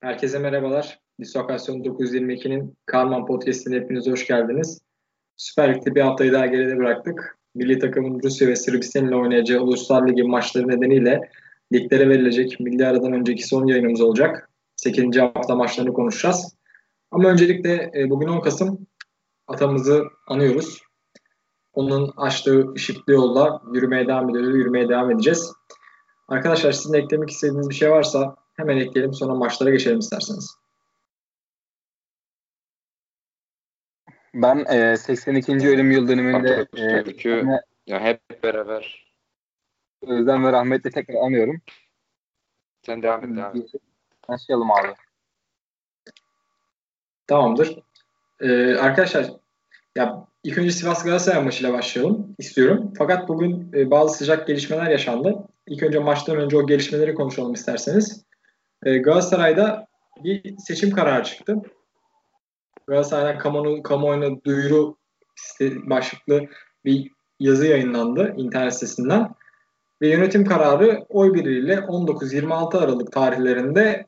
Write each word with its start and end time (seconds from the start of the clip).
Herkese 0.00 0.38
merhabalar. 0.38 0.98
Dislokasyon 1.20 1.76
922'nin 1.80 2.76
Karman 2.86 3.26
Podcast'ine 3.26 3.76
hepiniz 3.76 4.06
hoş 4.06 4.26
geldiniz. 4.26 4.80
Süper 5.36 5.74
Lig'de 5.74 5.94
bir 5.94 6.00
haftayı 6.00 6.32
daha 6.32 6.46
geride 6.46 6.76
bıraktık. 6.76 7.38
Milli 7.54 7.78
takımın 7.78 8.22
Rusya 8.22 8.48
ve 8.48 8.56
Sırbistan 8.56 9.08
ile 9.08 9.16
oynayacağı 9.16 9.60
Uluslar 9.60 10.08
Ligi 10.08 10.22
maçları 10.22 10.68
nedeniyle 10.68 11.30
liglere 11.72 12.08
verilecek 12.08 12.60
milli 12.60 12.86
aradan 12.86 13.12
önceki 13.12 13.46
son 13.46 13.66
yayınımız 13.66 14.00
olacak. 14.00 14.50
8. 14.76 15.16
hafta 15.16 15.54
maçlarını 15.54 15.92
konuşacağız. 15.92 16.56
Ama 17.10 17.28
öncelikle 17.28 17.90
e, 17.96 18.10
bugün 18.10 18.28
10 18.28 18.40
Kasım 18.40 18.86
atamızı 19.46 20.04
anıyoruz. 20.26 20.82
Onun 21.72 22.12
açtığı 22.16 22.72
ışıklı 22.72 23.12
yolda 23.12 23.62
yürümeye 23.72 24.06
devam 24.06 24.30
ediyoruz, 24.30 24.56
yürümeye 24.56 24.88
devam 24.88 25.10
edeceğiz. 25.10 25.52
Arkadaşlar 26.28 26.72
sizin 26.72 26.94
eklemek 26.94 27.30
istediğiniz 27.30 27.70
bir 27.70 27.74
şey 27.74 27.90
varsa 27.90 28.36
hemen 28.58 28.76
ekleyelim 28.76 29.14
sonra 29.14 29.34
maçlara 29.34 29.70
geçelim 29.70 29.98
isterseniz. 29.98 30.54
Ben 34.34 34.64
e, 34.64 34.96
82. 34.96 35.68
ölüm 35.68 35.90
yıl 35.90 36.08
dönümünde 36.08 36.66
e, 36.76 37.04
Türk'ü 37.04 37.46
ya 37.86 38.00
hep 38.00 38.42
beraber 38.42 39.12
özlem 40.02 40.44
ve 40.44 40.52
rahmetle 40.52 40.90
tekrar 40.90 41.14
anıyorum. 41.14 41.62
sen 42.86 43.02
devam 43.02 43.24
et 43.24 43.36
devam 43.36 43.56
et. 43.56 43.70
Başlayalım 44.28 44.70
abi. 44.70 44.94
Tamamdır. 47.26 47.78
Ee, 48.40 48.74
arkadaşlar 48.74 49.26
ya 49.96 50.26
ilk 50.44 50.58
önce 50.58 50.70
Sivas 50.70 51.04
Galatasaray 51.04 51.44
maçıyla 51.44 51.72
başlayalım 51.72 52.34
istiyorum. 52.38 52.92
Fakat 52.98 53.28
bugün 53.28 53.72
e, 53.74 53.90
bazı 53.90 54.18
sıcak 54.18 54.46
gelişmeler 54.46 54.90
yaşandı. 54.90 55.48
İlk 55.66 55.82
önce 55.82 55.98
maçtan 55.98 56.36
önce 56.36 56.56
o 56.56 56.66
gelişmeleri 56.66 57.14
konuşalım 57.14 57.52
isterseniz. 57.52 58.27
E, 58.84 58.98
Galatasaray'da 58.98 59.86
bir 60.24 60.56
seçim 60.58 60.90
kararı 60.90 61.24
çıktı. 61.24 61.56
Galatasaray'dan 62.86 63.38
kamuoyu, 63.38 63.82
kamuoyuna 63.82 64.44
duyuru 64.44 64.96
başlıklı 65.60 66.42
bir 66.84 67.10
yazı 67.40 67.66
yayınlandı 67.66 68.34
internet 68.36 68.74
sitesinden. 68.74 69.28
Ve 70.02 70.08
yönetim 70.08 70.44
kararı 70.44 71.06
oy 71.08 71.34
birliğiyle 71.34 71.74
19-26 71.74 72.78
Aralık 72.78 73.12
tarihlerinde 73.12 74.06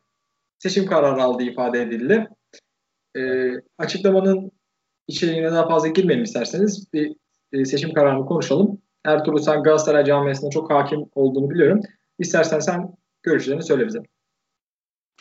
seçim 0.59 0.87
kararı 0.87 1.22
aldığı 1.22 1.42
ifade 1.42 1.83
edildi. 1.83 2.28
E, 3.16 3.20
açıklamanın 3.78 4.53
içeriğine 5.09 5.53
daha 5.53 5.69
fazla 5.69 5.89
girmeyelim 5.89 6.25
isterseniz. 6.25 6.92
Bir 6.92 7.16
e, 7.53 7.64
seçim 7.64 7.92
kararını 7.92 8.27
konuşalım. 8.27 8.83
Ertuğrul 9.05 9.39
sen 9.39 9.62
Galatasaray 9.62 10.05
camiasında 10.05 10.50
çok 10.50 10.70
hakim 10.70 11.00
olduğunu 11.14 11.50
biliyorum. 11.50 11.81
İstersen 12.19 12.59
sen 12.59 12.94
görüşlerini 13.22 13.62
söyle 13.62 13.87
bize. 13.87 13.98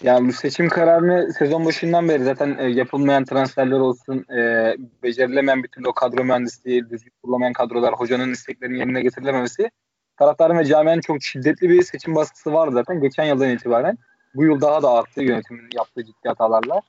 Yani 0.04 0.28
bu 0.28 0.34
seçim 0.34 0.70
kararını 0.70 1.34
sezon 1.34 1.66
başından 1.66 2.10
beri 2.10 2.24
zaten 2.24 2.58
e, 2.60 2.64
yapılmayan 2.64 3.26
transferler 3.26 3.80
olsun, 3.80 4.26
e, 4.34 4.76
becerilemeyen 5.04 5.64
bir 5.64 5.68
türlü 5.68 5.88
o 5.88 5.94
kadro 5.94 6.24
mühendisliği, 6.24 6.90
düzgün 6.90 7.12
kurulamayan 7.22 7.54
kadrolar, 7.54 7.94
hocanın 7.94 8.32
isteklerinin 8.32 8.78
yerine 8.78 9.02
getirilememesi 9.02 9.72
taraftarın 10.18 10.58
ve 10.58 10.66
camianın 10.66 11.02
çok 11.02 11.24
şiddetli 11.24 11.70
bir 11.70 11.84
seçim 11.84 12.16
baskısı 12.16 12.54
vardı 12.54 12.74
zaten 12.74 13.02
geçen 13.02 13.24
yıldan 13.24 13.50
itibaren. 13.50 13.98
Bu 14.36 14.44
yıl 14.44 14.62
daha 14.62 14.84
da 14.84 14.92
arttı 14.92 15.24
yönetimin 15.24 15.70
yaptığı 15.76 16.06
ciddi 16.06 16.28
hatalarla. 16.28 16.82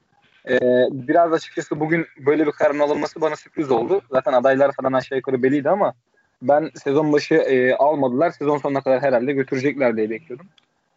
Ee, 0.48 0.58
biraz 0.91 1.33
açıkçası 1.33 1.81
bugün 1.81 2.06
böyle 2.27 2.47
bir 2.47 2.53
kararın 2.53 2.78
alınması 2.78 3.20
bana 3.20 3.36
sürpriz 3.36 3.70
oldu. 3.70 4.00
Zaten 4.11 4.33
adaylar 4.33 4.72
falan 4.72 4.92
aşağı 4.92 5.19
yukarı 5.19 5.42
belliydi 5.42 5.70
ama 5.70 5.94
ben 6.42 6.70
sezon 6.84 7.12
başı 7.12 7.34
e, 7.34 7.75
almadılar. 7.75 8.31
Sezon 8.31 8.58
sonuna 8.58 8.81
kadar 8.81 9.03
herhalde 9.03 9.33
götürecekler 9.33 9.97
diye 9.97 10.11
bekliyordum. 10.11 10.47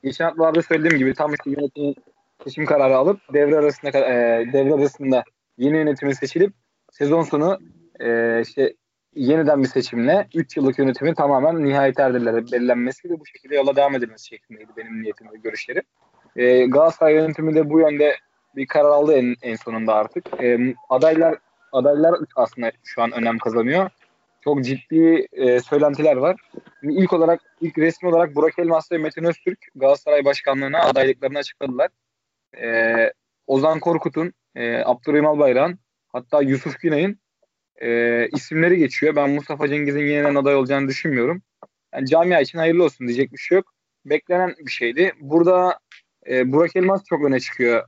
Geçen 0.03 0.25
haftalarda 0.25 0.61
söylediğim 0.61 0.97
gibi 0.97 1.13
tam 1.13 1.33
işte 1.33 1.49
yönetimin 1.49 1.95
seçim 2.43 2.65
kararı 2.65 2.97
alıp 2.97 3.19
devre 3.33 3.57
arasında 3.57 3.89
e, 3.89 4.13
devre 4.53 4.73
arasında 4.73 5.23
yeni 5.57 5.77
yönetimin 5.77 6.13
seçilip 6.13 6.53
sezon 6.91 7.23
sonu 7.23 7.59
e, 7.99 8.41
işte 8.41 8.73
yeniden 9.15 9.63
bir 9.63 9.67
seçimle 9.67 10.27
3 10.35 10.57
yıllık 10.57 10.79
yönetimin 10.79 11.13
tamamen 11.13 11.65
nihayet 11.65 11.99
erdirilere 11.99 12.45
belirlenmesi 12.45 13.09
ve 13.09 13.19
bu 13.19 13.25
şekilde 13.25 13.55
yola 13.55 13.75
devam 13.75 13.95
edilmesi 13.95 14.27
şeklindeydi 14.27 14.71
benim 14.77 15.01
niyetim 15.01 15.27
ve 15.31 15.37
görüşlerim. 15.43 15.83
E, 16.35 16.65
Galatasaray 16.65 17.13
yönetimi 17.13 17.55
de 17.55 17.69
bu 17.69 17.79
yönde 17.79 18.15
bir 18.55 18.67
karar 18.67 18.89
aldı 18.89 19.13
en, 19.13 19.35
en 19.41 19.55
sonunda 19.55 19.93
artık. 19.93 20.43
E, 20.43 20.75
adaylar 20.89 21.37
adaylar 21.71 22.15
aslında 22.35 22.71
şu 22.83 23.01
an 23.01 23.11
önem 23.11 23.37
kazanıyor. 23.37 23.89
Çok 24.43 24.63
ciddi 24.63 25.27
e, 25.31 25.59
söylentiler 25.59 26.15
var. 26.15 26.41
İlk 26.81 27.13
olarak 27.13 27.41
ilk 27.61 27.77
resmi 27.77 28.09
olarak 28.09 28.35
Burak 28.35 28.59
Elmas 28.59 28.91
ve 28.91 28.97
Metin 28.97 29.23
Öztürk 29.23 29.59
Galatasaray 29.75 30.25
Başkanlığı'na 30.25 30.79
adaylıklarını 30.79 31.37
açıkladılar. 31.37 31.89
E, 32.61 32.67
Ozan 33.47 33.79
Korkut'un, 33.79 34.33
e, 34.55 34.77
Abdurrahim 34.77 35.25
Albayrak'ın 35.25 35.79
hatta 36.07 36.41
Yusuf 36.41 36.79
Güney'in 36.79 37.19
e, 37.81 38.27
isimleri 38.27 38.77
geçiyor. 38.77 39.15
Ben 39.15 39.29
Mustafa 39.29 39.67
Cengiz'in 39.67 39.99
yeniden 39.99 40.35
aday 40.35 40.55
olacağını 40.55 40.87
düşünmüyorum. 40.87 41.41
Yani 41.93 42.07
camia 42.07 42.41
için 42.41 42.57
hayırlı 42.57 42.83
olsun 42.83 43.07
diyecek 43.07 43.33
bir 43.33 43.37
şey 43.37 43.55
yok. 43.55 43.73
Beklenen 44.05 44.55
bir 44.59 44.71
şeydi. 44.71 45.11
Burada 45.19 45.79
e, 46.29 46.51
Burak 46.51 46.75
Elmas 46.75 47.03
çok 47.03 47.25
öne 47.25 47.39
çıkıyor 47.39 47.83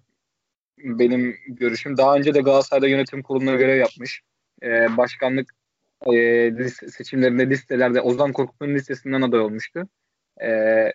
benim 0.77 1.35
görüşüm. 1.47 1.97
Daha 1.97 2.15
önce 2.15 2.33
de 2.33 2.41
Galatasaray'da 2.41 2.87
yönetim 2.87 3.23
kuruluna 3.23 3.55
görev 3.55 3.77
yapmış. 3.77 4.21
E, 4.63 4.97
başkanlık 4.97 5.49
e, 6.13 6.69
seçimlerinde 6.69 7.49
listelerde 7.49 8.01
Ozan 8.01 8.31
Korkut'un 8.31 8.75
listesinden 8.75 9.21
aday 9.21 9.39
olmuştu. 9.39 9.87
E, 10.43 10.91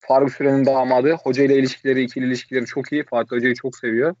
Faruk 0.00 0.32
Süren'in 0.32 0.66
damadı. 0.66 1.12
Hoca 1.12 1.44
ile 1.44 1.58
ilişkileri, 1.58 2.02
ikili 2.02 2.26
ilişkileri 2.26 2.66
çok 2.66 2.92
iyi. 2.92 3.04
Fatih 3.04 3.36
Hoca'yı 3.36 3.54
çok 3.54 3.76
seviyor. 3.76 4.14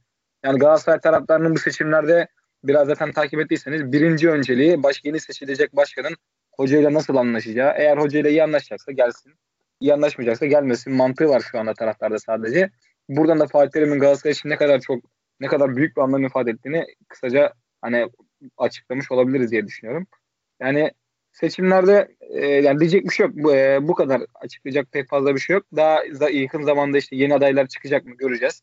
Yani 0.44 0.58
Galatasaray 0.58 1.00
taraftarının 1.00 1.54
bu 1.54 1.58
seçimlerde 1.58 2.28
biraz 2.64 2.86
zaten 2.86 3.12
takip 3.12 3.40
ettiyseniz 3.40 3.92
birinci 3.92 4.30
önceliği 4.30 4.82
baş, 4.82 5.00
yeni 5.04 5.20
seçilecek 5.20 5.76
başkanın 5.76 6.16
hocayla 6.56 6.92
nasıl 6.92 7.16
anlaşacağı. 7.16 7.72
Eğer 7.76 7.96
hocayla 7.96 8.30
iyi 8.30 8.42
anlaşacaksa 8.42 8.92
gelsin. 8.92 9.32
İyi 9.80 9.94
anlaşmayacaksa 9.94 10.46
gelmesin 10.46 10.92
mantığı 10.92 11.28
var 11.28 11.42
şu 11.50 11.58
anda 11.58 11.74
taraftarda 11.74 12.18
sadece. 12.18 12.70
Buradan 13.08 13.40
da 13.40 13.46
Fatih 13.46 13.70
Terim'in 13.70 13.98
Galatasaray 13.98 14.32
için 14.32 14.48
ne 14.48 14.56
kadar 14.56 14.80
çok 14.80 15.04
ne 15.40 15.46
kadar 15.46 15.76
büyük 15.76 15.96
bir 15.96 16.02
anlam 16.02 16.24
ifade 16.24 16.50
ettiğini 16.50 16.84
kısaca 17.08 17.52
hani 17.80 18.08
açıklamış 18.58 19.12
olabiliriz 19.12 19.50
diye 19.50 19.66
düşünüyorum. 19.66 20.06
Yani 20.60 20.90
seçimlerde 21.32 22.16
e, 22.20 22.46
yani 22.46 22.80
diyecek 22.80 23.04
bir 23.04 23.10
şey 23.10 23.26
yok. 23.26 23.34
Bu, 23.36 23.54
e, 23.54 23.88
bu 23.88 23.94
kadar 23.94 24.22
açıklayacak 24.34 24.92
pek 24.92 25.08
fazla 25.08 25.34
bir 25.34 25.40
şey 25.40 25.54
yok. 25.54 25.66
Daha 25.76 25.98
da 26.20 26.30
yakın 26.30 26.62
zamanda 26.62 26.98
işte 26.98 27.16
yeni 27.16 27.34
adaylar 27.34 27.66
çıkacak 27.66 28.04
mı 28.04 28.14
göreceğiz. 28.16 28.62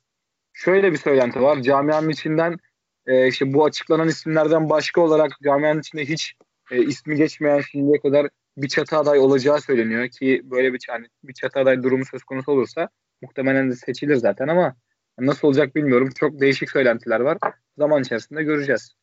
Şöyle 0.53 0.91
bir 0.91 0.97
söylenti 0.97 1.41
var. 1.41 1.61
Camianın 1.61 2.09
içinden 2.09 2.57
e, 3.05 3.27
işte 3.27 3.53
bu 3.53 3.65
açıklanan 3.65 4.07
isimlerden 4.07 4.69
başka 4.69 5.01
olarak 5.01 5.31
camianın 5.43 5.79
içinde 5.79 6.05
hiç 6.05 6.33
e, 6.71 6.83
ismi 6.83 7.15
geçmeyen 7.15 7.61
şimdiye 7.61 7.99
kadar 7.99 8.29
bir 8.57 8.67
çatı 8.67 8.97
aday 8.97 9.19
olacağı 9.19 9.61
söyleniyor 9.61 10.09
ki 10.09 10.41
böyle 10.43 10.73
bir 10.73 10.85
yani 10.89 11.07
bir 11.23 11.33
çatı 11.33 11.59
aday 11.59 11.83
durumu 11.83 12.05
söz 12.05 12.23
konusu 12.23 12.51
olursa 12.51 12.89
muhtemelen 13.21 13.71
de 13.71 13.75
seçilir 13.75 14.15
zaten 14.15 14.47
ama 14.47 14.75
nasıl 15.19 15.47
olacak 15.47 15.75
bilmiyorum. 15.75 16.09
Çok 16.19 16.39
değişik 16.41 16.71
söylentiler 16.71 17.19
var. 17.19 17.37
Zaman 17.77 18.01
içerisinde 18.01 18.43
göreceğiz. 18.43 18.95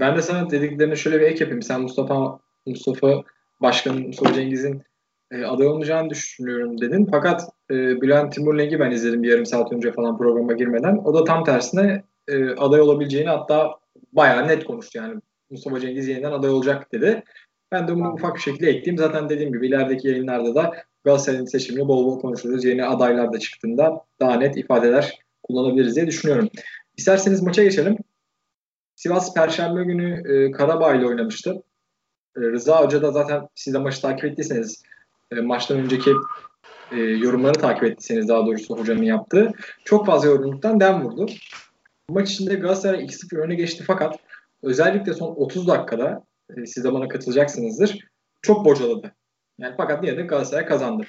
Ben 0.00 0.16
de 0.16 0.22
sana 0.22 0.50
dediklerine 0.50 0.96
şöyle 0.96 1.20
bir 1.20 1.26
ek 1.26 1.44
yapayım. 1.44 1.62
Sen 1.62 1.80
Mustafa 1.80 2.40
Mustafa 2.66 3.22
Başkan 3.62 4.02
Mustafa 4.02 4.34
Cengiz'in 4.34 4.82
e, 5.30 5.44
aday 5.44 5.66
olmayacağını 5.66 6.10
düşünüyorum 6.10 6.80
dedin. 6.80 7.08
Fakat 7.10 7.42
e, 7.70 7.74
Bülent 7.74 8.32
Timurleng'i 8.32 8.80
ben 8.80 8.90
izledim 8.90 9.22
bir 9.22 9.30
yarım 9.30 9.46
saat 9.46 9.72
önce 9.72 9.92
falan 9.92 10.18
programa 10.18 10.52
girmeden. 10.52 10.96
O 11.04 11.14
da 11.14 11.24
tam 11.24 11.44
tersine 11.44 12.02
e, 12.28 12.50
aday 12.50 12.80
olabileceğini 12.80 13.28
hatta 13.28 13.70
bayağı 14.12 14.48
net 14.48 14.64
konuştu 14.64 14.98
yani. 14.98 15.20
Mustafa 15.50 15.80
Cengiz 15.80 16.08
yeniden 16.08 16.32
aday 16.32 16.50
olacak 16.50 16.92
dedi. 16.92 17.22
Ben 17.72 17.88
de 17.88 17.94
bunu 17.94 18.12
ufak 18.12 18.34
bir 18.34 18.40
şekilde 18.40 18.68
ekleyeyim. 18.70 18.98
Zaten 18.98 19.28
dediğim 19.28 19.52
gibi 19.52 19.68
ilerideki 19.68 20.08
yayınlarda 20.08 20.54
da 20.54 20.72
Galatasaray'ın 21.04 21.44
seçimini 21.44 21.88
bol 21.88 22.06
bol 22.06 22.20
konuşuruz. 22.20 22.64
Yeni 22.64 22.84
adaylar 22.84 23.32
da 23.32 23.38
çıktığında 23.38 24.04
daha 24.20 24.34
net 24.34 24.56
ifadeler 24.56 25.18
kullanabiliriz 25.42 25.96
diye 25.96 26.06
düşünüyorum. 26.06 26.48
İsterseniz 26.96 27.42
maça 27.42 27.62
geçelim. 27.62 27.96
Sivas 29.00 29.34
Perşembe 29.34 29.84
günü 29.84 30.22
e, 30.32 30.50
Karabağ 30.50 30.94
ile 30.94 31.06
oynamıştı. 31.06 31.62
E, 32.36 32.40
Rıza 32.40 32.84
Hoca 32.84 33.02
da 33.02 33.12
zaten 33.12 33.48
siz 33.54 33.74
de 33.74 33.78
maçı 33.78 34.02
takip 34.02 34.24
ettiyseniz 34.24 34.82
e, 35.32 35.40
maçtan 35.40 35.78
önceki 35.78 36.10
e, 36.92 36.96
yorumları 36.96 37.52
takip 37.52 37.84
ettiyseniz 37.84 38.28
daha 38.28 38.46
doğrusu 38.46 38.78
hocanın 38.78 39.02
yaptığı 39.02 39.52
çok 39.84 40.06
fazla 40.06 40.28
yorumluktan 40.28 40.80
dem 40.80 41.04
vurdu. 41.04 41.26
Maç 42.08 42.30
içinde 42.30 42.54
Galatasaray 42.54 43.04
2-0 43.04 43.38
öne 43.38 43.54
geçti 43.54 43.84
fakat 43.86 44.18
özellikle 44.62 45.14
son 45.14 45.34
30 45.34 45.68
dakikada 45.68 46.24
e, 46.56 46.66
siz 46.66 46.84
de 46.84 46.92
bana 46.92 47.08
katılacaksınızdır. 47.08 47.98
Çok 48.42 48.64
bocaladı. 48.64 49.12
Yani 49.58 49.74
fakat 49.76 50.04
yine 50.04 50.16
de 50.16 50.22
Galatasaray 50.22 50.66
kazandı. 50.66 51.02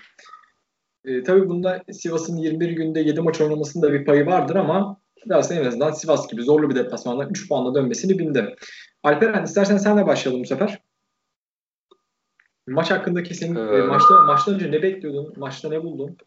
E, 1.05 1.23
tabii 1.23 1.49
bunda 1.49 1.83
Sivas'ın 1.91 2.37
21 2.37 2.69
günde 2.69 2.99
7 2.99 3.21
maç 3.21 3.41
oynamasında 3.41 3.93
bir 3.93 4.05
payı 4.05 4.25
vardır 4.25 4.55
ama 4.55 5.01
Galatasaray 5.25 5.61
en 5.61 5.67
azından 5.67 5.91
Sivas 5.91 6.27
gibi 6.27 6.41
zorlu 6.41 6.69
bir 6.69 6.75
deplasmanla 6.75 7.25
3 7.25 7.49
puanla 7.49 7.75
dönmesini 7.75 8.19
bildi. 8.19 8.55
Alperen 9.03 9.43
istersen 9.43 9.77
senle 9.77 10.07
başlayalım 10.07 10.43
bu 10.43 10.47
sefer. 10.47 10.81
Maç 12.67 12.91
hakkında 12.91 13.23
kesin 13.23 13.55
ee, 13.55 13.81
maçta 13.81 14.21
maçtan 14.21 14.55
önce 14.55 14.71
ne 14.71 14.81
bekliyordun? 14.81 15.33
Maçta 15.37 15.69
ne 15.69 15.83
buldun? 15.83 16.17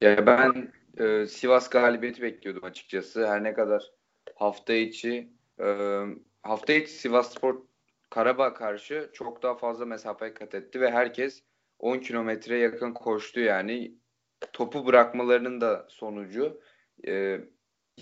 Ya 0.00 0.26
ben 0.26 0.72
e, 0.98 1.26
Sivas 1.26 1.70
galibiyeti 1.70 2.22
bekliyordum 2.22 2.64
açıkçası. 2.64 3.26
Her 3.26 3.44
ne 3.44 3.54
kadar 3.54 3.90
hafta 4.34 4.72
içi 4.72 5.32
e, 5.60 6.00
hafta 6.42 6.72
içi 6.72 6.92
Sivas 6.92 7.34
Spor 7.34 7.62
Karabağ 8.10 8.54
karşı 8.54 9.10
çok 9.12 9.42
daha 9.42 9.54
fazla 9.54 9.86
mesafe 9.86 10.34
kat 10.34 10.54
etti 10.54 10.80
ve 10.80 10.90
herkes 10.90 11.42
10 11.78 11.98
kilometre 11.98 12.58
yakın 12.58 12.92
koştu 12.92 13.40
yani. 13.40 13.94
Topu 14.52 14.86
bırakmalarının 14.86 15.60
da 15.60 15.86
sonucu. 15.88 16.60
E, 17.06 17.40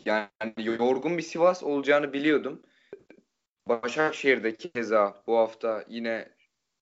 yani 0.04 0.28
yorgun 0.56 1.18
bir 1.18 1.22
Sivas 1.22 1.62
olacağını 1.62 2.12
biliyordum. 2.12 2.62
Başakşehir'de 3.66 4.56
keza 4.56 5.22
bu 5.26 5.36
hafta 5.36 5.84
yine 5.88 6.28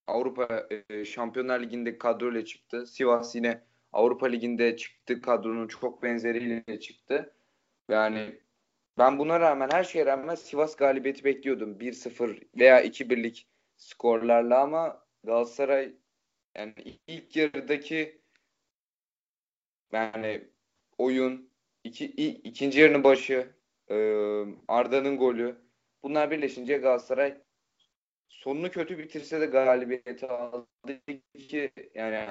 Avrupa 0.06 0.66
e, 0.90 1.04
Şampiyonlar 1.04 1.60
Ligi'nde 1.60 1.98
kadroyla 1.98 2.44
çıktı. 2.44 2.86
Sivas 2.86 3.34
yine 3.34 3.62
Avrupa 3.92 4.26
Ligi'nde 4.26 4.76
çıktı 4.76 5.22
kadronun 5.22 5.68
çok 5.68 6.02
benzeriyle 6.02 6.80
çıktı. 6.80 7.34
Yani 7.88 8.40
ben 8.98 9.18
buna 9.18 9.40
rağmen 9.40 9.68
her 9.72 9.84
şeye 9.84 10.06
rağmen 10.06 10.34
Sivas 10.34 10.76
galibiyeti 10.76 11.24
bekliyordum. 11.24 11.80
1-0 11.80 12.42
veya 12.58 12.84
2-1'lik 12.84 13.48
skorlarla 13.76 14.60
ama 14.60 15.04
Galatasaray 15.24 15.94
yani 16.56 16.74
ilk 17.06 17.36
yarıdaki 17.36 18.22
yani 19.92 20.48
oyun 20.98 21.53
iki, 21.84 22.06
ikinci 22.32 22.80
yarının 22.80 23.04
başı 23.04 23.52
e, 23.90 23.96
Arda'nın 24.68 25.18
golü 25.18 25.56
bunlar 26.02 26.30
birleşince 26.30 26.76
Galatasaray 26.76 27.34
sonunu 28.28 28.70
kötü 28.70 28.98
bitirse 28.98 29.40
de 29.40 29.46
galibiyeti 29.46 30.26
aldı 30.26 30.66
ki 31.48 31.70
yani 31.94 32.28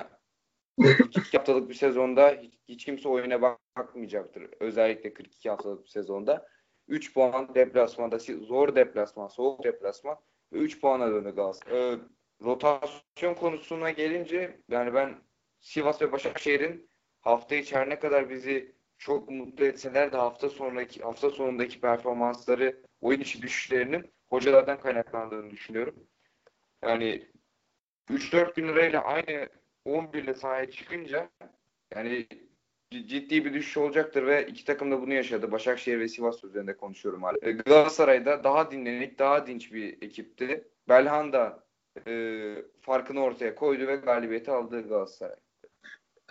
iki 1.16 1.38
haftalık 1.38 1.70
bir 1.70 1.74
sezonda 1.74 2.42
hiç, 2.68 2.86
kimse 2.86 3.10
oyuna 3.10 3.42
bakmayacaktır. 3.76 4.50
Özellikle 4.60 5.14
42 5.14 5.50
haftalık 5.50 5.84
bir 5.84 5.90
sezonda. 5.90 6.48
3 6.88 7.14
puan 7.14 7.56
deplasmanda 7.56 8.20
zor 8.20 8.76
deplasman, 8.76 9.28
soğuk 9.28 9.64
deplasman 9.64 10.18
ve 10.54 10.58
3 10.58 10.82
puana 10.82 11.12
döndü 11.12 11.36
Galatasaray. 11.36 11.94
Ee, 11.94 11.98
rotasyon 12.44 13.34
konusuna 13.34 13.90
gelince 13.90 14.62
yani 14.70 14.94
ben 14.94 15.16
Sivas 15.60 16.02
ve 16.02 16.12
Başakşehir'in 16.12 16.90
hafta 17.22 17.56
içi 17.56 17.76
her 17.76 17.90
ne 17.90 18.00
kadar 18.00 18.30
bizi 18.30 18.76
çok 19.04 19.30
mutlu 19.30 19.66
etseler 19.66 20.12
de 20.12 20.18
hafta 20.18 20.50
sonraki 20.50 21.02
hafta 21.02 21.30
sonundaki 21.30 21.82
performansları, 21.82 22.82
oyun 23.02 23.20
içi 23.20 23.42
düşüşlerinin 23.42 24.14
hocalardan 24.30 24.80
kaynaklandığını 24.80 25.52
düşünüyorum. 25.52 25.96
Yani 26.84 27.28
3-4 28.10 28.56
gün 28.56 28.68
lirayla 28.68 29.04
aynı 29.04 29.50
11 29.86 30.24
ile 30.24 30.34
sahaya 30.34 30.72
çıkınca 30.72 31.30
yani 31.96 32.28
ciddi 32.92 33.46
bir 33.46 33.54
düşüş 33.54 33.78
olacaktır 33.78 34.26
ve 34.26 34.48
iki 34.48 34.66
takım 34.66 34.92
da 34.92 35.02
bunu 35.02 35.14
yaşadı. 35.14 35.52
Başakşehir 35.52 36.00
ve 36.00 36.08
Sivas 36.08 36.44
üzerinde 36.44 36.78
konuşuyorum 36.78 37.24
hala. 37.24 37.52
Galatasaray'da 37.52 38.44
daha 38.44 38.72
dinlenik, 38.72 39.20
daha 39.20 39.48
dinç 39.48 39.74
bir 39.74 40.02
ekipti. 40.02 40.68
Belhanda 40.90 41.64
e, 42.08 42.56
farkını 42.82 43.24
ortaya 43.24 43.56
koydu 43.56 43.88
ve 43.88 43.96
galibiyeti 43.96 44.52
aldı 44.52 44.88
Galatasaray. 44.90 45.36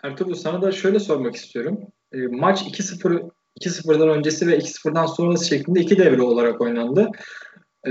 Ertuğrul 0.03 0.35
sana 0.35 0.63
da 0.63 0.73
şöyle 0.73 0.99
sormak 0.99 1.37
istiyorum. 1.37 1.93
E, 2.15 2.19
maç 2.27 2.63
2-0 2.63 3.31
2-0'dan 3.61 4.09
öncesi 4.09 4.47
ve 4.47 4.59
2-0'dan 4.59 5.07
sonrası 5.07 5.49
şeklinde 5.49 5.81
iki 5.81 5.99
devre 5.99 6.23
olarak 6.23 6.61
oynandı. 6.61 7.11
E, 7.87 7.91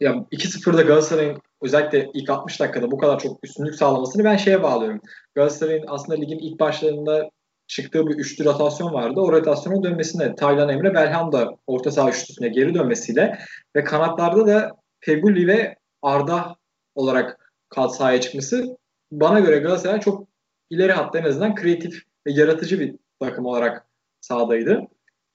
ya 0.00 0.12
2-0'da 0.32 0.82
Galatasaray'ın 0.82 1.38
özellikle 1.62 2.10
ilk 2.14 2.30
60 2.30 2.60
dakikada 2.60 2.90
bu 2.90 2.98
kadar 2.98 3.18
çok 3.18 3.44
üstünlük 3.44 3.74
sağlamasını 3.74 4.24
ben 4.24 4.36
şeye 4.36 4.62
bağlıyorum. 4.62 5.00
Galatasaray'ın 5.34 5.84
aslında 5.88 6.20
ligin 6.20 6.38
ilk 6.38 6.60
başlarında 6.60 7.30
çıktığı 7.66 8.06
bir 8.06 8.14
üçlü 8.14 8.44
rotasyon 8.44 8.92
vardı. 8.92 9.20
O 9.20 9.32
rotasyona 9.32 9.82
dönmesine 9.82 10.34
Taylan 10.34 10.68
Emre 10.68 10.94
Belhanda 10.94 11.50
orta 11.66 11.90
saha 11.90 12.10
üçlüsüne 12.10 12.48
geri 12.48 12.74
dönmesiyle 12.74 13.38
ve 13.76 13.84
kanatlarda 13.84 14.46
da 14.46 14.70
Feguli 15.00 15.46
ve 15.46 15.76
Arda 16.02 16.56
olarak 16.94 17.52
kat 17.68 17.96
sahaya 17.96 18.20
çıkması 18.20 18.76
bana 19.12 19.40
göre 19.40 19.58
Galatasaray 19.58 20.00
çok 20.00 20.28
ileri 20.70 20.92
hatta 20.92 21.18
en 21.18 21.24
azından 21.24 21.54
kreatif 21.54 22.02
ve 22.26 22.32
yaratıcı 22.32 22.80
bir 22.80 22.96
takım 23.26 23.46
olarak 23.46 23.86
sahadaydı. 24.20 24.82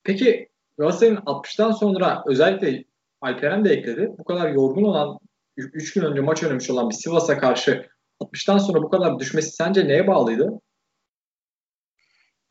Peki 0.03 0.49
Galatasaray'ın 0.77 1.17
60'tan 1.17 1.73
sonra 1.73 2.23
özellikle 2.27 2.83
Alperen 3.21 3.65
de 3.65 3.69
ekledi. 3.69 4.11
Bu 4.17 4.23
kadar 4.23 4.49
yorgun 4.49 4.83
olan 4.83 5.19
3 5.57 5.93
gün 5.93 6.01
önce 6.01 6.21
maç 6.21 6.43
oynamış 6.43 6.69
olan 6.69 6.89
bir 6.89 6.95
Sivas'a 6.95 7.37
karşı 7.37 7.89
60'tan 8.21 8.59
sonra 8.59 8.83
bu 8.83 8.89
kadar 8.89 9.19
düşmesi 9.19 9.51
sence 9.51 9.87
neye 9.87 10.07
bağlıydı? 10.07 10.61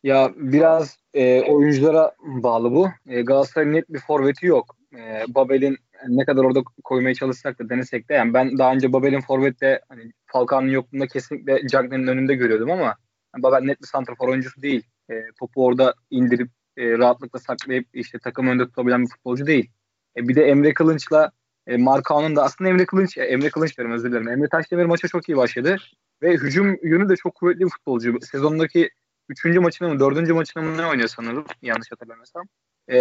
Ya 0.03 0.33
biraz 0.37 0.99
e, 1.15 1.43
oyunculara 1.43 2.13
bağlı 2.21 2.73
bu. 2.73 2.89
E, 3.07 3.23
Galatasaray'ın 3.23 3.73
net 3.73 3.89
bir 3.89 3.99
forveti 3.99 4.47
yok. 4.47 4.77
E, 4.97 5.25
Babel'in 5.29 5.77
ne 6.09 6.25
kadar 6.25 6.45
orada 6.45 6.63
koymaya 6.85 7.15
çalışsak 7.15 7.59
da 7.59 7.69
denesek 7.69 8.09
de 8.09 8.15
yani 8.15 8.35
ben 8.35 8.59
daha 8.59 8.73
önce 8.73 8.93
Babel'in 8.93 9.21
forvette 9.21 9.81
hani 9.89 10.13
Falcao'nun 10.27 10.69
yokluğunda 10.69 11.07
kesinlikle 11.07 11.67
Cagney'in 11.69 12.07
önünde 12.07 12.35
görüyordum 12.35 12.71
ama 12.71 12.97
yani 13.35 13.43
Babel 13.43 13.61
net 13.61 13.83
bir 13.83 13.87
santrafor 13.87 14.29
oyuncusu 14.29 14.63
değil. 14.63 14.83
E, 15.11 15.15
topu 15.39 15.65
orada 15.65 15.95
indirip 16.11 16.51
e, 16.77 16.99
rahatlıkla 16.99 17.39
saklayıp 17.39 17.87
işte 17.93 18.19
takım 18.19 18.49
önünde 18.49 18.67
tutabilen 18.67 19.03
bir 19.03 19.11
futbolcu 19.11 19.47
değil. 19.47 19.71
E, 20.17 20.29
bir 20.29 20.35
de 20.35 20.45
Emre 20.45 20.75
Kılınç'la 20.75 21.31
e, 21.67 21.77
Markao'nun 21.77 22.37
da 22.37 22.43
aslında 22.43 22.71
Emre 22.71 22.87
Kılınç, 22.87 23.19
e, 23.19 23.23
Emre 23.23 23.51
Kılınç 23.51 23.79
diyorum 23.79 23.95
özür 23.95 24.11
dilerim. 24.11 24.29
Emre 24.29 24.49
Taşdemir 24.49 24.85
maça 24.85 25.09
çok 25.09 25.29
iyi 25.29 25.37
başladı 25.37 25.77
ve 26.23 26.33
hücum 26.33 26.77
yönü 26.83 27.09
de 27.09 27.17
çok 27.17 27.35
kuvvetli 27.35 27.61
bir 27.61 27.71
futbolcu. 27.71 28.19
Sezondaki 28.21 28.91
üçüncü 29.29 29.61
maçını 29.61 29.89
mı 29.89 30.01
dördüncü 30.01 30.33
maçını 30.33 30.63
mı 30.63 30.77
ne 30.77 30.87
oynuyor 30.87 31.09
sanırım 31.09 31.45
yanlış 31.63 31.93
hatırlamıyorsam. 31.93 32.47
E, 32.89 32.99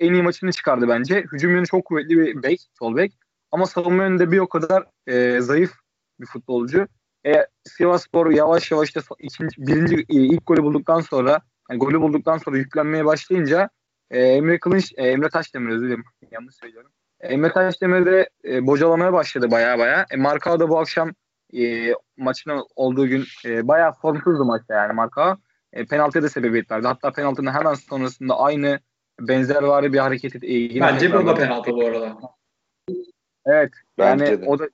en 0.00 0.12
iyi 0.12 0.22
maçını 0.22 0.52
çıkardı 0.52 0.88
bence. 0.88 1.24
Hücum 1.32 1.50
yönü 1.50 1.66
çok 1.66 1.84
kuvvetli 1.84 2.18
bir 2.18 2.42
bek, 2.42 2.60
sol 2.78 2.96
bek. 2.96 3.12
Ama 3.50 3.66
savunma 3.66 4.02
yönünde 4.02 4.32
bir 4.32 4.38
o 4.38 4.48
kadar 4.48 4.86
e, 5.06 5.40
zayıf 5.40 5.72
bir 6.20 6.26
futbolcu. 6.26 6.88
E, 7.26 7.46
Sivasspor 7.64 8.30
yavaş 8.30 8.70
yavaş 8.70 8.96
da 8.96 9.00
ikinci, 9.18 9.66
birinci 9.66 9.96
e, 9.96 10.04
ilk 10.08 10.46
golü 10.46 10.62
bulduktan 10.62 11.00
sonra 11.00 11.40
yani 11.70 11.78
golü 11.78 12.00
bulduktan 12.00 12.38
sonra 12.38 12.56
yüklenmeye 12.56 13.04
başlayınca 13.04 13.70
e, 14.10 14.20
Emre 14.20 14.58
Kılınç, 14.58 14.92
e, 14.96 15.08
Emre 15.08 15.28
Taşdemir 15.28 15.70
özür 15.70 15.86
dilerim 15.86 16.04
yanlış 16.30 16.54
söylüyorum. 16.54 16.90
Emre 17.20 17.52
Taşdemir 17.52 18.06
de 18.06 18.28
e, 18.44 18.66
bocalamaya 18.66 19.12
başladı 19.12 19.50
baya 19.50 19.78
baya. 19.78 20.06
E, 20.10 20.16
Markao 20.16 20.60
da 20.60 20.68
bu 20.68 20.78
akşam 20.78 21.12
e, 21.54 21.92
maçın 22.16 22.52
olduğu 22.76 23.06
gün 23.08 23.24
e, 23.44 23.68
baya 23.68 23.92
formsuzdu 23.92 24.44
maçta 24.44 24.74
yani 24.74 24.92
Markao. 24.92 25.36
E, 25.72 25.86
penaltıya 25.86 26.22
da 26.22 26.28
sebebiyet 26.28 26.70
verdi. 26.70 26.86
Hatta 26.86 27.12
penaltının 27.12 27.52
hemen 27.52 27.74
sonrasında 27.74 28.38
aynı 28.38 28.80
benzer 29.20 29.62
vari 29.62 29.92
bir 29.92 29.98
hareket 29.98 30.44
e, 30.44 30.52
yine 30.52 30.80
Bence 30.80 31.12
bu 31.12 31.26
da 31.26 31.34
penaltı 31.34 31.70
bu 31.70 31.86
arada. 31.86 32.18
Evet. 33.46 33.72
Yani 33.98 34.20
Bence 34.20 34.40
de. 34.40 34.46
o 34.46 34.58
da 34.58 34.68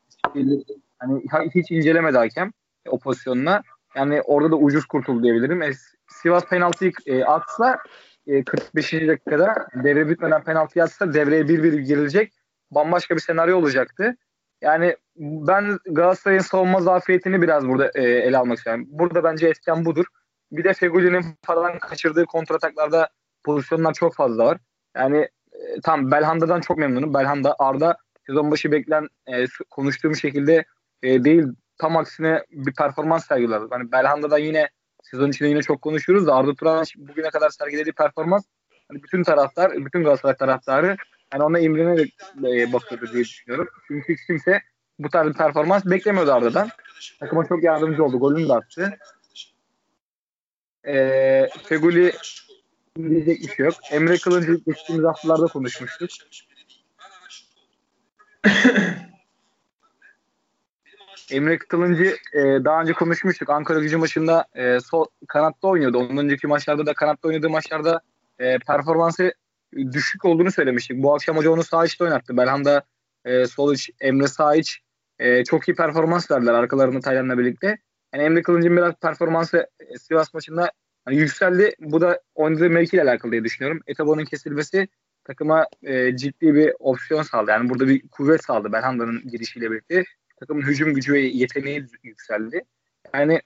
hani 0.99 1.51
hiç 1.55 1.71
incelemedi 1.71 2.17
hakem 2.17 2.53
o 2.89 2.99
pozisyonuna. 2.99 3.63
Yani 3.97 4.23
orada 4.23 4.51
da 4.51 4.57
ucuz 4.57 4.87
kurtuldu 4.87 5.23
diyebilirim. 5.23 5.63
E, 5.63 5.73
Sivas 6.09 6.45
penaltıyı 6.45 6.93
e, 7.07 7.25
atsa 7.25 7.79
e, 8.27 8.45
45. 8.45 8.93
dakikada 8.93 9.55
devre 9.75 10.09
bitmeden 10.09 10.45
penaltı 10.45 10.83
atsa 10.83 11.15
devreye 11.15 11.43
1-1 11.43 11.81
girilecek. 11.81 12.33
Bambaşka 12.71 13.15
bir 13.15 13.21
senaryo 13.21 13.59
olacaktı. 13.59 14.17
Yani 14.61 14.97
ben 15.17 15.79
Galatasaray'ın 15.87 16.43
savunma 16.43 16.81
zafiyetini 16.81 17.43
biraz 17.43 17.69
burada 17.69 17.91
e, 17.95 18.03
ele 18.03 18.39
almak 18.39 18.59
istiyorum. 18.59 18.87
Burada 18.89 19.25
bence 19.25 19.49
etken 19.49 19.85
budur. 19.85 20.05
Bir 20.53 20.65
de 20.65 20.75
Feguli'nin 20.75 21.25
falan 21.43 21.79
kaçırdığı 21.79 22.25
kontrataklarda 22.25 23.09
pozisyonlar 23.45 23.93
çok 23.93 24.15
fazla 24.15 24.45
var. 24.45 24.59
Yani 24.97 25.29
e, 25.53 25.81
tam 25.85 26.11
Belhanda'dan 26.11 26.61
çok 26.61 26.79
memnunum. 26.79 27.15
Belhanda 27.15 27.57
Arda 27.59 27.97
sezon 28.27 28.51
başı 28.51 28.73
beklen 28.73 29.09
e, 29.27 29.45
konuştuğum 29.71 30.17
şekilde 30.17 30.65
e, 31.03 31.25
değil 31.25 31.45
tam 31.79 31.97
aksine 31.97 32.45
bir 32.51 32.75
performans 32.75 33.27
sergiler. 33.27 33.63
Hani 33.71 33.93
Belhanda'dan 33.93 34.39
yine 34.39 34.69
sezon 35.03 35.31
içinde 35.31 35.49
yine 35.49 35.63
çok 35.63 35.83
konuşuyoruz 35.83 36.27
da 36.27 36.35
Arda 36.35 36.55
Turan 36.55 36.85
bugüne 36.97 37.31
kadar 37.31 37.51
sergilediği 37.51 37.93
performans 37.93 38.45
hani 38.89 39.03
bütün 39.03 39.23
taraftar, 39.23 39.73
bütün 39.85 40.05
Galatasaray 40.05 40.37
taraftarı 40.37 40.97
yani 41.33 41.43
ona 41.43 41.59
imrenerek 41.59 42.17
e, 42.45 42.73
bakıyordu 42.73 43.13
diye 43.13 43.25
düşünüyorum. 43.25 43.69
Çünkü 43.89 44.13
hiç 44.13 44.27
kimse 44.27 44.61
bu 44.99 45.09
tarz 45.09 45.29
bir 45.29 45.35
performans 45.35 45.87
beklemiyordu 45.87 46.33
Arda'dan. 46.33 46.69
Takıma 47.21 47.47
çok 47.49 47.63
yardımcı 47.63 48.05
oldu. 48.05 48.19
Golünü 48.19 48.49
de 48.49 48.53
attı. 48.53 48.99
Ee, 50.87 51.49
Feguli 51.65 52.13
diyecek 52.99 53.43
bir 53.43 53.49
şey 53.49 53.67
yok. 53.67 53.75
Emre 53.91 54.19
Kılıncı 54.19 54.61
geçtiğimiz 54.67 55.05
haftalarda 55.05 55.47
konuşmuştuk. 55.47 56.11
Emre 61.31 61.59
Kılıncı 61.59 62.17
e, 62.33 62.39
daha 62.41 62.83
önce 62.83 62.93
konuşmuştuk. 62.93 63.51
Ankara 63.51 63.81
gücü 63.81 63.97
maçında 63.97 64.47
e, 64.55 64.81
sol 64.81 65.05
kanatta 65.29 65.69
oynuyordu. 65.69 65.99
Ondan 65.99 66.25
önceki 66.25 66.47
maçlarda 66.47 66.87
da 66.87 66.95
kanatta 66.95 67.29
oynadığı 67.29 67.51
maçlarda 67.51 68.01
e, 68.39 68.59
performansı 68.59 69.33
düşük 69.93 70.25
olduğunu 70.25 70.53
söylemiştik. 70.53 71.03
Bu 71.03 71.15
akşam 71.15 71.37
hoca 71.37 71.51
onu 71.51 71.65
sağ 71.65 71.85
içte 71.85 72.05
oynattı. 72.05 72.37
Belhanda 72.37 72.83
e, 73.25 73.47
sol 73.47 73.75
iç, 73.75 73.91
Emre 74.01 74.29
sağ 74.29 74.55
iç 74.55 74.81
e, 75.19 75.45
çok 75.45 75.69
iyi 75.69 75.75
performans 75.75 76.31
verdiler 76.31 76.55
arkalarında 76.55 77.01
Taylan'la 77.01 77.39
birlikte. 77.39 77.79
Yani 78.15 78.25
Emre 78.25 78.43
Kılıncı'nın 78.43 78.77
biraz 78.77 78.95
performansı 78.95 79.67
e, 79.81 79.99
Sivas 79.99 80.35
maçında 80.35 80.71
hani 81.05 81.17
yükseldi. 81.17 81.75
Bu 81.81 82.01
da 82.01 82.21
oynadığı 82.35 82.71
mevkiyle 82.71 83.03
alakalı 83.03 83.33
diye 83.33 83.45
düşünüyorum. 83.45 83.81
Etabo'nun 83.87 84.25
kesilmesi 84.25 84.89
takıma 85.25 85.67
e, 85.83 86.17
ciddi 86.17 86.55
bir 86.55 86.73
opsiyon 86.79 87.23
sağladı. 87.23 87.51
Yani 87.51 87.71
burada 87.71 87.89
bir 87.89 88.09
kuvvet 88.09 88.45
sağladı 88.45 88.73
Belhanda'nın 88.73 89.29
girişiyle 89.29 89.71
birlikte. 89.71 90.05
Takımın 90.41 90.63
hücum 90.63 90.95
gücü 90.95 91.13
ve 91.13 91.21
yeteneği 91.21 91.87
yükseldi. 92.03 92.65
Yani 93.15 93.41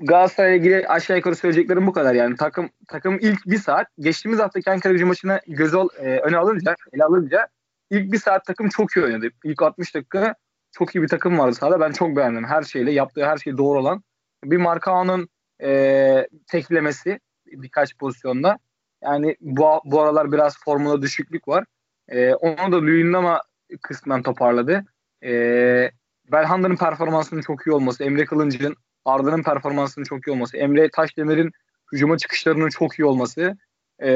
Galatasaray'a 0.00 0.56
ilgili 0.56 0.88
aşağı 0.88 1.16
yukarı 1.16 1.36
söyleyeceklerim 1.36 1.86
bu 1.86 1.92
kadar 1.92 2.14
yani. 2.14 2.36
Takım 2.36 2.70
takım 2.88 3.18
ilk 3.20 3.46
bir 3.46 3.58
saat 3.58 3.86
geçtiğimiz 3.98 4.40
haftaki 4.40 4.70
Ankara 4.70 4.92
gücü 4.92 5.04
maçına 5.04 5.40
göz 5.46 5.74
al, 5.74 5.88
e, 5.98 6.18
öne 6.18 6.36
alınca, 6.36 6.74
ele 6.92 7.04
alınca 7.04 7.48
ilk 7.90 8.12
bir 8.12 8.18
saat 8.18 8.44
takım 8.44 8.68
çok 8.68 8.96
iyi 8.96 9.04
oynadı. 9.04 9.28
İlk 9.44 9.62
60 9.62 9.94
dakika 9.94 10.34
çok 10.72 10.94
iyi 10.94 11.02
bir 11.02 11.08
takım 11.08 11.38
vardı 11.38 11.54
sahada. 11.54 11.80
Ben 11.80 11.92
çok 11.92 12.16
beğendim. 12.16 12.44
Her 12.44 12.62
şeyle 12.62 12.92
yaptığı 12.92 13.26
her 13.26 13.38
şey 13.38 13.56
doğru 13.56 13.78
olan. 13.78 14.02
Bir 14.44 14.56
Markao'nun 14.56 15.28
e, 15.62 16.28
teklemesi 16.46 17.20
birkaç 17.46 17.96
pozisyonda. 17.96 18.58
Yani 19.02 19.36
bu, 19.40 19.80
bu 19.84 20.00
aralar 20.00 20.32
biraz 20.32 20.58
formuna 20.64 21.02
düşüklük 21.02 21.48
var. 21.48 21.64
E, 22.08 22.34
onu 22.34 22.72
da 22.72 22.82
Luyendama 22.82 23.42
kısmen 23.82 24.22
toparladı. 24.22 24.84
E, 25.24 25.30
Belhanda'nın 26.32 26.76
performansının 26.76 27.40
çok 27.40 27.66
iyi 27.66 27.72
olması, 27.72 28.04
Emre 28.04 28.24
Kılınç'ın 28.24 28.76
Arda'nın 29.04 29.42
performansının 29.42 30.04
çok 30.04 30.26
iyi 30.26 30.30
olması, 30.30 30.56
Emre 30.56 30.90
Taşdemir'in 30.90 31.50
hücuma 31.92 32.18
çıkışlarının 32.18 32.68
çok 32.68 32.98
iyi 32.98 33.04
olması. 33.04 33.56
E, 33.98 34.10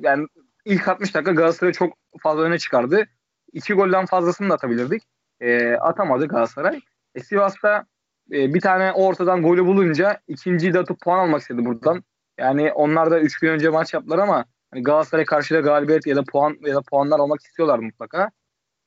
yani 0.00 0.26
ilk 0.64 0.88
60 0.88 1.14
dakika 1.14 1.32
Galatasaray 1.32 1.72
çok 1.72 1.98
fazla 2.20 2.42
öne 2.42 2.58
çıkardı. 2.58 3.06
İki 3.52 3.74
golden 3.74 4.06
fazlasını 4.06 4.50
da 4.50 4.54
atabilirdik. 4.54 5.02
E, 5.40 5.72
atamadı 5.72 6.28
Galatasaray. 6.28 6.80
E, 7.14 7.20
Sivas'ta 7.20 7.84
e, 8.32 8.54
bir 8.54 8.60
tane 8.60 8.92
ortadan 8.92 9.42
golü 9.42 9.66
bulunca 9.66 10.20
ikinciyi 10.28 10.74
de 10.74 10.78
atıp 10.78 11.00
puan 11.00 11.18
almak 11.18 11.40
istedi 11.40 11.64
buradan. 11.64 12.04
Yani 12.38 12.72
onlar 12.72 13.10
da 13.10 13.20
3 13.20 13.38
gün 13.38 13.48
önce 13.48 13.68
maç 13.68 13.94
yaptılar 13.94 14.18
ama 14.18 14.44
hani 14.70 14.82
Galatasaray 14.82 15.24
karşıda 15.24 15.60
galibiyet 15.60 16.06
ya 16.06 16.16
da 16.16 16.24
puan 16.24 16.56
ya 16.66 16.74
da 16.74 16.82
puanlar 16.82 17.18
almak 17.18 17.40
istiyorlar 17.40 17.78
mutlaka. 17.78 18.30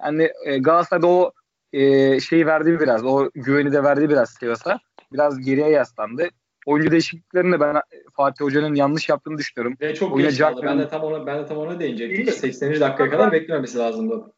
Yani 0.04 0.30
e, 0.46 0.58
Galatasaray'da 0.58 1.08
o 1.08 1.32
e, 1.74 2.20
şeyi 2.20 2.46
verdi 2.46 2.80
biraz. 2.80 3.06
O 3.06 3.30
güveni 3.36 3.74
de 3.74 3.84
verdi 3.84 4.10
biraz 4.10 4.30
Sivas'a. 4.30 4.80
Biraz 5.14 5.40
geriye 5.40 5.70
yaslandı. 5.70 6.30
Oyuncu 6.66 6.92
değişikliklerini 6.92 7.52
de 7.52 7.60
ben 7.60 7.76
e, 7.76 7.82
Fatih 8.14 8.46
Hoca'nın 8.46 8.76
yanlış 8.76 9.10
yaptığını 9.10 9.38
düşünüyorum. 9.38 9.78
Ve 9.82 9.96
çok 9.96 10.18
geç 10.18 10.40
kaldı. 10.40 10.62
Ben 10.64 10.80
de 10.80 10.88
tam 10.88 11.04
ona 11.04 11.26
ben 11.26 11.40
de 11.40 11.46
tam 11.46 11.58
ona 11.58 11.80
değinecektim 11.80 12.26
de 12.26 12.32
80. 12.32 12.80
dakikaya 12.80 13.10
kadar 13.10 13.32
beklememesi 13.32 13.78
lazımdı. 13.78 14.34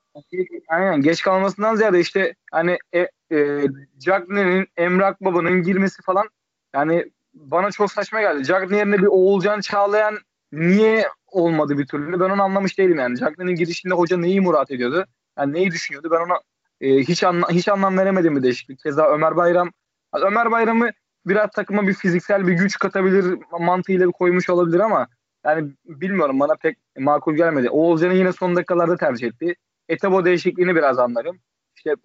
Aynen 0.67 1.01
geç 1.01 1.22
kalmasından 1.22 1.75
ziyade 1.75 2.00
işte 2.00 2.36
hani 2.51 2.77
e, 2.93 3.00
e, 3.32 3.67
Cagney'in 4.00 4.67
Emrak 4.77 5.22
Baba'nın 5.22 5.63
girmesi 5.63 6.01
falan 6.01 6.29
yani 6.75 7.05
bana 7.34 7.72
çok 7.72 7.91
saçma 7.91 8.22
geldi. 8.22 8.43
Cagney 8.43 8.79
yerine 8.79 8.98
bir 8.98 9.08
Oğulcan 9.08 9.62
Çağlayan 9.62 10.17
niye 10.51 11.08
olmadı 11.27 11.77
bir 11.77 11.88
türlü? 11.88 12.20
Ben 12.20 12.29
onu 12.29 12.43
anlamış 12.43 12.77
değilim 12.77 12.98
yani. 12.98 13.17
Cagney'in 13.17 13.55
girişinde 13.55 13.93
hoca 13.93 14.17
neyi 14.17 14.41
murat 14.41 14.72
ediyordu? 14.72 15.05
Yani 15.37 15.53
neyi 15.53 15.71
düşünüyordu? 15.71 16.09
Ben 16.11 16.25
ona 16.25 16.39
e, 16.81 16.99
hiç 16.99 17.23
anla, 17.23 17.49
hiç 17.49 17.67
anlam 17.67 17.97
veremedim 17.97 18.35
bir 18.35 18.43
değişiklik. 18.43 18.79
Keza 18.79 19.07
Ömer 19.07 19.35
Bayram 19.35 19.71
Ömer 20.13 20.51
Bayram'ı 20.51 20.91
biraz 21.25 21.51
takıma 21.51 21.87
bir 21.87 21.93
fiziksel 21.93 22.47
bir 22.47 22.53
güç 22.53 22.79
katabilir 22.79 23.39
mantığıyla 23.59 24.07
koymuş 24.07 24.49
olabilir 24.49 24.79
ama 24.79 25.07
yani 25.45 25.71
bilmiyorum 25.85 26.39
bana 26.39 26.55
pek 26.55 26.77
makul 26.97 27.35
gelmedi. 27.35 27.69
Oğulcan'ı 27.69 28.13
yine 28.13 28.33
son 28.33 28.55
dakikalarda 28.55 28.97
tercih 28.97 29.27
etti. 29.27 29.55
Etabo 29.89 30.25
değişikliğini 30.25 30.75
biraz 30.75 30.99
anlarım. 30.99 31.39
İşte 31.75 31.95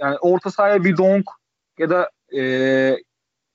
yani 0.00 0.16
orta 0.18 0.50
sahaya 0.50 0.84
bir 0.84 0.96
donk 0.96 1.24
ya 1.78 1.90
da 1.90 2.10
e, 2.32 2.40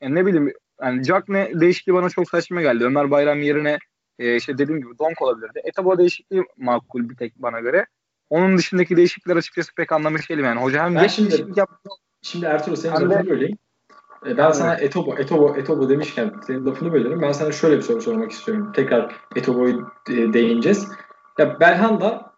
yani 0.02 0.16
ne 0.16 0.26
bileyim 0.26 0.54
yani 0.82 1.04
Jack 1.04 1.30
ne 1.30 1.52
değişikliği 1.60 1.94
bana 1.94 2.10
çok 2.10 2.30
saçma 2.30 2.62
geldi. 2.62 2.84
Ömer 2.84 3.12
Bayram 3.12 3.42
yerine 3.42 3.78
e, 4.20 4.36
işte 4.36 4.58
dediğim 4.58 4.82
gibi 4.82 5.00
donk 5.00 5.22
olabilirdi. 5.22 5.62
Etabo 5.64 5.98
değişikliği 5.98 6.44
makul 6.58 7.10
bir 7.10 7.16
tek 7.16 7.36
bana 7.36 7.60
göre. 7.60 7.86
Onun 8.30 8.58
dışındaki 8.58 8.98
değişiklikler 8.98 9.36
açıkçası 9.36 9.76
pek 9.76 9.92
anlamış 9.92 10.30
değilim 10.30 10.46
yani. 10.46 10.62
Hoca 10.62 10.84
hem 10.84 10.96
ben 10.96 11.04
geç 11.04 11.12
şimdi, 11.12 11.36
yaptı. 11.56 11.90
Şimdi 12.22 12.46
Ertuğrul 12.46 12.76
senin 12.76 12.94
lafını 12.94 13.30
böleyim. 13.30 13.58
Ben 14.26 14.52
sana 14.52 14.76
Etobo, 14.76 15.18
Etobo, 15.18 15.56
Etobo 15.58 15.90
demişken 15.90 16.34
senin 16.48 16.66
lafını 16.66 16.94
bölüyorum. 16.94 17.22
Ben 17.22 17.32
sana 17.32 17.52
şöyle 17.52 17.78
bir 17.78 17.82
soru 17.82 18.02
sormak 18.02 18.32
istiyorum. 18.32 18.72
Tekrar 18.76 19.16
Etobo'yu 19.36 19.88
e, 20.10 20.34
değineceğiz. 20.34 20.88
Ya 21.38 21.60
Belhanda 21.60 22.34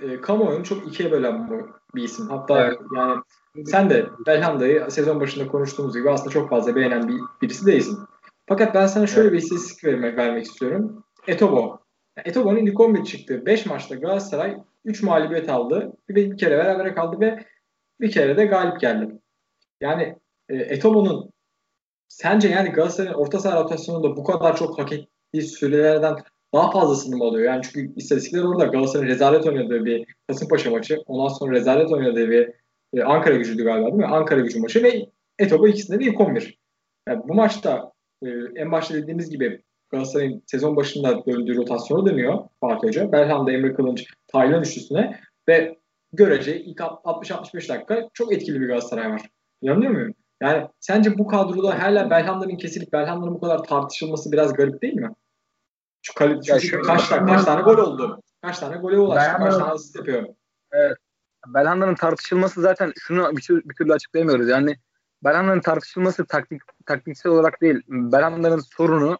e, 0.00 0.20
kamuoyunu 0.20 0.64
çok 0.64 0.88
ikiye 0.88 1.10
bölen 1.10 1.50
bir 1.94 2.02
isim. 2.02 2.28
Hatta 2.28 2.66
evet. 2.66 2.78
yani 2.96 3.22
sen 3.66 3.90
de 3.90 4.06
Belhanda'yı 4.26 4.90
sezon 4.90 5.20
başında 5.20 5.46
konuştuğumuz 5.46 5.96
gibi 5.96 6.10
aslında 6.10 6.30
çok 6.30 6.50
fazla 6.50 6.76
beğenen 6.76 7.08
bir, 7.08 7.20
birisi 7.42 7.66
değilsin. 7.66 7.98
Fakat 8.46 8.74
ben 8.74 8.86
sana 8.86 9.06
şöyle 9.06 9.28
evet. 9.28 9.32
bir 9.32 9.42
istatistik 9.42 9.84
vermek, 9.84 10.18
vermek 10.18 10.44
istiyorum. 10.44 11.04
Etobo. 11.26 11.78
Etobo'nun 12.24 12.58
ilk 12.58 12.80
11 12.80 13.04
çıktığı 13.04 13.46
5 13.46 13.66
maçta 13.66 13.94
Galatasaray 13.94 14.56
3 14.84 15.02
mağlubiyet 15.02 15.48
aldı. 15.48 15.92
Bir, 16.08 16.30
bir 16.30 16.36
kere 16.36 16.58
beraber 16.58 16.94
kaldı 16.94 17.20
ve 17.20 17.44
bir 18.00 18.10
kere 18.10 18.36
de 18.36 18.44
galip 18.44 18.80
geldi. 18.80 19.18
Yani 19.80 20.16
e, 20.48 20.56
Etobo'nun 20.56 21.30
sence 22.08 22.48
yani 22.48 22.68
Galatasaray'ın 22.68 23.14
orta 23.14 23.38
saha 23.38 23.60
rotasyonunda 23.64 24.16
bu 24.16 24.24
kadar 24.24 24.56
çok 24.56 24.78
hak 24.78 24.92
ettiği 24.92 25.42
sürelerden 25.42 26.16
daha 26.54 26.70
fazlasını 26.70 27.16
mı 27.16 27.24
alıyor? 27.24 27.46
Yani 27.46 27.62
çünkü 27.62 27.94
istatistikler 27.96 28.42
orada 28.42 28.64
Galatasaray'ın 28.64 29.10
rezalet 29.10 29.46
oynadığı 29.46 29.84
bir 29.84 30.06
Kasımpaşa 30.28 30.70
maçı, 30.70 30.98
ondan 31.06 31.34
sonra 31.34 31.52
rezalet 31.52 31.92
oynadığı 31.92 32.30
bir 32.30 32.50
e, 32.94 33.02
Ankara 33.02 33.36
gücüydü 33.36 33.64
galiba 33.64 33.86
değil 33.86 33.96
mi? 33.96 34.06
Ankara 34.06 34.40
gücü 34.40 34.60
maçı 34.60 34.82
ve 34.82 35.06
Etobo 35.38 35.68
ikisinde 35.68 36.00
de 36.00 36.04
ilk 36.04 36.20
11. 36.20 36.58
Yani 37.08 37.22
bu 37.28 37.34
maçta 37.34 37.92
e, 38.22 38.28
en 38.56 38.72
başta 38.72 38.94
dediğimiz 38.94 39.30
gibi 39.30 39.62
Galatasaray'ın 39.92 40.42
sezon 40.46 40.76
başında 40.76 41.26
döndüğü 41.26 41.56
rotasyonu 41.56 42.06
dönüyor 42.06 42.38
Fatih 42.60 42.88
Hoca. 42.88 43.12
Belhanda, 43.12 43.52
Emre 43.52 43.74
Kılınç, 43.74 44.06
Taylan 44.26 44.62
üçlüsüne 44.62 45.20
ve 45.48 45.78
görece 46.12 46.60
ilk 46.60 46.78
60-65 46.78 47.68
dakika 47.68 48.08
çok 48.14 48.32
etkili 48.32 48.60
bir 48.60 48.66
Galatasaray 48.66 49.10
var. 49.10 49.22
Yanılıyor 49.62 49.92
muyum? 49.92 50.14
Yani 50.42 50.68
sence 50.80 51.18
bu 51.18 51.26
kadroda 51.26 51.82
hala 51.82 52.10
Belhanda'nın 52.10 52.56
kesilip 52.56 52.92
Belhanda'nın 52.92 53.34
bu 53.34 53.40
kadar 53.40 53.64
tartışılması 53.64 54.32
biraz 54.32 54.52
garip 54.52 54.82
değil 54.82 54.94
mi? 54.94 55.10
Şu 56.02 56.14
kal- 56.14 56.40
ya 56.46 56.60
şu 56.60 56.82
kaç, 56.82 57.08
tane, 57.08 57.32
kaç 57.32 57.44
tane 57.44 57.62
gol 57.62 57.78
oldu? 57.78 58.22
Kaç 58.42 58.58
tane 58.58 58.76
gole 58.76 58.98
ulaştı? 58.98 59.32
Kaç 59.38 59.54
tane 59.54 59.64
asist 59.64 59.96
yapıyor? 59.96 60.26
Evet. 60.72 60.96
Belhanda'nın 61.46 61.94
tartışılması 61.94 62.60
zaten 62.60 62.92
şunu 62.98 63.30
bir, 63.36 63.48
bir 63.68 63.74
türlü 63.74 63.92
açıklayamıyoruz. 63.92 64.48
Yani 64.48 64.76
Belhanda'nın 65.24 65.60
tartışılması 65.60 66.26
taktik 66.26 66.62
taktiksel 66.86 67.32
olarak 67.32 67.60
değil. 67.60 67.82
Belhanda'nın 67.88 68.58
sorunu 68.58 69.18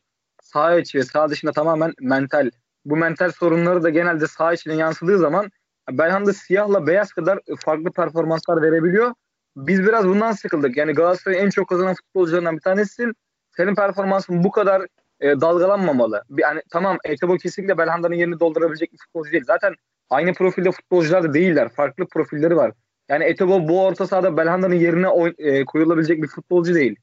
sağ 0.52 0.78
içi 0.78 0.99
ve 0.99 1.02
sağ 1.02 1.30
dışında 1.30 1.52
tamamen 1.52 1.94
mental. 2.00 2.50
Bu 2.85 2.97
mental 2.97 3.30
sorunları 3.30 3.82
da 3.82 3.90
genelde 3.90 4.26
sağ 4.26 4.52
içine 4.52 4.75
yansıdığı 4.75 5.18
zaman 5.18 5.50
Belhanda 5.90 6.32
siyahla 6.32 6.87
beyaz 6.87 7.12
kadar 7.12 7.38
farklı 7.64 7.92
performanslar 7.92 8.62
verebiliyor 8.62 9.12
biz 9.56 9.82
biraz 9.82 10.06
bundan 10.06 10.32
sıkıldık. 10.32 10.76
Yani 10.76 10.92
Galatasaray'ın 10.92 11.44
en 11.44 11.50
çok 11.50 11.68
kazanan 11.68 11.94
futbolcularından 11.94 12.56
bir 12.56 12.61
tanesisin. 12.61 13.14
Senin 13.56 13.75
performansın 13.75 14.44
bu 14.44 14.50
kadar 14.50 14.87
e, 15.21 15.40
dalgalanmamalı. 15.40 16.23
Bir, 16.30 16.42
yani 16.42 16.62
tamam 16.71 16.99
Etebo 17.04 17.37
kesinlikle 17.37 17.78
Belhanda'nın 17.78 18.14
yerini 18.14 18.40
doldurabilecek 18.40 18.92
bir 18.92 18.99
futbolcu 18.99 19.32
değil. 19.32 19.44
Zaten 19.47 19.75
aynı 20.11 20.32
profilde 20.35 20.71
futbolcular 20.71 21.23
da 21.23 21.35
değiller. 21.35 21.68
Farklı 21.68 22.06
profilleri 22.06 22.56
var. 22.56 22.73
Yani 23.09 23.25
Etebo 23.25 23.68
bu 23.68 23.85
orta 23.85 24.06
sahada 24.06 24.37
Belhanda'nın 24.37 24.75
yerine 24.75 25.09
oy, 25.09 25.35
e, 25.38 25.64
koyulabilecek 25.64 26.23
bir 26.23 26.28
futbolcu 26.28 26.75
değil. 26.75 26.97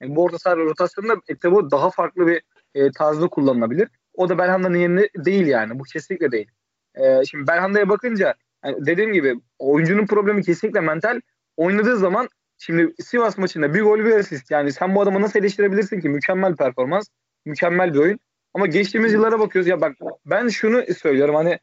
Yani 0.00 0.16
bu 0.16 0.22
orta 0.22 0.38
saha 0.38 0.56
rotasyonunda 0.56 1.16
Etebo 1.28 1.70
daha 1.70 1.90
farklı 1.90 2.26
bir 2.26 2.42
e, 2.74 2.90
tarzda 2.90 3.28
kullanılabilir. 3.28 3.88
O 4.14 4.28
da 4.28 4.38
Belhanda'nın 4.38 4.78
yerine 4.78 5.08
değil 5.16 5.46
yani. 5.46 5.78
Bu 5.78 5.82
kesinlikle 5.82 6.32
değil. 6.32 6.50
E, 6.94 7.24
şimdi 7.24 7.46
Belhanda'ya 7.46 7.88
bakınca 7.88 8.34
yani 8.64 8.86
dediğim 8.86 9.12
gibi 9.12 9.34
oyuncunun 9.58 10.06
problemi 10.06 10.42
kesinlikle 10.42 10.80
mental 10.80 11.20
oynadığı 11.56 11.96
zaman 11.96 12.28
şimdi 12.58 12.94
Sivas 13.02 13.38
maçında 13.38 13.74
bir 13.74 13.82
gol 13.82 13.98
bir 13.98 14.16
asist. 14.16 14.50
Yani 14.50 14.72
sen 14.72 14.94
bu 14.94 15.00
adamı 15.02 15.20
nasıl 15.20 15.38
eleştirebilirsin 15.38 16.00
ki? 16.00 16.08
Mükemmel 16.08 16.56
performans, 16.56 17.06
mükemmel 17.44 17.94
bir 17.94 17.98
oyun. 17.98 18.18
Ama 18.54 18.66
geçtiğimiz 18.66 19.12
yıllara 19.12 19.38
bakıyoruz. 19.38 19.68
Ya 19.68 19.80
bak 19.80 19.96
ben 20.26 20.48
şunu 20.48 20.94
söylüyorum 20.94 21.34
hani 21.34 21.58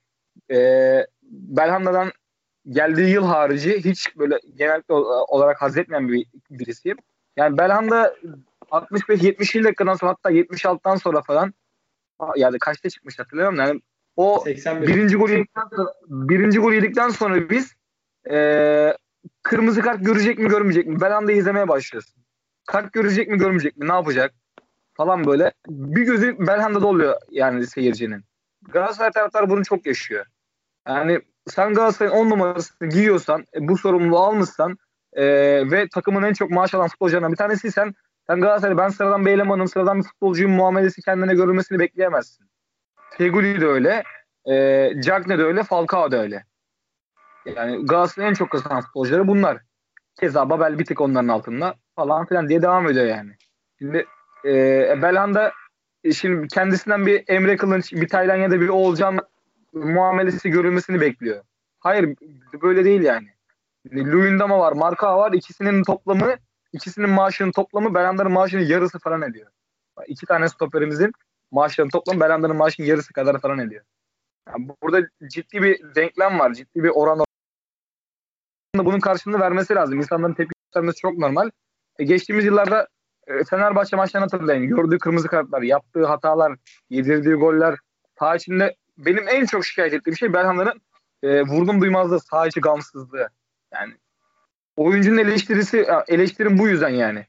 e, 0.51 0.58
Belhanda'dan 1.32 2.12
geldiği 2.70 3.10
yıl 3.10 3.25
harici 3.25 3.86
hiç 3.86 4.18
böyle 4.18 4.39
genel 4.56 4.82
olarak 5.27 5.62
haz 5.62 5.77
etmeyen 5.77 6.10
bir 6.10 6.25
birisiyim. 6.50 6.98
Yani 7.38 7.58
Belhanda 7.58 8.15
65-70 8.72 9.63
dakikadan 9.63 9.94
sonra 9.94 10.12
hatta 10.12 10.32
76'dan 10.32 10.96
sonra 10.96 11.22
falan 11.22 11.54
yani 12.36 12.60
kaçta 12.60 12.90
çıkmış 12.90 13.20
hatırlamıyorum. 13.20 13.60
Yani 13.60 13.82
o 14.16 14.40
81. 14.40 14.88
birinci 14.88 15.18
gol 15.18 15.30
yedikten 15.30 15.68
sonra, 15.75 15.94
birinci 16.08 16.60
gol 16.60 16.74
yedikten 16.74 17.10
sonra 17.10 17.50
biz 17.50 17.74
e, 18.32 18.98
kırmızı 19.44 19.82
kart 19.82 20.06
görecek 20.06 20.40
mi 20.40 20.50
görmeyecek 20.50 20.88
mi? 20.88 21.01
Belhanda'yı 21.01 21.38
izlemeye 21.38 21.68
başlıyorsun. 21.68 22.24
Kart 22.66 22.94
görecek 22.94 23.28
mi 23.28 23.38
görmeyecek 23.38 23.78
mi? 23.78 23.88
Ne 23.88 23.94
yapacak? 23.94 24.34
Falan 24.94 25.25
böyle. 25.25 25.51
Bir 25.68 26.04
gözü 26.04 26.40
Belhanda'da 26.40 26.88
oluyor 26.88 27.16
yani 27.32 27.68
seyircinin. 27.68 28.24
Galatasaray 28.62 29.12
taraftarı 29.12 29.50
bunu 29.50 29.63
çok 29.63 29.86
yaşıyor. 29.86 30.25
Yani 30.88 31.22
sen 31.48 31.74
Galatasaray'ın 31.74 32.16
10 32.16 32.30
numarasını 32.30 32.90
giyiyorsan, 32.90 33.46
e, 33.56 33.68
bu 33.68 33.78
sorumluluğu 33.78 34.20
almışsan 34.20 34.78
e, 35.13 35.25
ve 35.72 35.88
takımın 35.90 36.24
en 36.24 36.34
çok 36.34 36.51
maaş 36.51 36.74
alan 36.74 36.88
futbolcularından 36.88 37.32
bir 37.32 37.38
tanesiysen 37.38 37.94
Sen 38.31 38.41
Galatasaray 38.41 38.77
ben 38.77 38.89
sıradan 38.89 39.25
bir 39.25 39.31
elemanım, 39.31 39.67
sıradan 39.67 39.97
bir 39.97 40.03
futbolcuyum 40.03 40.51
muamelesi 40.51 41.01
kendine 41.01 41.35
görülmesini 41.35 41.79
bekleyemezsin. 41.79 42.45
Feguli 43.17 43.61
de 43.61 43.65
öyle. 43.65 44.03
E, 44.45 45.01
Cagne 45.01 45.38
de 45.38 45.43
öyle. 45.43 45.63
Falcao 45.63 46.11
da 46.11 46.21
öyle. 46.21 46.45
Yani 47.45 47.85
Galatasaray'ın 47.85 48.29
en 48.29 48.35
çok 48.35 48.50
kazanan 48.50 48.81
futbolcuları 48.81 49.27
bunlar. 49.27 49.57
Keza 50.19 50.50
Babel 50.50 50.79
bir 50.79 50.85
tık 50.85 51.01
onların 51.01 51.27
altında 51.27 51.75
falan 51.95 52.25
filan 52.25 52.50
diye 52.50 52.61
devam 52.61 52.88
ediyor 52.88 53.05
yani. 53.05 53.31
Şimdi 53.79 54.05
e, 54.45 54.51
Belhanda 55.01 55.51
e, 56.03 56.11
şimdi 56.11 56.47
kendisinden 56.47 57.05
bir 57.05 57.23
Emre 57.27 57.57
Kılınç, 57.57 57.93
bir 57.93 58.07
Taylan 58.07 58.35
ya 58.35 58.51
da 58.51 58.61
bir 58.61 58.69
Oğulcan 58.69 59.19
muamelesi 59.73 60.50
görülmesini 60.50 61.01
bekliyor. 61.01 61.43
Hayır 61.79 62.15
böyle 62.61 62.85
değil 62.85 63.01
yani. 63.01 63.27
Luyendama 63.93 64.59
var, 64.59 64.71
Marka 64.71 65.17
var. 65.17 65.33
İkisinin 65.33 65.83
toplamı, 65.83 66.35
ikisinin 66.74 67.10
maaşının 67.10 67.51
toplamı 67.51 67.96
Belanda'nın 67.96 68.32
maaşının 68.32 68.62
yarısı 68.62 69.00
falan 69.00 69.22
ediyor. 69.22 69.51
İki 70.08 70.25
tane 70.25 70.50
stoperimizin 70.50 71.12
maaşlarının 71.51 71.92
toplamı 71.92 72.20
Belanda'nın 72.20 72.56
maaşının 72.56 72.88
yarısı 72.88 73.13
kadar 73.13 73.40
falan 73.40 73.60
ediyor. 73.60 73.84
Yani 74.48 74.70
burada 74.84 75.08
ciddi 75.28 75.62
bir 75.63 75.96
denklem 75.96 76.40
var, 76.40 76.54
ciddi 76.54 76.84
bir 76.84 76.90
oran 76.90 77.25
bunun 78.75 79.00
karşılığını 79.00 79.40
vermesi 79.40 79.75
lazım. 79.75 79.98
İnsanların 79.98 80.34
tepki 80.34 80.54
göstermesi 80.66 81.00
çok 81.00 81.18
normal. 81.18 81.50
E, 82.00 82.04
geçtiğimiz 82.04 82.46
yıllarda 82.46 82.88
e, 83.28 83.44
Fenerbahçe 83.44 83.96
maçlarını 83.96 84.25
hatırlayın. 84.25 84.68
Gördüğü 84.68 84.98
kırmızı 84.98 85.28
kartlar, 85.28 85.62
yaptığı 85.62 86.06
hatalar, 86.06 86.58
yedirdiği 86.90 87.36
goller. 87.36 87.75
Sağ 88.20 88.36
içinde 88.36 88.75
benim 88.98 89.28
en 89.28 89.46
çok 89.46 89.66
şikayet 89.66 89.94
ettiğim 89.94 90.18
şey 90.18 90.34
Belhanda'nın 90.34 90.82
e, 91.24 91.42
vurdum 91.42 91.82
duymazlığı, 91.82 92.20
sağ 92.20 92.48
içi 92.48 92.62
gamsızlığı. 92.62 93.30
Yani 93.74 93.94
oyuncunun 94.75 95.18
eleştirisi, 95.18 95.86
eleştirim 96.08 96.58
bu 96.58 96.68
yüzden 96.68 96.90
yani. 96.90 97.25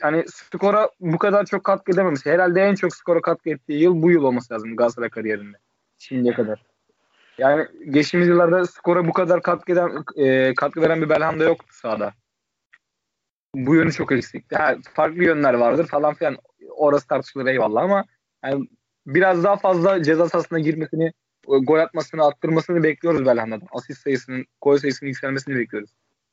Hani 0.00 0.24
skora 0.28 0.90
bu 1.00 1.18
kadar 1.18 1.44
çok 1.46 1.64
katkı 1.64 1.92
edememesi. 1.92 2.30
Herhalde 2.30 2.60
en 2.60 2.74
çok 2.74 2.96
skora 2.96 3.20
katkı 3.20 3.50
ettiği 3.50 3.82
yıl 3.82 4.02
bu 4.02 4.10
yıl 4.10 4.22
olması 4.22 4.54
lazım 4.54 4.76
Galatasaray 4.76 5.10
kariyerinde. 5.10 5.56
Şimdiye 5.98 6.34
kadar. 6.34 6.62
Yani 7.38 7.66
geçtiğimiz 7.90 8.28
yıllarda 8.28 8.66
skora 8.66 9.08
bu 9.08 9.12
kadar 9.12 9.42
katkı, 9.42 9.72
eden, 9.72 10.04
e, 10.16 10.54
katkı 10.54 10.82
veren 10.82 11.02
bir 11.02 11.08
Belhanda 11.08 11.44
yoktu 11.44 11.66
sahada. 11.70 12.12
Bu 13.54 13.74
yönü 13.74 13.92
çok 13.92 14.12
eksik. 14.12 14.44
Yani 14.50 14.82
farklı 14.94 15.24
yönler 15.24 15.54
vardır 15.54 15.86
falan 15.86 16.14
filan. 16.14 16.36
Orası 16.70 17.06
tartışılır 17.06 17.46
eyvallah 17.46 17.82
ama 17.82 18.04
yani 18.44 18.68
biraz 19.06 19.44
daha 19.44 19.56
fazla 19.56 20.02
ceza 20.02 20.28
sahasına 20.28 20.58
girmesini, 20.58 21.12
gol 21.46 21.78
atmasını, 21.78 22.24
attırmasını 22.24 22.82
bekliyoruz 22.82 23.26
Belhanda'dan. 23.26 23.68
Asist 23.72 24.02
sayısının, 24.02 24.46
gol 24.62 24.76
sayısının 24.76 25.08
yükselmesini 25.08 25.56
bekliyoruz. 25.56 25.90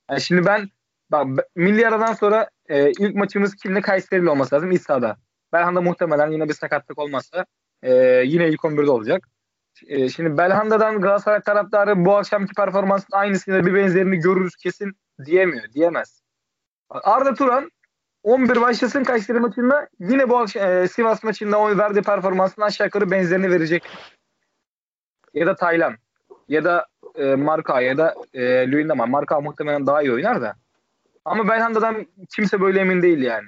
Yani 0.10 0.22
şimdi 0.22 0.46
ben 0.46 0.70
bak 1.12 1.28
milli 1.56 1.88
aradan 1.88 2.14
sonra 2.14 2.50
e, 2.70 2.92
ilk 2.92 3.16
maçımız 3.16 3.56
kimle 3.56 3.82
Kayseri'yle 3.82 4.30
olması 4.30 4.56
lazım 4.56 4.72
İsa'da. 4.72 5.18
Belhanda 5.54 5.82
muhtemelen 5.82 6.32
yine 6.32 6.50
bir 6.50 6.54
sakatlık 6.54 7.00
olmazsa 7.00 7.46
e, 7.84 7.94
yine 8.26 8.50
ilk 8.50 8.60
11'de 8.60 8.92
olacak. 8.92 9.28
E, 9.88 10.10
şimdi 10.10 10.38
Belhanda'dan 10.38 11.02
Galatasaray 11.02 11.42
taraftarı 11.42 12.06
bu 12.06 12.16
akşamki 12.18 12.54
performansın 12.54 13.08
aynısını 13.12 13.66
bir 13.66 13.74
benzerini 13.74 14.18
görürüz 14.18 14.56
kesin 14.56 14.94
diyemiyor, 15.26 15.72
diyemez. 15.74 16.22
Arda 16.90 17.34
Turan 17.34 17.72
11 18.24 18.62
başlasın 18.62 19.04
Kayseri 19.04 19.40
maçında 19.40 19.90
yine 20.00 20.30
bu 20.30 20.38
akşam 20.38 20.64
e, 20.64 20.88
Sivas 20.88 21.24
maçında 21.24 21.60
o 21.60 21.78
verdiği 21.78 22.02
performansın 22.02 22.62
aşağı 22.62 22.88
yukarı 22.88 23.12
benzerini 23.12 23.52
verecek. 23.52 23.84
Ya 25.34 25.48
da 25.48 25.56
Taylan 25.56 25.96
ya 26.48 26.64
da 26.64 26.86
e, 27.20 27.36
Marka 27.36 27.82
ya 27.82 27.98
da 27.98 28.16
e, 28.34 28.72
Luyendama. 28.72 29.06
Marka 29.06 29.42
muhtemelen 29.42 29.88
daha 29.88 30.02
iyi 30.02 30.12
oynar 30.12 30.42
da. 30.42 30.56
Ama 31.26 31.48
Belhanda'dan 31.48 32.08
kimse 32.36 32.62
böyle 32.62 32.80
emin 32.80 33.02
değil 33.02 33.22
yani. 33.22 33.48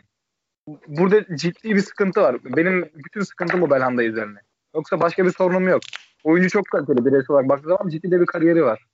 Burada 0.88 1.36
ciddi 1.36 1.76
bir 1.76 1.80
sıkıntı 1.80 2.22
var. 2.22 2.38
Benim 2.44 2.90
bütün 2.96 3.22
sıkıntım 3.22 3.62
bu 3.62 3.70
Belhanda 3.70 4.04
üzerine. 4.04 4.40
Yoksa 4.76 5.00
başka 5.00 5.26
bir 5.26 5.32
sorunum 5.32 5.68
yok. 5.68 5.82
Oyuncu 6.24 6.50
çok 6.50 6.66
kaliteli 6.66 7.06
bireysel 7.06 7.34
olarak 7.34 7.50
baktığı 7.50 7.70
zaman 7.70 7.90
ciddi 7.90 8.12
de 8.12 8.22
bir 8.22 8.26
kariyeri 8.26 8.64
var. 8.64 8.86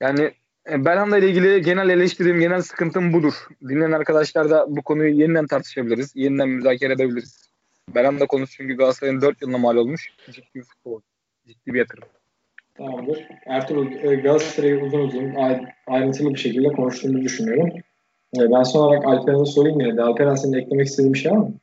Yani 0.00 0.32
Belhanda 0.68 1.18
ile 1.18 1.28
ilgili 1.28 1.62
genel 1.62 1.88
eleştirim, 1.88 2.40
genel 2.40 2.62
sıkıntım 2.62 3.12
budur. 3.12 3.34
Dinleyen 3.68 3.92
arkadaşlar 3.92 4.50
da 4.50 4.66
bu 4.68 4.82
konuyu 4.82 5.14
yeniden 5.14 5.46
tartışabiliriz. 5.46 6.12
Yeniden 6.14 6.48
müzakere 6.48 6.92
edebiliriz. 6.92 7.52
Belhanda 7.94 8.26
konusu 8.26 8.56
çünkü 8.56 8.76
Galatasaray'ın 8.76 9.20
4 9.20 9.42
yılına 9.42 9.58
mal 9.58 9.76
olmuş. 9.76 10.08
Ciddi 10.30 10.48
bir 10.54 10.62
futbol. 10.62 11.00
Ciddi 11.46 11.74
bir 11.74 11.78
yatırım. 11.78 12.08
Tamamdır. 12.74 13.28
Ertuğrul 13.46 13.92
e, 13.92 14.14
Galatasaray'ı 14.14 14.84
uzun 14.84 15.00
uzun 15.00 15.34
ayrıntılı 15.86 16.30
bir 16.30 16.38
şekilde 16.38 16.68
konuştuğumuzu 16.68 17.24
düşünüyorum. 17.24 17.68
E, 18.36 18.40
ben 18.52 18.62
son 18.62 18.86
olarak 18.86 19.06
Alperen'e 19.06 19.44
sorayım 19.44 19.80
yine 19.80 19.96
de. 19.96 20.02
Alperen 20.02 20.34
senin 20.34 20.58
eklemek 20.58 20.86
istediğin 20.86 21.14
bir 21.14 21.18
şey 21.18 21.32
var 21.32 21.36
mı? 21.36 21.54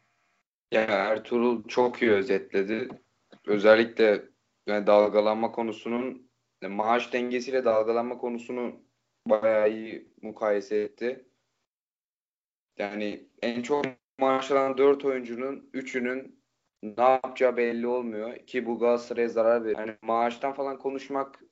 Ya 0.71 0.81
Ertuğrul 0.81 1.67
çok 1.67 2.01
iyi 2.01 2.11
özetledi. 2.11 2.87
Özellikle 3.47 4.23
yani 4.67 4.87
dalgalanma 4.87 5.51
konusunun 5.51 6.29
maaş 6.67 7.13
dengesiyle 7.13 7.65
dalgalanma 7.65 8.17
konusunu 8.17 8.73
bayağı 9.27 9.71
iyi 9.71 10.07
mukayese 10.21 10.77
etti. 10.77 11.25
Yani 12.77 13.27
en 13.41 13.61
çok 13.61 13.85
maaş 14.19 14.51
alan 14.51 14.77
4 14.77 15.05
oyuncunun 15.05 15.69
3'ünün 15.73 16.38
ne 16.83 17.03
yapacağı 17.03 17.57
belli 17.57 17.87
olmuyor 17.87 18.37
ki 18.37 18.65
bu 18.65 18.79
Galatasaray'a 18.79 19.27
zarar 19.27 19.63
veriyor. 19.63 19.79
Yani 19.79 19.95
maaştan 20.01 20.53
falan 20.53 20.79
konuşmak 20.79 21.43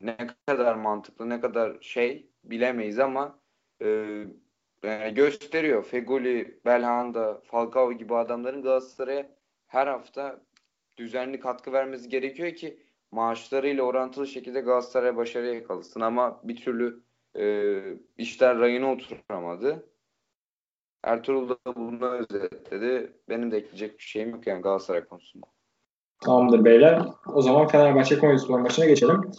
ne 0.00 0.16
kadar 0.46 0.74
mantıklı, 0.74 1.28
ne 1.28 1.40
kadar 1.40 1.76
şey 1.80 2.30
bilemeyiz 2.44 2.98
ama 2.98 3.40
e, 3.82 3.86
yani 4.82 5.14
gösteriyor. 5.14 5.84
Fegoli, 5.84 6.60
Belhanda, 6.64 7.40
Falcao 7.44 7.92
gibi 7.92 8.14
adamların 8.14 8.62
Galatasaray'a 8.62 9.36
her 9.66 9.86
hafta 9.86 10.40
düzenli 10.96 11.40
katkı 11.40 11.72
vermesi 11.72 12.08
gerekiyor 12.08 12.54
ki 12.54 12.86
maaşlarıyla 13.10 13.82
orantılı 13.82 14.26
şekilde 14.26 14.60
Galatasaray 14.60 15.16
başarıya 15.16 15.54
yakalasın 15.54 16.00
ama 16.00 16.40
bir 16.44 16.56
türlü 16.56 17.02
e, 17.38 17.82
işler 18.18 18.58
rayına 18.58 18.92
oturamadı. 18.92 19.90
Ertuğrul 21.06 21.48
da 21.48 21.56
bunu 21.76 22.10
özetledi. 22.10 23.12
Benim 23.28 23.50
de 23.50 23.56
ekleyecek 23.56 23.98
bir 23.98 24.04
şeyim 24.04 24.30
yok 24.30 24.46
yani 24.46 24.62
Galatasaray 24.62 25.04
konusunda. 25.04 25.46
Tamamdır 26.20 26.64
beyler. 26.64 27.02
O 27.34 27.42
zaman 27.42 27.66
Fenerbahçe 27.66 28.18
Konyaspor 28.18 28.58
maçına 28.58 28.84
geçelim. 28.84 29.30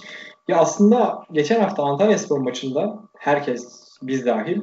Ya 0.47 0.57
aslında 0.57 1.23
geçen 1.31 1.61
hafta 1.61 1.83
Antalya 1.83 2.17
Spor 2.17 2.39
maçında 2.39 2.99
herkes 3.17 3.89
biz 4.01 4.25
dahil 4.25 4.61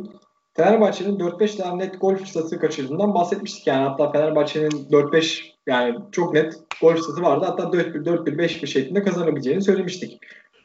Fenerbahçe'nin 0.55 1.19
4-5 1.19 1.57
tane 1.57 1.85
net 1.85 2.01
gol 2.01 2.17
fırsatı 2.17 2.61
kaçırdığından 2.61 3.15
bahsetmiştik. 3.15 3.67
Yani 3.67 3.89
hatta 3.89 4.13
Fenerbahçe'nin 4.13 4.71
4-5 4.71 5.45
yani 5.67 5.99
çok 6.13 6.35
net 6.35 6.55
gol 6.81 6.95
fırsatı 6.95 7.23
vardı. 7.23 7.45
Hatta 7.49 7.63
4-1, 7.63 8.05
4-1, 8.05 8.37
5-1 8.37 8.67
şeklinde 8.67 9.03
kazanabileceğini 9.03 9.63
söylemiştik. 9.63 10.21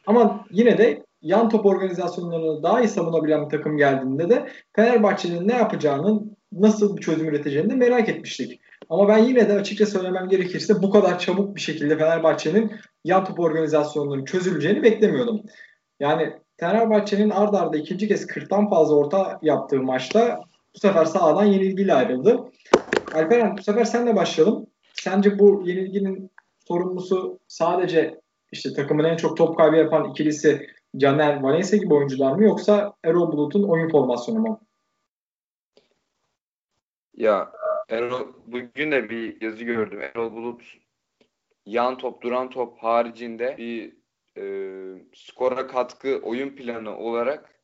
Ama 0.06 0.46
yine 0.50 0.78
de 0.78 1.04
yan 1.22 1.48
top 1.48 1.66
organizasyonlarını 1.66 2.62
daha 2.62 2.80
iyi 2.80 2.88
savunabilen 2.88 3.44
bir 3.44 3.50
takım 3.50 3.76
geldiğinde 3.76 4.28
de 4.28 4.48
Fenerbahçe'nin 4.76 5.48
ne 5.48 5.56
yapacağının 5.56 6.36
nasıl 6.52 6.96
bir 6.96 7.02
çözüm 7.02 7.28
üreteceğini 7.28 7.70
de 7.70 7.74
merak 7.74 8.08
etmiştik. 8.08 8.60
Ama 8.88 9.08
ben 9.08 9.18
yine 9.18 9.48
de 9.48 9.52
açıkça 9.52 9.86
söylemem 9.86 10.28
gerekirse 10.28 10.82
bu 10.82 10.90
kadar 10.90 11.18
çabuk 11.18 11.56
bir 11.56 11.60
şekilde 11.60 11.98
Fenerbahçe'nin 11.98 12.72
yan 13.04 13.24
top 13.24 13.40
organizasyonlarının 13.40 14.24
çözüleceğini 14.24 14.82
beklemiyordum. 14.82 15.42
Yani 16.00 16.32
Fenerbahçe'nin 16.60 17.30
ard 17.30 17.54
arda 17.54 17.76
ikinci 17.76 18.08
kez 18.08 18.26
40'tan 18.26 18.70
fazla 18.70 18.94
orta 18.94 19.38
yaptığı 19.42 19.82
maçta 19.82 20.40
bu 20.74 20.78
sefer 20.78 21.04
sahadan 21.04 21.44
yenilgiyle 21.44 21.94
ayrıldı. 21.94 22.38
Alperen 23.14 23.56
bu 23.56 23.62
sefer 23.62 23.84
senle 23.84 24.16
başlayalım. 24.16 24.66
Sence 24.94 25.38
bu 25.38 25.62
yenilginin 25.66 26.30
sorumlusu 26.68 27.38
sadece 27.48 28.20
işte 28.52 28.72
takımın 28.72 29.04
en 29.04 29.16
çok 29.16 29.36
top 29.36 29.56
kaybı 29.56 29.76
yapan 29.76 30.10
ikilisi 30.10 30.66
Caner 30.96 31.42
Valencia 31.42 31.78
gibi 31.78 31.94
oyuncular 31.94 32.32
mı 32.32 32.44
yoksa 32.44 32.94
Erol 33.04 33.32
Bulut'un 33.32 33.62
oyun 33.62 33.88
formasyonu 33.88 34.38
mu? 34.38 34.60
Ya 37.16 37.52
Erol 37.88 38.32
bugün 38.46 38.92
de 38.92 39.10
bir 39.10 39.42
yazı 39.42 39.64
gördüm. 39.64 40.00
Erol 40.02 40.32
Bulut 40.32 40.62
yan 41.66 41.98
top, 41.98 42.22
duran 42.22 42.50
top 42.50 42.78
haricinde 42.78 43.56
bir 43.58 43.96
e, 44.36 44.44
skora 45.14 45.66
katkı 45.66 46.20
oyun 46.22 46.56
planı 46.56 46.98
olarak 46.98 47.60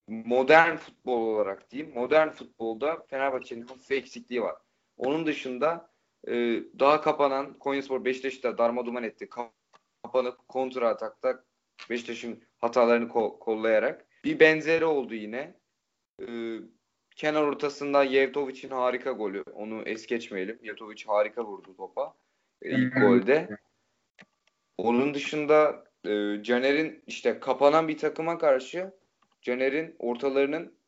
modern 0.08 0.76
futbol 0.76 1.26
olarak 1.26 1.70
diyeyim. 1.70 1.94
Modern 1.94 2.28
futbolda 2.28 3.06
Fenerbahçe'nin 3.10 3.62
hafif 3.62 3.90
eksikliği 3.90 4.42
var. 4.42 4.56
Onun 4.96 5.26
dışında 5.26 5.90
e, 6.26 6.32
daha 6.78 7.00
kapanan 7.00 7.58
Konyaspor 7.58 8.04
Beşiktaş'ta 8.04 8.58
darma 8.58 9.00
etti. 9.00 9.28
Kapanıp 10.02 10.48
kontra 10.48 10.88
atakta 10.88 11.44
Beşiktaş'ın 11.90 12.42
hatalarını 12.58 13.08
ko- 13.08 13.38
kollayarak. 13.38 14.06
Bir 14.24 14.40
benzeri 14.40 14.84
oldu 14.84 15.14
yine. 15.14 15.54
Ee, 16.22 16.58
kenar 17.16 17.42
ortasında 17.42 18.04
Yevtovic'in 18.04 18.70
harika 18.70 19.12
golü. 19.12 19.42
Onu 19.52 19.82
es 19.82 20.06
geçmeyelim. 20.06 20.58
Yevtovic 20.62 21.04
harika 21.06 21.44
vurdu 21.44 21.76
topa. 21.76 22.14
Ee, 22.62 22.70
ilk 22.70 22.94
golde. 22.94 23.48
Onun 24.78 25.14
dışında 25.14 25.84
e, 26.04 26.42
Caner'in 26.42 27.02
işte 27.06 27.40
kapanan 27.40 27.88
bir 27.88 27.98
takıma 27.98 28.38
karşı 28.38 28.92
Caner'in 29.42 29.96
ortalarının 29.98 30.78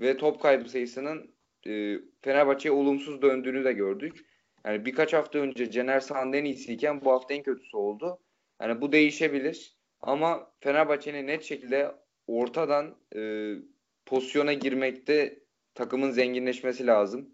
ve 0.00 0.16
top 0.16 0.42
kaybı 0.42 0.68
sayısının 0.68 1.34
e, 1.66 1.98
Fenerbahçe'ye 2.20 2.72
olumsuz 2.72 3.22
döndüğünü 3.22 3.64
de 3.64 3.72
gördük. 3.72 4.26
Yani 4.64 4.84
birkaç 4.84 5.12
hafta 5.12 5.38
önce 5.38 5.70
Caner 5.70 6.00
Saha'nın 6.00 6.32
en 6.32 6.44
iyisiyken 6.44 7.04
bu 7.04 7.12
hafta 7.12 7.34
en 7.34 7.42
kötüsü 7.42 7.76
oldu. 7.76 8.18
Yani 8.60 8.80
bu 8.80 8.92
değişebilir. 8.92 9.76
Ama 10.00 10.52
Fenerbahçe'nin 10.60 11.26
net 11.26 11.42
şekilde 11.42 11.92
ortadan 12.26 12.96
e, 13.16 13.52
pozisyona 14.06 14.52
girmekte 14.52 15.38
takımın 15.74 16.10
zenginleşmesi 16.10 16.86
lazım. 16.86 17.30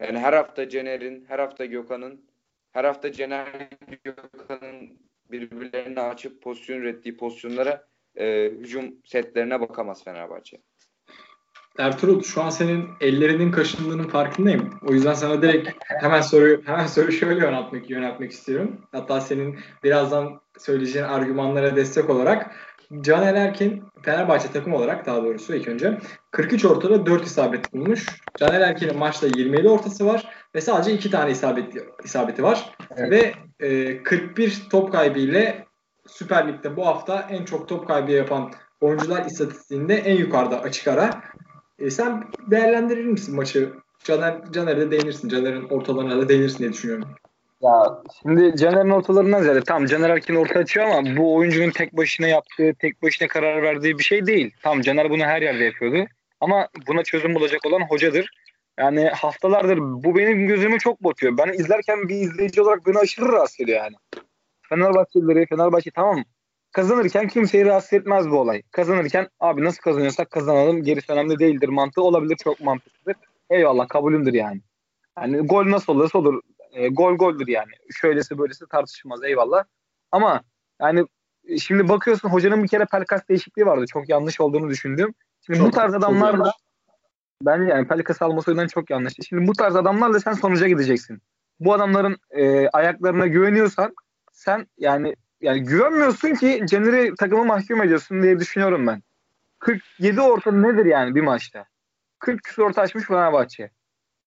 Yani 0.00 0.18
her 0.18 0.32
hafta 0.32 0.68
Cener'in, 0.68 1.24
her 1.24 1.38
hafta 1.38 1.64
Gökhan'ın, 1.64 2.26
her 2.72 2.84
hafta 2.84 3.12
Cener 3.12 3.68
Gökhan'ın 4.04 4.98
birbirlerini 5.30 6.00
açıp 6.00 6.42
pozisyon 6.42 6.78
ürettiği 6.78 7.16
pozisyonlara 7.16 7.88
e, 8.16 8.50
hücum 8.50 8.94
setlerine 9.04 9.60
bakamaz 9.60 10.04
Fenerbahçe. 10.04 10.56
Ertuğrul 11.78 12.22
şu 12.22 12.42
an 12.42 12.50
senin 12.50 12.88
ellerinin 13.00 13.50
kaşındığının 13.50 14.08
farkındayım. 14.08 14.70
O 14.88 14.92
yüzden 14.92 15.14
sana 15.14 15.42
direkt 15.42 15.68
hemen 15.84 16.20
soruyu 16.20 16.62
hemen 16.64 16.86
soru 16.86 17.12
şöyle 17.12 17.46
yöneltmek 17.46 17.90
yöneltmek 17.90 18.32
istiyorum. 18.32 18.80
Hatta 18.92 19.20
senin 19.20 19.58
birazdan 19.84 20.40
söyleyeceğin 20.58 21.06
argümanlara 21.06 21.76
destek 21.76 22.10
olarak 22.10 22.50
Caner 23.00 23.34
Erkin 23.34 23.84
Fenerbahçe 24.02 24.48
takım 24.52 24.74
olarak 24.74 25.06
daha 25.06 25.22
doğrusu 25.22 25.54
ilk 25.54 25.68
önce 25.68 25.98
43 26.30 26.64
ortada 26.64 27.06
4 27.06 27.26
isabet 27.26 27.72
bulmuş. 27.72 28.06
Caner 28.38 28.60
Erkin'in 28.60 28.98
maçta 28.98 29.26
27 29.26 29.68
ortası 29.68 30.06
var 30.06 30.28
ve 30.54 30.60
sadece 30.60 30.92
2 30.92 31.10
tane 31.10 31.30
isabeti, 31.30 31.84
isabeti 32.04 32.42
var. 32.42 32.70
Evet. 32.96 33.10
Ve 33.10 33.66
e, 33.66 34.02
41 34.02 34.62
top 34.70 34.92
kaybı 34.92 35.18
ile 35.18 35.65
Süper 36.08 36.48
Lig'de 36.48 36.76
bu 36.76 36.86
hafta 36.86 37.26
en 37.30 37.44
çok 37.44 37.68
top 37.68 37.88
kaybı 37.88 38.12
yapan 38.12 38.52
oyuncular 38.80 39.24
istatistiğinde 39.24 39.94
en 39.94 40.16
yukarıda 40.16 40.60
açık 40.60 40.88
ara. 40.88 41.10
E, 41.78 41.90
sen 41.90 42.24
değerlendirir 42.50 43.04
misin 43.04 43.36
maçı? 43.36 43.72
Caner, 44.04 44.36
Caner'e 44.52 44.80
de 44.80 44.90
değinirsin. 44.90 45.28
Caner'in 45.28 45.68
ortalarına 45.68 46.18
da 46.18 46.28
değinirsin 46.28 46.58
diye 46.58 46.72
düşünüyorum. 46.72 47.08
Ya 47.62 48.02
şimdi 48.22 48.56
Caner'in 48.56 48.90
ortalarından 48.90 49.42
ziyade 49.42 49.60
tam 49.60 49.86
Caner 49.86 50.10
Erkin 50.10 50.34
orta 50.34 50.58
açıyor 50.58 50.86
ama 50.86 51.16
bu 51.16 51.34
oyuncunun 51.34 51.70
tek 51.70 51.96
başına 51.96 52.28
yaptığı, 52.28 52.74
tek 52.78 53.02
başına 53.02 53.28
karar 53.28 53.62
verdiği 53.62 53.98
bir 53.98 54.04
şey 54.04 54.26
değil. 54.26 54.54
Tam 54.62 54.80
Caner 54.80 55.10
bunu 55.10 55.22
her 55.22 55.42
yerde 55.42 55.64
yapıyordu. 55.64 56.08
Ama 56.40 56.68
buna 56.86 57.02
çözüm 57.02 57.34
bulacak 57.34 57.66
olan 57.66 57.80
hocadır. 57.88 58.30
Yani 58.78 59.08
haftalardır 59.08 59.78
bu 59.78 60.16
benim 60.16 60.46
gözümü 60.46 60.78
çok 60.78 61.04
batıyor. 61.04 61.38
Ben 61.38 61.52
izlerken 61.52 62.08
bir 62.08 62.16
izleyici 62.16 62.62
olarak 62.62 62.86
beni 62.86 62.98
aşırı 62.98 63.32
rahatsız 63.32 63.60
ediyor 63.60 63.78
yani. 63.78 63.96
Fenerbahçelileri, 64.68 65.46
Fenerbahçe 65.46 65.90
tamam 65.90 66.24
Kazanırken 66.76 67.28
kimseyi 67.28 67.64
rahatsız 67.64 67.92
etmez 67.92 68.30
bu 68.30 68.40
olay. 68.40 68.62
Kazanırken 68.70 69.28
abi 69.40 69.64
nasıl 69.64 69.82
kazanıyorsak 69.82 70.30
kazanalım 70.30 70.82
gerisi 70.82 71.12
önemli 71.12 71.38
değildir 71.38 71.68
mantığı 71.68 72.02
olabilir 72.02 72.36
çok 72.36 72.60
mantıklıdır. 72.60 73.16
Eyvallah 73.50 73.88
kabulümdür 73.88 74.32
yani. 74.32 74.60
Yani 75.18 75.38
gol 75.38 75.70
nasıl 75.70 75.92
olursa 75.92 76.18
olur. 76.18 76.40
E, 76.72 76.88
gol 76.88 77.14
goldür 77.14 77.48
yani. 77.48 77.70
Şöylesi 77.90 78.38
böylesi 78.38 78.66
tartışılmaz 78.66 79.24
eyvallah. 79.24 79.64
Ama 80.12 80.42
yani 80.80 81.06
e, 81.44 81.58
şimdi 81.58 81.88
bakıyorsun 81.88 82.28
hocanın 82.28 82.62
bir 82.62 82.68
kere 82.68 82.84
Pelkas 82.84 83.28
değişikliği 83.28 83.66
vardı. 83.66 83.84
Çok 83.88 84.08
yanlış 84.08 84.40
olduğunu 84.40 84.70
düşündüm. 84.70 85.14
Şimdi 85.46 85.58
çok, 85.58 85.68
bu 85.68 85.70
tarz 85.70 85.94
adamlar 85.94 86.38
da 86.38 86.52
ben 87.42 87.62
yani 87.62 87.88
Pelkas 87.88 88.22
alması 88.22 88.50
yüzden 88.50 88.66
çok 88.66 88.90
yanlış. 88.90 89.14
Şimdi 89.28 89.48
bu 89.48 89.52
tarz 89.52 89.76
adamlarla 89.76 90.20
sen 90.20 90.32
sonuca 90.32 90.68
gideceksin. 90.68 91.22
Bu 91.60 91.74
adamların 91.74 92.16
e, 92.30 92.68
ayaklarına 92.68 93.26
güveniyorsan 93.26 93.94
sen 94.36 94.66
yani 94.78 95.16
yani 95.40 95.62
güvenmiyorsun 95.62 96.34
ki 96.34 96.62
Caner'i 96.68 97.14
takımı 97.14 97.44
mahkum 97.44 97.82
ediyorsun 97.82 98.22
diye 98.22 98.38
düşünüyorum 98.38 98.86
ben. 98.86 99.02
47 99.58 100.20
orta 100.20 100.52
nedir 100.52 100.86
yani 100.86 101.14
bir 101.14 101.20
maçta? 101.20 101.66
40 102.18 102.42
küsur 102.42 102.62
orta 102.62 102.82
açmış 102.82 103.04
Fenerbahçe. 103.04 103.70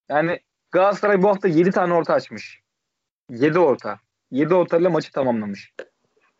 Yani 0.09 0.39
Galatasaray 0.71 1.21
bu 1.21 1.29
hafta 1.29 1.47
7 1.47 1.71
tane 1.71 1.93
orta 1.93 2.13
açmış. 2.13 2.61
7 3.29 3.59
orta. 3.59 3.99
7 4.31 4.53
ortayla 4.53 4.89
maçı 4.89 5.11
tamamlamış. 5.11 5.73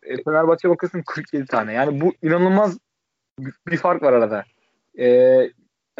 E, 0.02 0.22
Fenerbahçe 0.22 0.68
bakıyorsun 0.68 1.02
47 1.06 1.46
tane. 1.46 1.72
Yani 1.72 2.00
bu 2.00 2.12
inanılmaz 2.22 2.78
bir 3.66 3.76
fark 3.76 4.02
var 4.02 4.12
arada. 4.12 4.44
E, 4.98 5.06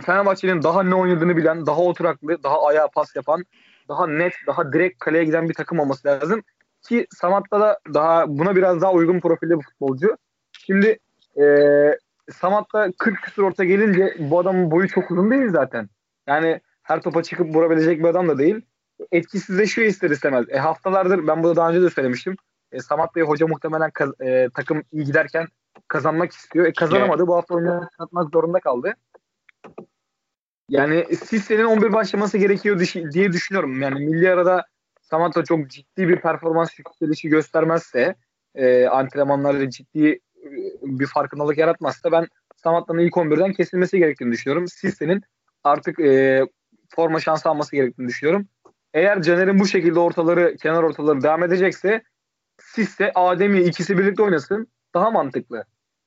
Fenerbahçe'nin 0.04 0.62
daha 0.62 0.82
ne 0.82 0.94
oynadığını 0.94 1.36
bilen, 1.36 1.66
daha 1.66 1.80
oturaklı, 1.80 2.42
daha 2.42 2.66
ayağa 2.66 2.88
pas 2.88 3.16
yapan, 3.16 3.44
daha 3.88 4.06
net, 4.06 4.32
daha 4.46 4.72
direkt 4.72 4.98
kaleye 4.98 5.24
giden 5.24 5.48
bir 5.48 5.54
takım 5.54 5.78
olması 5.78 6.08
lazım. 6.08 6.42
Ki 6.88 7.06
Samat'ta 7.10 7.60
da 7.60 7.78
daha 7.94 8.28
buna 8.28 8.56
biraz 8.56 8.80
daha 8.80 8.92
uygun 8.92 9.20
profilde 9.20 9.58
bir 9.58 9.64
futbolcu. 9.64 10.16
Şimdi 10.52 10.98
e, 11.40 11.44
Samat'ta 12.32 12.92
40 12.98 13.22
küsur 13.22 13.42
orta 13.42 13.64
gelince 13.64 14.16
bu 14.18 14.38
adamın 14.38 14.70
boyu 14.70 14.88
çok 14.88 15.10
uzun 15.10 15.30
değil 15.30 15.48
zaten. 15.48 15.88
Yani 16.26 16.60
her 16.82 17.02
topa 17.02 17.22
çıkıp 17.22 17.54
vurabilecek 17.54 17.98
bir 17.98 18.04
adam 18.04 18.28
da 18.28 18.38
değil. 18.38 18.60
Etkisizleşiyor 19.12 19.88
ister 19.88 20.10
istemez. 20.10 20.46
E, 20.48 20.58
haftalardır 20.58 21.26
ben 21.26 21.42
bunu 21.42 21.56
daha 21.56 21.70
önce 21.70 21.82
de 21.82 21.90
söylemiştim. 21.90 22.36
E, 22.72 22.80
Samat 22.80 23.16
Bey 23.16 23.22
hoca 23.22 23.46
muhtemelen 23.46 23.90
kaz, 23.90 24.20
e, 24.20 24.48
takım 24.54 24.82
iyi 24.92 25.04
giderken 25.04 25.46
kazanmak 25.88 26.32
istiyor. 26.32 26.66
E, 26.66 26.72
kazanamadı. 26.72 27.26
Bu 27.26 27.36
hafta 27.36 27.54
oyunu 27.54 27.88
satmak 27.98 28.30
zorunda 28.30 28.60
kaldı. 28.60 28.94
Yani 30.68 31.16
Sisse'nin 31.16 31.64
11 31.64 31.92
başlaması 31.92 32.38
gerekiyor 32.38 32.80
diye 33.12 33.32
düşünüyorum. 33.32 33.82
Yani 33.82 34.06
milli 34.06 34.30
arada 34.30 34.64
Samata 35.10 35.44
çok 35.44 35.70
ciddi 35.70 36.08
bir 36.08 36.20
performans 36.20 36.78
yükselişi 36.78 37.28
göstermezse 37.28 38.14
e, 38.54 38.86
antrenmanlarda 38.86 39.70
ciddi 39.70 40.08
e, 40.08 40.48
bir 40.82 41.06
farkındalık 41.06 41.58
yaratmazsa 41.58 42.12
ben 42.12 42.26
Samatta'nın 42.56 42.98
ilk 42.98 43.14
11'den 43.14 43.52
kesilmesi 43.52 43.98
gerektiğini 43.98 44.32
düşünüyorum. 44.32 44.68
Sisse'nin 44.68 45.22
artık 45.64 46.00
e, 46.00 46.42
forma 46.88 47.20
şansı 47.20 47.48
alması 47.48 47.76
gerektiğini 47.76 48.08
düşünüyorum. 48.08 48.48
Eğer 48.94 49.22
Caner'in 49.22 49.60
bu 49.60 49.66
şekilde 49.66 50.00
ortaları, 50.00 50.56
kenar 50.56 50.82
ortaları 50.82 51.22
devam 51.22 51.42
edecekse 51.42 52.02
Sisse, 52.60 53.12
Ademi 53.14 53.62
ikisi 53.62 53.98
birlikte 53.98 54.22
oynasın. 54.22 54.68
Daha 54.94 55.10
mantıklı. 55.10 55.64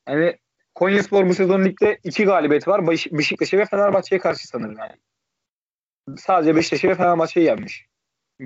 Yani 0.10 0.38
Konyaspor 0.76 1.30
bu 1.30 1.34
sezon 1.34 1.66
ligde 1.66 2.00
iki 2.04 2.26
galibiyet 2.26 2.68
var. 2.68 2.88
Beşiktaş'a 2.88 3.58
ve 3.58 3.66
Fenerbahçe'ye 3.66 4.20
karşı 4.20 4.48
sanırım 4.48 4.78
yani. 4.78 4.96
Sadece 6.18 6.56
Beşiktaş'a 6.56 6.88
ve 6.88 6.96
Fenerbahçe'yi 6.96 7.46
yenmiş. 7.46 7.93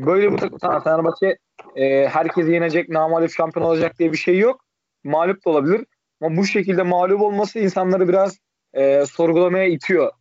Böyle 0.06 0.32
bu 0.32 0.36
takım 0.36 0.58
tamam 0.58 0.84
Fenerbahçe 0.84 1.38
e, 1.76 2.08
herkesi 2.08 2.52
yenecek, 2.52 2.90
namalip 2.90 3.32
şampiyon 3.32 3.66
olacak 3.66 4.00
diye 4.00 4.12
bir 4.12 4.18
şey 4.18 4.38
yok. 4.38 4.62
Mağlup 5.04 5.46
da 5.46 5.50
olabilir. 5.50 5.86
Ama 6.22 6.38
bu 6.38 6.46
şekilde 6.46 6.84
mağlup 6.84 7.22
olması 7.22 7.60
insanları 7.60 8.08
biraz 8.08 8.38
e, 8.74 9.06
sorgulamaya 9.06 9.66
itiyor. 9.66 10.12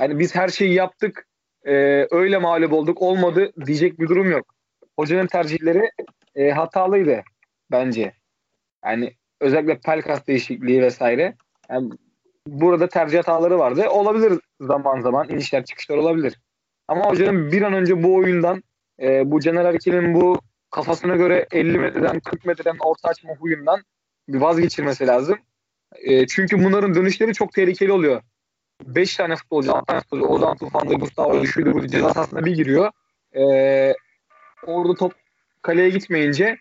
Yani 0.00 0.18
biz 0.18 0.34
her 0.34 0.48
şeyi 0.48 0.74
yaptık, 0.74 1.26
e, 1.64 1.72
öyle 2.10 2.38
mağlup 2.38 2.72
olduk, 2.72 3.02
olmadı 3.02 3.52
diyecek 3.66 4.00
bir 4.00 4.08
durum 4.08 4.30
yok. 4.30 4.54
Hocanın 4.96 5.26
tercihleri 5.26 5.90
e, 6.34 6.50
hatalıydı 6.50 7.22
bence. 7.70 8.12
Yani 8.84 9.12
özellikle 9.40 9.78
Pelkas 9.78 10.26
değişikliği 10.26 10.82
vesaire. 10.82 11.34
Yani 11.70 11.90
burada 12.46 12.88
tercih 12.88 13.18
hataları 13.18 13.58
vardı. 13.58 13.88
Olabilir 13.88 14.40
zaman 14.60 15.00
zaman 15.00 15.28
inişler 15.28 15.64
çıkışlar 15.64 15.96
olabilir. 15.96 16.40
Ama 16.88 17.10
hocanın 17.10 17.52
bir 17.52 17.62
an 17.62 17.72
önce 17.72 18.02
bu 18.02 18.14
oyundan 18.14 18.62
e, 19.02 19.30
bu 19.30 19.40
Caner 19.40 19.64
Erkin'in 19.64 20.14
bu 20.14 20.40
kafasına 20.70 21.16
göre 21.16 21.46
50 21.52 21.78
metreden 21.78 22.20
40 22.20 22.44
metreden 22.44 22.76
orta 22.80 23.08
açma 23.08 23.30
huyundan 23.34 23.80
bir 24.28 24.40
vazgeçirmesi 24.40 25.06
lazım. 25.06 25.38
E, 25.94 26.26
çünkü 26.26 26.64
bunların 26.64 26.94
dönüşleri 26.94 27.34
çok 27.34 27.52
tehlikeli 27.52 27.92
oluyor. 27.92 28.22
5 28.86 29.16
tane 29.16 29.36
futbolcu, 29.36 29.74
6 29.74 29.86
tane 29.86 30.00
futbolcu, 30.00 30.26
Ozan 30.26 30.56
Tufan'da, 30.56 30.94
Gustavo 30.94 31.46
şuydu 31.46 31.72
bu 31.72 31.86
ceza 31.86 32.14
sahasına 32.14 32.44
bir 32.44 32.54
giriyor. 32.54 32.90
E, 33.36 33.42
orada 34.66 34.94
top 34.94 35.12
kaleye 35.62 35.88
gitmeyince 35.88 36.58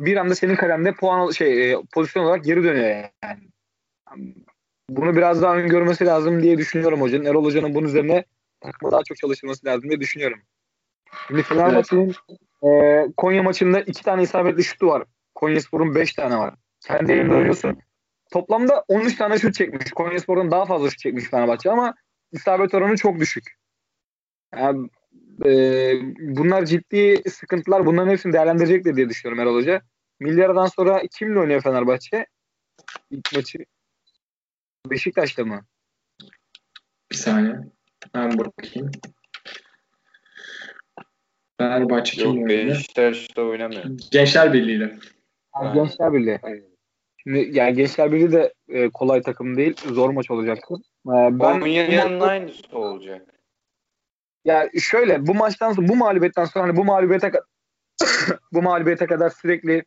bir 0.00 0.16
anda 0.16 0.34
senin 0.34 0.56
kalende 0.56 0.92
puan 0.92 1.30
şey 1.30 1.72
e, 1.72 1.76
pozisyon 1.92 2.24
olarak 2.24 2.44
geri 2.44 2.64
dönüyor 2.64 2.86
yani. 2.86 3.40
Bunu 4.88 5.16
biraz 5.16 5.42
daha 5.42 5.56
öngörmesi 5.56 6.06
lazım 6.06 6.42
diye 6.42 6.58
düşünüyorum 6.58 7.00
hocanın. 7.00 7.24
Erol 7.24 7.44
Hoca'nın 7.44 7.74
bunun 7.74 7.88
üzerine 7.88 8.24
daha 8.82 9.02
çok 9.02 9.16
çalışılması 9.16 9.66
lazım 9.66 9.88
diye 9.88 10.00
düşünüyorum. 10.00 10.40
Şimdi 11.26 11.42
Fenerbahçe'nin 11.42 12.14
evet. 12.62 13.08
e, 13.08 13.12
Konya 13.16 13.42
maçında 13.42 13.80
iki 13.80 14.02
tane 14.02 14.22
isabetli 14.22 14.64
şutu 14.64 14.86
var. 14.86 15.04
Konya 15.34 15.60
Spor'un 15.60 15.94
beş 15.94 16.12
tane 16.12 16.36
var. 16.38 16.54
Kendi 16.80 17.12
elinde 17.12 17.34
oynuyorsun. 17.34 17.78
Toplamda 18.32 18.84
13 18.88 19.16
tane 19.16 19.38
şut 19.38 19.54
çekmiş. 19.54 19.90
Konya 19.90 20.20
Spor'dan 20.20 20.50
daha 20.50 20.66
fazla 20.66 20.90
şut 20.90 20.98
çekmiş 20.98 21.24
Fenerbahçe 21.24 21.70
ama 21.70 21.94
isabet 22.32 22.74
oranı 22.74 22.96
çok 22.96 23.20
düşük. 23.20 23.44
Yani, 24.54 24.88
e, 25.44 25.50
bunlar 26.20 26.64
ciddi 26.64 27.30
sıkıntılar. 27.30 27.86
Bunların 27.86 28.10
hepsini 28.10 28.32
değerlendirecektir 28.32 28.96
diye 28.96 29.08
düşünüyorum 29.08 29.42
Erol 29.42 29.54
Hoca. 29.54 29.82
Milyardan 30.20 30.66
sonra 30.66 31.02
kimle 31.18 31.38
oynuyor 31.38 31.60
Fenerbahçe? 31.60 32.26
İlk 33.10 33.34
maçı 33.34 33.58
Beşiktaş'ta 34.90 35.44
mı? 35.44 35.64
Bir 37.10 37.16
saniye. 37.16 37.56
Ben 38.14 38.38
bakayım. 38.38 38.90
Fenerbahçe 41.60 42.16
kim 42.16 42.24
Yok 42.24 42.34
oynuyor? 42.34 42.68
Beşiktaş'ta 42.68 43.42
oynamıyor. 43.42 43.84
Gençler 44.10 44.52
Birliği'yle. 44.52 44.98
Ha. 45.52 45.72
Gençler 45.74 46.12
Birliği. 46.12 46.40
Şimdi 47.16 47.50
yani 47.52 47.74
Gençler 47.74 48.12
Birliği 48.12 48.32
de 48.32 48.54
e, 48.68 48.90
kolay 48.90 49.22
takım 49.22 49.56
değil. 49.56 49.76
Zor 49.92 50.10
maç 50.10 50.30
olacaktı. 50.30 50.74
E, 51.06 51.12
ben 51.12 51.60
Konya'nın 51.60 52.20
aynısı 52.20 52.78
olacak. 52.78 53.34
Ya 54.44 54.70
şöyle 54.80 55.26
bu 55.26 55.34
maçtan 55.34 55.72
sonra 55.72 55.88
bu 55.88 55.96
mağlubiyetten 55.96 56.44
sonra 56.44 56.64
hani 56.64 56.76
bu 56.76 56.84
mağlubiyete 56.84 57.32
bu 58.52 58.62
mağlubiyete 58.62 59.06
kadar 59.06 59.30
sürekli 59.30 59.84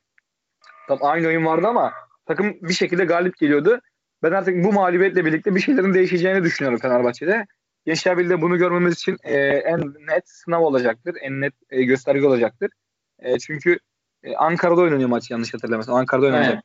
tam 0.88 1.00
aynı 1.02 1.28
oyun 1.28 1.46
vardı 1.46 1.68
ama 1.68 1.94
takım 2.26 2.58
bir 2.62 2.74
şekilde 2.74 3.06
galip 3.06 3.38
geliyordu. 3.38 3.82
Ben 4.24 4.32
artık 4.32 4.64
bu 4.64 4.74
mağlubiyetle 4.74 5.26
birlikte 5.26 5.56
bir 5.56 5.60
şeylerin 5.60 5.94
değişeceğini 5.94 6.44
düşünüyorum 6.44 6.80
Fenerbahçe'de. 6.80 7.46
Birliği 7.88 8.42
bunu 8.42 8.58
görmemiz 8.58 8.94
için 8.94 9.18
e, 9.24 9.38
en 9.38 9.80
net 9.82 10.30
sınav 10.30 10.62
olacaktır. 10.62 11.16
En 11.22 11.42
net 11.42 11.54
e, 11.70 11.84
gösterge 11.84 12.28
olacaktır. 12.28 12.72
E, 13.20 13.40
çünkü 13.40 13.80
e, 14.24 14.36
Ankara'da 14.36 14.82
oynanıyor 14.82 15.10
maç 15.10 15.32
yanlış 15.32 15.54
hatırlamıyorsam. 15.54 15.96
Ankara'da 15.96 16.26
oynanacak. 16.26 16.64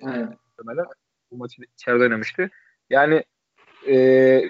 Evet. 0.00 0.14
evet. 0.16 0.86
Bu 1.30 1.36
maçı 1.36 1.62
içeride 1.74 2.02
oynamıştı. 2.02 2.50
Yani 2.90 3.24
e, 3.88 4.42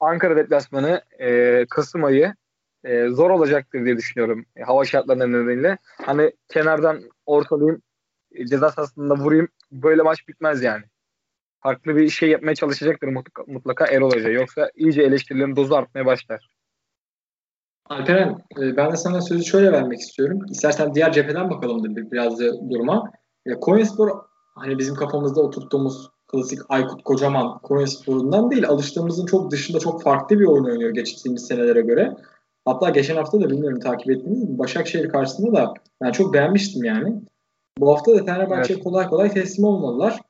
Ankara 0.00 0.36
deplasmanı 0.36 1.02
e, 1.20 1.66
Kasım 1.70 2.04
ayı 2.04 2.34
e, 2.84 3.08
zor 3.08 3.30
olacaktır 3.30 3.84
diye 3.84 3.96
düşünüyorum. 3.96 4.46
E, 4.56 4.62
hava 4.62 4.84
şartlarının 4.84 5.32
nedeniyle. 5.32 5.78
Hani 6.02 6.32
kenardan 6.48 7.02
ortalayayım 7.26 7.82
e, 8.32 8.46
ceza 8.46 8.70
sahasında 8.70 9.14
vurayım. 9.14 9.48
Böyle 9.72 10.02
maç 10.02 10.28
bitmez 10.28 10.62
yani 10.62 10.84
farklı 11.66 11.96
bir 11.96 12.08
şey 12.08 12.30
yapmaya 12.30 12.54
çalışacaktır 12.54 13.08
mutlaka, 13.08 13.42
mutlaka 13.46 13.86
Erol 13.86 14.12
Hoca. 14.12 14.28
Yoksa 14.28 14.70
iyice 14.76 15.02
eleştirilerin 15.02 15.56
dozu 15.56 15.74
artmaya 15.74 16.06
başlar. 16.06 16.48
Alperen 17.86 18.28
e, 18.60 18.76
ben 18.76 18.92
de 18.92 18.96
sana 18.96 19.20
sözü 19.20 19.44
şöyle 19.44 19.72
vermek 19.72 20.00
istiyorum. 20.00 20.40
İstersen 20.50 20.94
diğer 20.94 21.12
cepheden 21.12 21.50
bakalım 21.50 21.84
da 21.84 22.10
biraz 22.12 22.40
da 22.40 22.70
duruma. 22.70 23.12
E, 23.46 23.54
Konyaspor 23.54 24.10
hani 24.54 24.78
bizim 24.78 24.94
kafamızda 24.94 25.40
oturttuğumuz 25.40 26.10
klasik 26.28 26.58
Aykut 26.68 27.02
Kocaman 27.02 27.58
Konyaspor'undan 27.58 28.50
değil 28.50 28.68
alıştığımızın 28.68 29.26
çok 29.26 29.50
dışında 29.50 29.78
çok 29.78 30.02
farklı 30.02 30.40
bir 30.40 30.44
oyun 30.44 30.64
oynuyor 30.64 30.90
geçtiğimiz 30.90 31.46
senelere 31.46 31.80
göre. 31.80 32.16
Hatta 32.64 32.90
geçen 32.90 33.16
hafta 33.16 33.40
da 33.40 33.50
bilmiyorum 33.50 33.80
takip 33.80 34.10
ettiniz 34.10 34.42
mi? 34.42 34.58
Başakşehir 34.58 35.08
karşısında 35.08 35.56
da 35.56 35.74
ben 36.02 36.12
çok 36.12 36.34
beğenmiştim 36.34 36.84
yani. 36.84 37.20
Bu 37.78 37.92
hafta 37.92 38.16
da 38.16 38.24
Fenerbahçe'ye 38.24 38.76
evet. 38.76 38.84
kolay 38.84 39.08
kolay 39.08 39.30
teslim 39.30 39.64
olmadılar. 39.64 40.20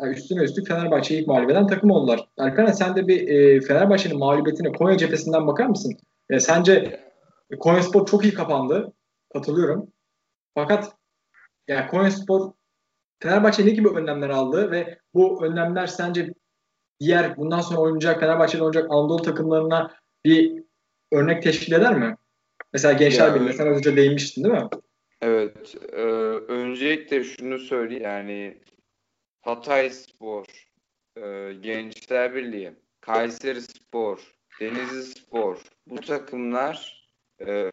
Yani 0.00 0.12
üstüne 0.12 0.42
üstlük 0.42 0.68
Fenerbahçe'yi 0.68 1.20
ilk 1.20 1.28
mağlup 1.28 1.50
eden 1.50 1.66
takım 1.66 1.90
oldular. 1.90 2.28
Erkan 2.38 2.66
sen 2.66 2.96
de 2.96 3.08
bir 3.08 3.28
e, 3.28 3.60
Fenerbahçe'nin 3.60 4.18
mağlubiyetine 4.18 4.72
Konya 4.72 4.96
cephesinden 4.96 5.46
bakar 5.46 5.66
mısın? 5.66 5.96
E, 6.30 6.40
sence 6.40 7.00
Konya 7.60 7.82
Spor 7.82 8.06
çok 8.06 8.24
iyi 8.24 8.34
kapandı. 8.34 8.92
Katılıyorum. 9.32 9.92
Fakat 10.54 10.92
yani 11.68 11.86
Konya 11.86 12.10
Spor 12.10 12.52
Fenerbahçe 13.22 13.66
ne 13.66 13.70
gibi 13.70 13.88
önlemler 13.88 14.28
aldı 14.28 14.70
ve 14.70 14.98
bu 15.14 15.44
önlemler 15.44 15.86
sence 15.86 16.34
diğer 17.00 17.36
bundan 17.36 17.60
sonra 17.60 17.80
oynayacak 17.80 18.20
Fenerbahçe'de 18.20 18.62
oynayacak 18.62 18.90
Anadolu 18.90 19.22
takımlarına 19.22 19.94
bir 20.24 20.62
örnek 21.12 21.42
teşkil 21.42 21.72
eder 21.72 21.98
mi? 21.98 22.16
Mesela 22.72 22.92
Gençler 22.92 23.34
Birliği 23.34 23.52
sen 23.52 23.66
az 23.66 23.76
önce 23.76 23.96
değinmiştin 23.96 24.44
değil 24.44 24.54
mi? 24.54 24.68
Evet. 25.20 25.74
E, 25.92 26.02
öncelikle 26.52 27.24
şunu 27.24 27.58
söyleyeyim 27.58 28.04
yani 28.04 28.60
Hatay 29.40 29.90
Spor, 29.90 30.44
e, 31.16 31.52
Gençler 31.60 32.34
Birliği, 32.34 32.72
Kayseri 33.00 33.62
Spor, 33.62 34.38
Denizli 34.60 35.02
Spor 35.02 35.62
bu 35.86 36.00
takımlar 36.00 37.08
e, 37.46 37.70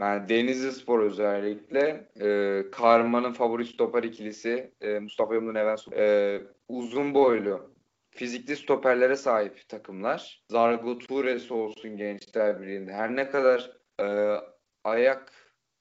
yani 0.00 0.28
Denizli 0.28 0.72
Spor 0.72 1.00
özellikle 1.00 2.10
e, 2.20 2.62
Karman'ın 2.70 3.32
favori 3.32 3.64
stoper 3.66 4.02
ikilisi 4.02 4.74
e, 4.80 4.98
Mustafa 4.98 5.34
Yumlu 5.34 5.54
Neven 5.54 5.76
e, 5.96 6.40
uzun 6.68 7.14
boylu 7.14 7.74
fizikli 8.10 8.56
stoperlere 8.56 9.16
sahip 9.16 9.68
takımlar. 9.68 10.44
Zargo 10.50 10.98
Tures 10.98 11.50
olsun 11.50 11.96
Gençler 11.96 12.60
Birliği'nde 12.60 12.92
her 12.92 13.16
ne 13.16 13.30
kadar 13.30 13.70
e, 14.00 14.36
ayak 14.84 15.32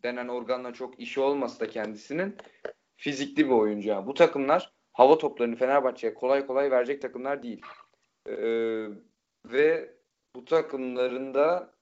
denen 0.04 0.28
organla 0.28 0.74
çok 0.74 1.00
işi 1.00 1.20
olmasa 1.20 1.60
da 1.60 1.70
kendisinin 1.70 2.38
fizikli 3.04 3.46
bir 3.46 3.52
oyuncu. 3.52 4.04
Bu 4.06 4.14
takımlar 4.14 4.74
hava 4.94 5.18
toplarını 5.18 5.56
Fenerbahçe'ye 5.56 6.14
kolay 6.14 6.48
kolay 6.48 6.72
verecek 6.72 7.02
takımlar 7.02 7.44
değil. 7.44 7.62
Ee, 8.28 8.88
ve 9.46 9.94
bu 10.36 10.46
takımların 10.46 11.34
da 11.34 11.74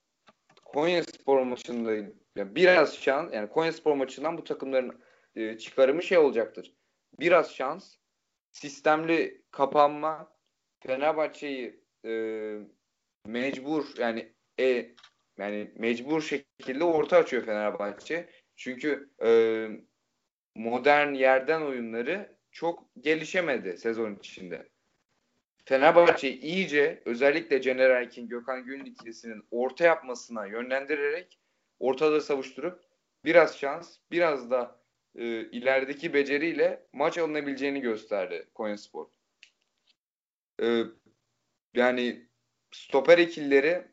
Konya 0.65 1.03
Spor 1.03 1.41
maçında 1.41 1.93
yani 2.35 2.55
biraz 2.55 2.97
şans 2.97 3.33
yani 3.33 3.49
Konya 3.49 3.73
Spor 3.73 3.95
maçından 3.95 4.37
bu 4.37 4.43
takımların 4.43 5.01
e, 5.35 5.57
çıkarımı 5.57 6.03
şey 6.03 6.17
olacaktır. 6.17 6.73
Biraz 7.19 7.55
şans, 7.55 7.95
sistemli 8.51 9.41
kapanma, 9.51 10.33
Fenerbahçe'yi 10.79 11.83
e, 12.05 12.11
mecbur 13.25 13.85
yani 13.97 14.33
e, 14.59 14.95
yani 15.37 15.71
mecbur 15.75 16.21
şekilde 16.21 16.83
orta 16.83 17.17
açıyor 17.17 17.45
Fenerbahçe. 17.45 18.29
Çünkü 18.55 19.09
e, 19.23 19.29
modern 20.55 21.13
yerden 21.13 21.61
oyunları 21.61 22.37
çok 22.51 22.83
gelişemedi 22.99 23.77
sezon 23.77 24.15
içinde. 24.15 24.69
Fenerbahçe 25.65 26.31
iyice 26.31 27.01
özellikle 27.05 27.61
Caner 27.61 27.89
Erkin, 27.89 28.27
Gökhan 28.27 28.65
Gönül 28.65 28.85
ikilisinin 28.85 29.43
orta 29.51 29.83
yapmasına 29.83 30.45
yönlendirerek 30.45 31.39
ortada 31.79 32.21
savuşturup 32.21 32.83
biraz 33.25 33.57
şans, 33.57 33.97
biraz 34.11 34.51
da 34.51 34.81
e, 35.15 35.25
ilerideki 35.41 36.13
beceriyle 36.13 36.87
maç 36.93 37.17
alınabileceğini 37.17 37.81
gösterdi 37.81 38.47
Konyaspor. 38.53 39.07
E, 40.61 40.83
yani 41.73 42.29
stoper 42.71 43.17
ikilileri 43.17 43.87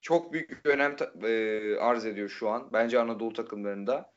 çok 0.00 0.32
büyük 0.32 0.64
bir 0.64 0.70
önem 0.70 0.96
e, 1.24 1.76
arz 1.76 2.06
ediyor 2.06 2.28
şu 2.28 2.48
an. 2.48 2.72
Bence 2.72 2.98
Anadolu 2.98 3.32
takımlarında. 3.32 4.11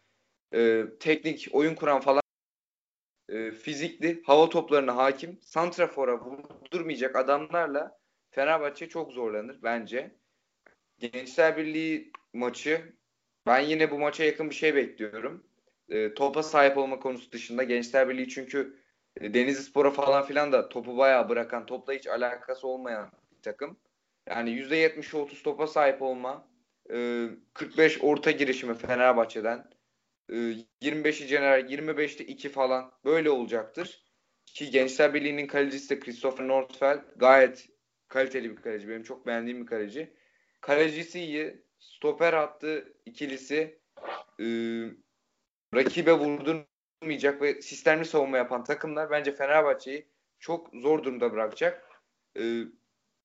E, 0.55 0.85
teknik, 0.99 1.47
oyun 1.51 1.75
kuran 1.75 2.01
falan 2.01 2.21
e, 3.29 3.51
fizikli, 3.51 4.21
hava 4.25 4.49
toplarına 4.49 4.95
hakim, 4.95 5.39
santrafora 5.41 6.19
vurdurmayacak 6.19 7.15
adamlarla 7.15 7.99
Fenerbahçe 8.31 8.89
çok 8.89 9.11
zorlanır 9.11 9.59
bence. 9.63 10.15
Gençler 10.99 11.57
Birliği 11.57 12.11
maçı 12.33 12.93
ben 13.47 13.59
yine 13.59 13.91
bu 13.91 13.99
maça 13.99 14.23
yakın 14.23 14.49
bir 14.49 14.55
şey 14.55 14.75
bekliyorum. 14.75 15.43
E, 15.89 16.13
topa 16.13 16.43
sahip 16.43 16.77
olma 16.77 16.99
konusu 16.99 17.31
dışında 17.31 17.63
Gençler 17.63 18.09
Birliği 18.09 18.29
çünkü 18.29 18.79
e, 19.21 19.33
Denizli 19.33 19.63
Spor'a 19.63 19.91
falan 19.91 20.25
filan 20.25 20.51
da 20.51 20.69
topu 20.69 20.97
bayağı 20.97 21.29
bırakan, 21.29 21.65
topla 21.65 21.93
hiç 21.93 22.07
alakası 22.07 22.67
olmayan 22.67 23.11
bir 23.37 23.41
takım. 23.41 23.77
Yani 24.27 24.49
%70'e 24.49 25.19
30 25.19 25.43
topa 25.43 25.67
sahip 25.67 26.01
olma, 26.01 26.47
e, 26.93 27.27
45 27.53 28.03
orta 28.03 28.31
girişimi 28.31 28.75
Fenerbahçe'den, 28.75 29.74
25'i 30.29 31.27
Caner, 31.27 31.59
25'te 31.59 32.25
2 32.25 32.49
falan 32.49 32.91
böyle 33.05 33.29
olacaktır. 33.29 34.03
Ki 34.45 34.71
Gençler 34.71 35.13
Birliği'nin 35.13 35.47
kalecisi 35.47 35.89
de 35.89 35.99
Christopher 35.99 36.47
Nordfeld 36.47 36.99
gayet 37.15 37.69
kaliteli 38.07 38.51
bir 38.51 38.61
kaleci. 38.61 38.89
Benim 38.89 39.03
çok 39.03 39.27
beğendiğim 39.27 39.61
bir 39.61 39.67
kaleci. 39.67 40.13
Kalecisi 40.61 41.19
iyi. 41.19 41.65
Stoper 41.79 42.33
attı 42.33 42.93
ikilisi. 43.05 43.79
Ee, 44.39 44.43
rakibe 45.75 46.13
vurdurmayacak 46.13 47.41
ve 47.41 47.61
sistemli 47.61 48.05
savunma 48.05 48.38
yapan 48.38 48.63
takımlar 48.63 49.11
bence 49.11 49.31
Fenerbahçe'yi 49.31 50.07
çok 50.39 50.69
zor 50.73 51.03
durumda 51.03 51.31
bırakacak. 51.31 51.89
Ee, 52.39 52.63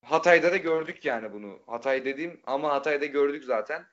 Hatay'da 0.01 0.51
da 0.51 0.57
gördük 0.57 1.05
yani 1.05 1.33
bunu. 1.33 1.59
Hatay 1.67 2.05
dediğim 2.05 2.41
ama 2.43 2.73
Hatay'da 2.73 3.05
gördük 3.05 3.43
zaten. 3.43 3.85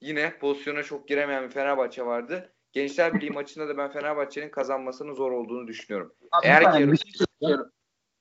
Yine 0.00 0.38
pozisyona 0.38 0.82
çok 0.82 1.08
giremeyen 1.08 1.44
bir 1.44 1.50
Fenerbahçe 1.50 2.06
vardı. 2.06 2.55
Gençler 2.76 3.14
Birliği 3.14 3.30
maçında 3.30 3.68
da 3.68 3.78
ben 3.78 3.90
Fenerbahçe'nin 3.92 4.48
kazanmasının 4.48 5.14
zor 5.14 5.32
olduğunu 5.32 5.68
düşünüyorum. 5.68 6.12
Abi, 6.32 6.46
Eğer 6.46 6.72
ki 6.72 6.92
bir 6.92 6.96
şey. 6.96 7.56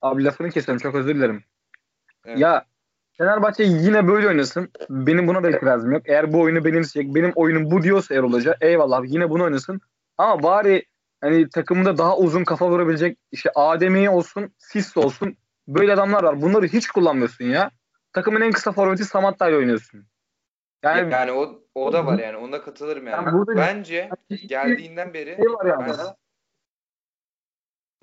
Abi 0.01 0.23
lafını 0.23 0.49
kesiyorum 0.49 0.81
çok 0.81 0.95
özür 0.95 1.15
dilerim. 1.15 1.43
Evet. 2.25 2.39
Ya 2.39 2.65
Fenerbahçe 3.17 3.63
yine 3.63 4.07
böyle 4.07 4.27
oynasın. 4.27 4.69
Benim 4.89 5.27
buna 5.27 5.43
da 5.43 5.49
itirazım 5.49 5.91
yok. 5.91 6.01
Eğer 6.05 6.33
bu 6.33 6.41
oyunu 6.41 6.65
benimseyecek, 6.65 7.15
benim 7.15 7.31
oyunum 7.35 7.71
bu 7.71 7.83
diyorsa 7.83 8.15
Erol 8.15 8.33
Hoca 8.33 8.57
eyvallah 8.61 9.01
yine 9.05 9.29
bunu 9.29 9.43
oynasın. 9.43 9.81
Ama 10.17 10.43
bari 10.43 10.85
hani 11.21 11.49
takımda 11.49 11.97
daha 11.97 12.17
uzun 12.17 12.43
kafa 12.43 12.69
vurabilecek 12.69 13.17
işte 13.31 13.51
Ademi 13.55 14.09
olsun, 14.09 14.53
Sis 14.57 14.97
olsun. 14.97 15.37
Böyle 15.67 15.93
adamlar 15.93 16.23
var. 16.23 16.41
Bunları 16.41 16.67
hiç 16.67 16.87
kullanmıyorsun 16.87 17.45
ya. 17.45 17.71
Takımın 18.13 18.41
en 18.41 18.51
kısa 18.51 18.71
forveti 18.71 19.05
Samatta'yla 19.05 19.57
oynuyorsun. 19.57 20.05
Yani, 20.83 21.13
yani 21.13 21.31
o 21.31 21.64
o 21.75 21.93
da 21.93 22.05
var 22.05 22.19
yani. 22.19 22.37
Ona 22.37 22.61
katılırım 22.61 23.07
yani. 23.07 23.25
Yani 23.25 23.37
burada- 23.37 23.55
Bence 23.55 24.09
geldiğinden 24.47 25.13
beri 25.13 25.35
şey 25.35 25.45
var 25.53 25.65
yani. 25.65 25.87
ben, 25.87 26.15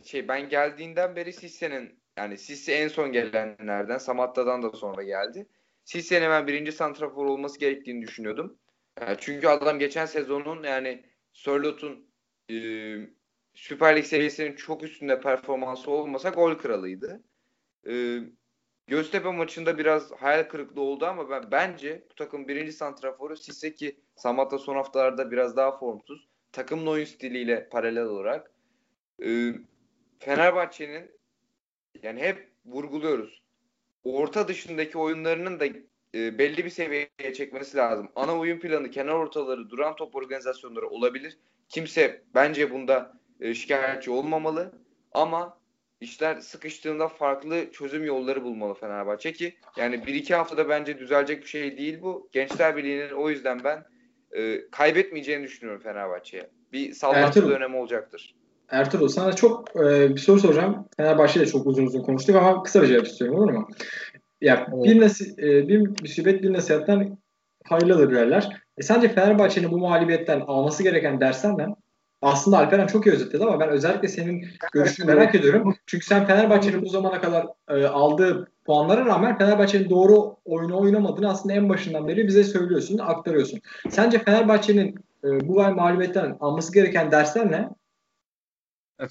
şey 0.05 0.29
ben 0.29 0.49
geldiğinden 0.49 1.17
beri 1.17 1.33
Sisse'nin 1.33 2.03
yani 2.19 2.39
Sisse 2.39 2.73
en 2.73 2.89
son 2.89 3.13
gelenlerden 3.13 3.99
Samatta'dan 3.99 4.63
da 4.63 4.71
sonra 4.71 5.03
geldi. 5.03 5.47
Sisse'nin 5.85 6.25
hemen 6.25 6.47
birinci 6.47 6.73
santrafor 6.73 7.27
olması 7.27 7.59
gerektiğini 7.59 8.03
düşünüyordum. 8.03 8.59
Yani 9.01 9.17
çünkü 9.21 9.47
adam 9.49 9.79
geçen 9.79 10.07
sezonun 10.07 10.63
yani 10.63 11.05
Sörlot'un 11.33 12.07
e, 12.51 12.55
Süper 13.55 13.97
Lig 13.97 14.05
seviyesinin 14.05 14.57
çok 14.57 14.83
üstünde 14.83 15.21
performansı 15.21 15.91
olmasa 15.91 16.29
gol 16.31 16.55
kralıydı. 16.55 17.23
E, 17.89 18.19
Göztepe 18.87 19.31
maçında 19.31 19.79
biraz 19.79 20.13
hayal 20.13 20.43
kırıklığı 20.43 20.81
oldu 20.81 21.07
ama 21.07 21.31
ben 21.31 21.51
bence 21.51 22.05
bu 22.11 22.15
takım 22.15 22.49
birinci 22.49 22.73
santraforu 22.73 23.37
Sisse 23.37 23.75
ki 23.75 23.97
Samatta 24.17 24.59
son 24.59 24.75
haftalarda 24.77 25.31
biraz 25.31 25.57
daha 25.57 25.79
formsuz. 25.79 26.29
Takımın 26.53 26.87
oyun 26.87 27.05
stiliyle 27.05 27.69
paralel 27.69 28.05
olarak. 28.05 28.51
E, 29.25 29.53
Fenerbahçe'nin 30.19 31.11
yani 32.03 32.21
hep 32.21 32.49
vurguluyoruz. 32.67 33.43
Orta 34.05 34.49
dışındaki 34.49 34.99
oyunlarının 34.99 35.61
da 35.61 35.67
e, 36.15 36.39
belli 36.39 36.65
bir 36.65 36.71
seviyeye 36.71 37.35
çekmesi 37.35 37.77
lazım. 37.77 38.09
Ana 38.17 38.39
oyun 38.39 38.59
planı, 38.59 38.91
kenar 38.91 39.15
ortaları, 39.15 39.71
duran 39.71 39.97
top 39.97 40.17
organizasyonları 40.17 40.89
olabilir. 40.89 41.39
Kimse 41.69 42.23
bence 42.35 42.71
bunda 42.71 43.13
e, 43.41 43.55
şikayetçi 43.55 44.11
olmamalı. 44.11 44.73
Ama 45.13 45.62
işler 46.03 46.41
sıkıştığında 46.41 47.09
farklı 47.09 47.71
çözüm 47.73 48.05
yolları 48.05 48.45
bulmalı 48.45 48.75
Fenerbahçe 48.75 49.33
ki 49.33 49.55
yani 49.77 50.07
bir 50.07 50.15
iki 50.15 50.35
haftada 50.35 50.69
bence 50.69 50.99
düzelecek 50.99 51.43
bir 51.43 51.49
şey 51.49 51.79
değil 51.79 51.99
bu. 52.03 52.29
Gençler 52.33 52.77
Birliği'nin 52.77 53.11
o 53.11 53.31
yüzden 53.31 53.61
ben 53.65 53.85
e, 54.33 54.71
kaybetmeyeceğini 54.71 55.45
düşünüyorum 55.45 55.83
Fenerbahçe'ye. 55.83 56.51
Bir 56.73 56.93
sallantı 56.93 57.39
Ertuğrul. 57.39 57.51
dönemi 57.51 57.77
olacaktır. 57.77 58.35
Ertuğrul 58.69 59.09
sana 59.09 59.33
çok 59.33 59.77
e, 59.77 60.15
bir 60.15 60.21
soru 60.21 60.41
soracağım. 60.41 60.89
Fenerbahçe'de 60.97 61.47
çok 61.47 61.67
uzun 61.67 61.87
uzun 61.87 62.03
konuştuk 62.03 62.37
ama 62.37 62.63
kısa 62.63 62.83
bir 62.83 62.87
cevap 62.87 63.07
istiyorum 63.07 63.39
olur 63.39 63.53
mu? 63.53 63.69
Ya 64.41 64.67
bir, 64.73 65.01
nasi, 65.01 65.35
e, 65.39 65.69
bir 65.69 66.01
musibet 66.03 66.43
bir 66.43 66.53
nasihatten 66.53 67.19
hayırlıdır 67.65 68.15
derler. 68.15 68.49
E, 68.79 68.83
sence 68.83 69.09
Fenerbahçe'nin 69.09 69.71
bu 69.71 69.79
mağlubiyetten 69.79 70.41
alması 70.41 70.83
gereken 70.83 71.21
dersler 71.21 71.59
ne? 71.59 71.67
Aslında 72.23 72.59
Alperen 72.59 72.87
çok 72.87 73.07
iyi 73.07 73.13
özetledi 73.13 73.45
ama 73.45 73.61
ben 73.61 73.69
özellikle 73.69 74.09
senin 74.09 74.47
görüşünü 74.73 75.07
merak 75.07 75.35
ediyorum. 75.35 75.75
Çünkü 75.87 76.07
sen 76.07 76.27
Fenerbahçe'nin 76.27 76.83
bu 76.83 76.89
zamana 76.89 77.21
kadar 77.21 77.47
e, 77.69 77.87
aldığı 77.87 78.49
puanlara 78.65 79.07
rağmen 79.07 79.39
Fenerbahçe'nin 79.39 79.91
doğru 79.91 80.37
oyunu 80.45 80.81
oynamadığını 80.81 81.31
aslında 81.31 81.55
en 81.55 81.69
başından 81.69 82.09
beri 82.09 82.27
bize 82.27 82.45
söylüyorsun, 82.45 82.99
aktarıyorsun. 82.99 83.61
Sence 83.91 84.19
Fenerbahçe'nin 84.19 84.95
e, 85.25 85.49
bu 85.49 85.55
mağlubiyetten 85.55 86.37
alması 86.41 86.75
gereken 86.75 87.13
dersler 87.13 87.51
ne? 87.51 87.69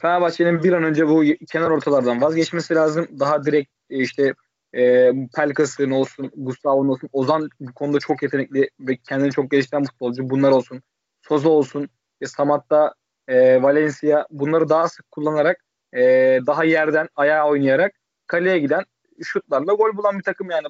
Fenerbahçe'nin 0.01 0.63
bir 0.63 0.73
an 0.73 0.83
önce 0.83 1.07
bu 1.07 1.23
kenar 1.51 1.69
ortalardan 1.69 2.21
vazgeçmesi 2.21 2.75
lazım. 2.75 3.07
Daha 3.19 3.43
direkt 3.43 3.71
e, 3.89 3.99
işte 3.99 4.33
e, 4.73 5.11
Pelkas'ın 5.35 5.91
olsun, 5.91 6.31
Gustavo'nun 6.35 6.89
olsun. 6.89 7.09
Ozan 7.13 7.49
bu 7.59 7.73
konuda 7.73 7.99
çok 7.99 8.23
yetenekli 8.23 8.69
ve 8.79 8.97
kendini 8.97 9.31
çok 9.31 9.51
geliştiren 9.51 9.83
futbolcu. 9.83 10.29
Bunlar 10.29 10.51
olsun. 10.51 10.81
Soza 11.21 11.49
olsun. 11.49 11.89
E, 12.21 12.25
Samat'ta 12.25 12.93
e, 13.31 13.63
Valencia 13.63 14.25
bunları 14.31 14.69
daha 14.69 14.89
sık 14.89 15.11
kullanarak 15.11 15.57
e, 15.93 16.01
daha 16.47 16.63
yerden 16.63 17.07
ayağa 17.15 17.47
oynayarak 17.47 17.91
kaleye 18.27 18.59
giden 18.59 18.83
şutlarla 19.23 19.73
gol 19.73 19.97
bulan 19.97 20.17
bir 20.17 20.23
takım 20.23 20.49
yani. 20.49 20.67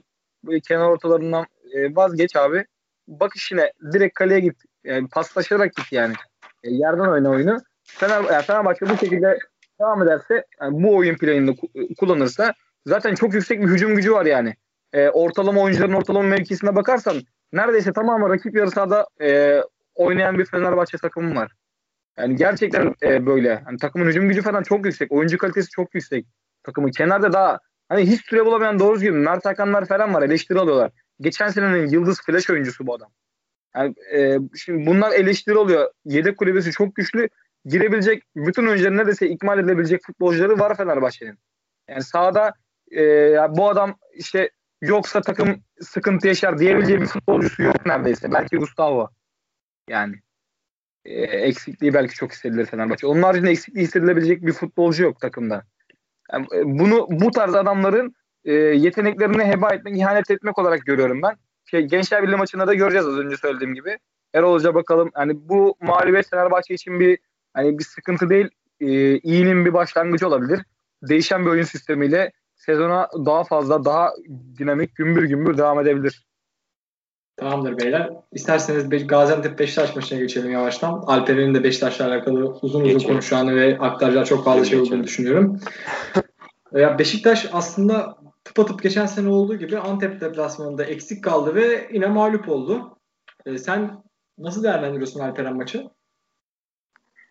Kenar 0.61 0.85
ortalarından 0.85 1.45
e, 1.73 1.95
vazgeç 1.95 2.35
abi. 2.35 2.65
Bak 3.07 3.35
işine 3.35 3.71
direkt 3.93 4.13
kaleye 4.13 4.39
git. 4.39 4.55
Yani 4.83 5.07
paslaşarak 5.09 5.75
git 5.75 5.91
yani. 5.91 6.13
E, 6.63 6.69
yerden 6.71 7.11
oyna 7.11 7.29
oyunu. 7.29 7.57
Fener, 7.83 8.23
yani 8.23 8.43
Fenerbahçe 8.43 8.89
bu 8.89 8.97
şekilde 8.97 9.39
devam 9.79 10.03
ederse 10.03 10.45
yani 10.61 10.83
bu 10.83 10.95
oyun 10.95 11.15
planını 11.15 11.51
ku- 11.51 11.95
kullanırsa 11.95 12.53
zaten 12.85 13.15
çok 13.15 13.33
yüksek 13.33 13.61
bir 13.61 13.67
hücum 13.67 13.95
gücü 13.95 14.13
var 14.13 14.25
yani. 14.25 14.55
E, 14.93 15.09
ortalama 15.09 15.61
oyuncuların 15.61 15.93
ortalama 15.93 16.29
mevkisine 16.29 16.75
bakarsan 16.75 17.21
neredeyse 17.53 17.93
tamamı 17.93 18.29
rakip 18.29 18.55
yarı 18.55 18.71
sahada 18.71 19.07
e, 19.21 19.61
oynayan 19.95 20.37
bir 20.37 20.45
Fenerbahçe 20.45 20.97
takımı 20.97 21.35
var. 21.35 21.51
Yani 22.17 22.35
gerçekten 22.35 22.95
e, 23.03 23.25
böyle. 23.25 23.55
Hani 23.65 23.77
takımın 23.77 24.05
hücum 24.05 24.27
gücü 24.27 24.41
falan 24.41 24.63
çok 24.63 24.85
yüksek. 24.85 25.11
Oyuncu 25.11 25.37
kalitesi 25.37 25.69
çok 25.69 25.95
yüksek. 25.95 26.25
Takımı 26.63 26.91
kenarda 26.91 27.33
daha 27.33 27.59
hani 27.89 28.11
hiç 28.11 28.25
süre 28.25 28.45
bulamayan 28.45 28.79
doğru 28.79 28.99
gibi 28.99 29.11
Mert 29.11 29.45
Hakanlar 29.45 29.85
falan 29.85 30.13
var 30.13 30.21
eleştiri 30.21 30.59
alıyorlar. 30.59 30.91
Geçen 31.21 31.47
senenin 31.47 31.87
yıldız 31.87 32.21
flash 32.21 32.49
oyuncusu 32.49 32.87
bu 32.87 32.93
adam. 32.93 33.11
Yani, 33.75 33.95
e, 34.13 34.37
şimdi 34.57 34.85
bunlar 34.85 35.11
eleştiri 35.11 35.57
oluyor. 35.57 35.91
Yedek 36.05 36.37
kulübesi 36.37 36.71
çok 36.71 36.95
güçlü. 36.95 37.29
Girebilecek 37.65 38.23
bütün 38.35 38.67
oyuncuları 38.67 38.97
neredeyse 38.97 39.27
ikmal 39.27 39.59
edebilecek 39.59 40.01
futbolcuları 40.05 40.59
var 40.59 40.77
Fenerbahçe'nin. 40.77 41.39
Yani 41.89 42.03
sahada 42.03 42.53
e, 42.91 43.03
ya 43.03 43.55
bu 43.57 43.69
adam 43.69 43.95
işte 44.13 44.49
yoksa 44.81 45.21
takım 45.21 45.63
sıkıntı 45.81 46.27
yaşar 46.27 46.59
diyebileceği 46.59 47.01
bir 47.01 47.05
futbolcusu 47.05 47.63
yok 47.63 47.85
neredeyse. 47.85 48.31
Belki 48.31 48.57
Gustavo. 48.57 49.09
Yani 49.89 50.15
e, 51.05 51.21
eksikliği 51.21 51.93
belki 51.93 52.15
çok 52.15 52.31
hissedilir 52.31 52.65
Fenerbahçe. 52.65 53.07
Onun 53.07 53.21
haricinde 53.21 53.51
eksikliği 53.51 53.85
hissedilebilecek 53.85 54.45
bir 54.45 54.53
futbolcu 54.53 55.03
yok 55.03 55.21
takımda. 55.21 55.63
Yani, 56.33 56.45
e, 56.55 56.65
bunu 56.65 57.07
bu 57.09 57.31
tarz 57.31 57.55
adamların 57.55 58.15
e, 58.45 58.53
yeteneklerini 58.53 59.43
heba 59.43 59.69
etmek, 59.69 59.97
ihanet 59.97 60.31
etmek 60.31 60.59
olarak 60.59 60.85
görüyorum 60.85 61.21
ben. 61.21 61.35
Şey, 61.65 61.81
Gençler 61.81 62.23
Birliği 62.23 62.35
maçında 62.35 62.67
da 62.67 62.73
göreceğiz 62.73 63.07
az 63.07 63.17
önce 63.17 63.37
söylediğim 63.37 63.75
gibi. 63.75 63.97
Erol 64.33 64.53
Hoca 64.53 64.75
bakalım. 64.75 65.09
Hani 65.13 65.49
bu 65.49 65.75
mağlubiyet 65.81 66.29
Fenerbahçe 66.29 66.73
için 66.73 66.99
bir 66.99 67.19
hani 67.53 67.79
bir 67.79 67.83
sıkıntı 67.83 68.29
değil. 68.29 68.49
E, 68.79 69.17
iyinin 69.17 69.65
bir 69.65 69.73
başlangıcı 69.73 70.27
olabilir. 70.27 70.59
Değişen 71.03 71.45
bir 71.45 71.49
oyun 71.49 71.63
sistemiyle 71.63 72.31
sezona 72.55 73.09
daha 73.25 73.43
fazla, 73.43 73.85
daha 73.85 74.13
dinamik, 74.57 74.95
gümbür 74.95 75.23
gümbür 75.23 75.57
devam 75.57 75.79
edebilir. 75.79 76.25
Tamamdır 77.41 77.77
beyler. 77.77 78.09
İsterseniz 78.31 78.91
Be- 78.91 78.97
Gaziantep 78.97 79.59
Beşiktaş 79.59 79.95
maçına 79.95 80.19
geçelim 80.19 80.51
yavaştan. 80.51 81.03
Alperen'in 81.07 81.53
de 81.53 81.63
Beşiktaş'la 81.63 82.07
alakalı 82.07 82.59
uzun 82.61 82.81
uzun 82.81 83.07
konuşacağını 83.07 83.55
ve 83.55 83.79
aktaracağı 83.79 84.25
çok 84.25 84.45
fazla 84.45 84.65
şey 84.65 84.79
olduğunu 84.79 85.03
düşünüyorum. 85.03 85.59
Ya 86.71 86.99
Beşiktaş 86.99 87.49
aslında 87.51 88.17
tıpatıp 88.43 88.83
geçen 88.83 89.05
sene 89.05 89.29
olduğu 89.29 89.55
gibi 89.55 89.77
Antep 89.77 90.21
deplasmanında 90.21 90.83
eksik 90.83 91.23
kaldı 91.23 91.55
ve 91.55 91.89
yine 91.93 92.07
mağlup 92.07 92.49
oldu. 92.49 92.97
E, 93.45 93.57
sen 93.57 94.03
nasıl 94.37 94.63
değerlendiriyorsun 94.63 95.19
Alperen 95.19 95.55
maçı? 95.55 95.89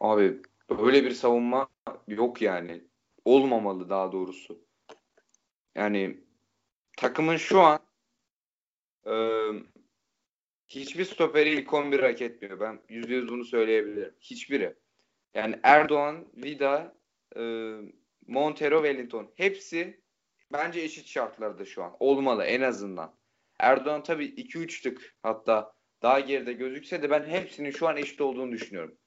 Abi 0.01 0.43
böyle 0.71 1.05
bir 1.05 1.11
savunma 1.11 1.69
yok 2.09 2.43
yani. 2.43 2.85
Olmamalı 3.25 3.89
daha 3.89 4.13
doğrusu. 4.13 4.59
Yani 5.75 6.25
takımın 6.97 7.37
şu 7.37 7.61
an 7.61 7.79
e, 9.07 9.13
hiçbir 10.71 11.05
stoperi 11.05 11.51
ilk 11.51 11.73
11 11.73 12.01
hak 12.01 12.23
etmiyor. 12.23 12.61
Ben 12.61 12.81
%100 12.89 13.29
bunu 13.29 13.45
söyleyebilirim. 13.45 14.15
Hiçbiri. 14.21 14.75
Yani 15.35 15.61
Erdoğan, 15.63 16.27
Vida, 16.35 16.97
e, 17.37 17.43
Montero, 18.27 18.77
Wellington. 18.85 19.33
Hepsi 19.35 20.01
bence 20.53 20.81
eşit 20.81 21.07
şartlarda 21.07 21.65
şu 21.65 21.85
an. 21.85 21.97
Olmalı 22.01 22.45
en 22.45 22.61
azından. 22.61 23.15
Erdoğan 23.59 24.03
tabii 24.03 24.27
2-3 24.27 24.83
tık 24.83 25.17
hatta 25.23 25.73
daha 26.03 26.21
geride 26.21 26.53
gözükse 26.53 27.03
de 27.03 27.11
ben 27.11 27.25
hepsinin 27.25 27.71
şu 27.71 27.89
an 27.89 27.97
eşit 27.97 28.21
olduğunu 28.21 28.53
düşünüyorum. 28.53 28.99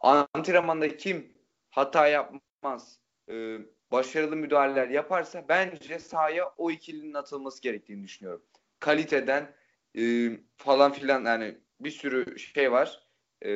Antrenmanda 0.00 0.96
kim 0.96 1.34
hata 1.70 2.08
yapmaz, 2.08 3.00
e, 3.30 3.58
başarılı 3.92 4.36
müdahaleler 4.36 4.88
yaparsa 4.88 5.44
bence 5.48 5.98
sahaya 5.98 6.54
o 6.56 6.70
ikilinin 6.70 7.14
atılması 7.14 7.62
gerektiğini 7.62 8.04
düşünüyorum. 8.04 8.42
Kaliteden 8.80 9.57
e, 9.98 10.30
falan 10.56 10.92
filan 10.92 11.24
yani 11.24 11.58
bir 11.80 11.90
sürü 11.90 12.38
şey 12.38 12.72
var. 12.72 13.08
E, 13.44 13.50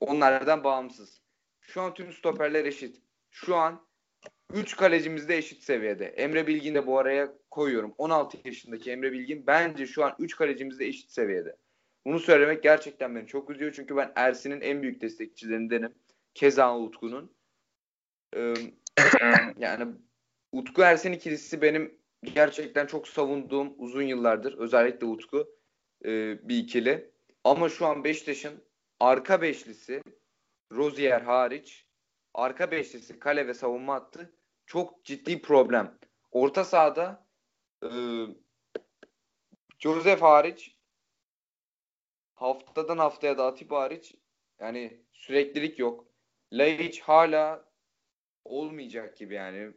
Onlardan 0.00 0.64
bağımsız. 0.64 1.20
Şu 1.60 1.82
an 1.82 1.94
tüm 1.94 2.12
stoperler 2.12 2.64
eşit. 2.64 3.02
Şu 3.30 3.56
an 3.56 3.86
3 4.54 4.76
kalecimiz 4.76 5.28
de 5.28 5.36
eşit 5.36 5.62
seviyede. 5.62 6.06
Emre 6.06 6.46
Bilgin 6.46 6.74
de 6.74 6.86
bu 6.86 6.98
araya 6.98 7.32
koyuyorum. 7.50 7.94
16 7.98 8.38
yaşındaki 8.44 8.90
Emre 8.90 9.12
Bilgin 9.12 9.46
bence 9.46 9.86
şu 9.86 10.04
an 10.04 10.14
3 10.18 10.36
kalecimiz 10.36 10.78
de 10.78 10.86
eşit 10.86 11.10
seviyede. 11.10 11.56
Bunu 12.06 12.18
söylemek 12.18 12.62
gerçekten 12.62 13.16
beni 13.16 13.26
çok 13.26 13.50
üzüyor. 13.50 13.72
Çünkü 13.72 13.96
ben 13.96 14.12
Ersin'in 14.16 14.60
en 14.60 14.82
büyük 14.82 15.00
destekçilerindenim. 15.00 15.94
Keza 16.34 16.78
Utku'nun. 16.78 17.36
Ee, 18.36 18.54
yani 19.58 19.94
Utku 20.52 20.82
Ersin 20.82 21.12
ikilisi 21.12 21.62
benim 21.62 21.98
gerçekten 22.24 22.86
çok 22.86 23.08
savunduğum 23.08 23.74
uzun 23.78 24.02
yıllardır. 24.02 24.58
Özellikle 24.58 25.06
Utku 25.06 25.56
e, 26.04 26.08
bir 26.48 26.56
ikili. 26.56 27.10
Ama 27.44 27.68
şu 27.68 27.86
an 27.86 28.04
Beşiktaş'ın 28.04 28.64
arka 29.00 29.42
beşlisi 29.42 30.02
Rozier 30.72 31.20
hariç 31.20 31.86
arka 32.34 32.70
beşlisi 32.70 33.18
kale 33.18 33.46
ve 33.46 33.54
savunma 33.54 33.94
hattı 33.94 34.34
çok 34.66 35.04
ciddi 35.04 35.42
problem. 35.42 35.98
Orta 36.30 36.64
sahada 36.64 37.26
e, 37.82 37.88
Joseph 39.78 40.22
hariç 40.22 40.78
haftadan 42.34 42.98
haftaya 42.98 43.38
da 43.38 43.46
Atip 43.46 43.70
hariç 43.70 44.14
yani 44.58 45.04
süreklilik 45.12 45.78
yok. 45.78 46.06
Laiç 46.52 47.00
hala 47.00 47.72
olmayacak 48.44 49.16
gibi 49.16 49.34
yani. 49.34 49.74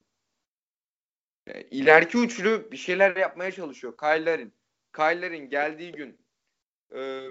E, 1.47 1.61
ileriki 1.61 2.17
üçlü 2.17 2.71
bir 2.71 2.77
şeyler 2.77 3.15
yapmaya 3.15 3.51
çalışıyor. 3.51 3.97
Kyle'lerin. 3.97 4.53
Kyle'lerin 4.95 5.49
geldiği 5.49 5.91
gün 5.91 6.21
e, 6.95 7.21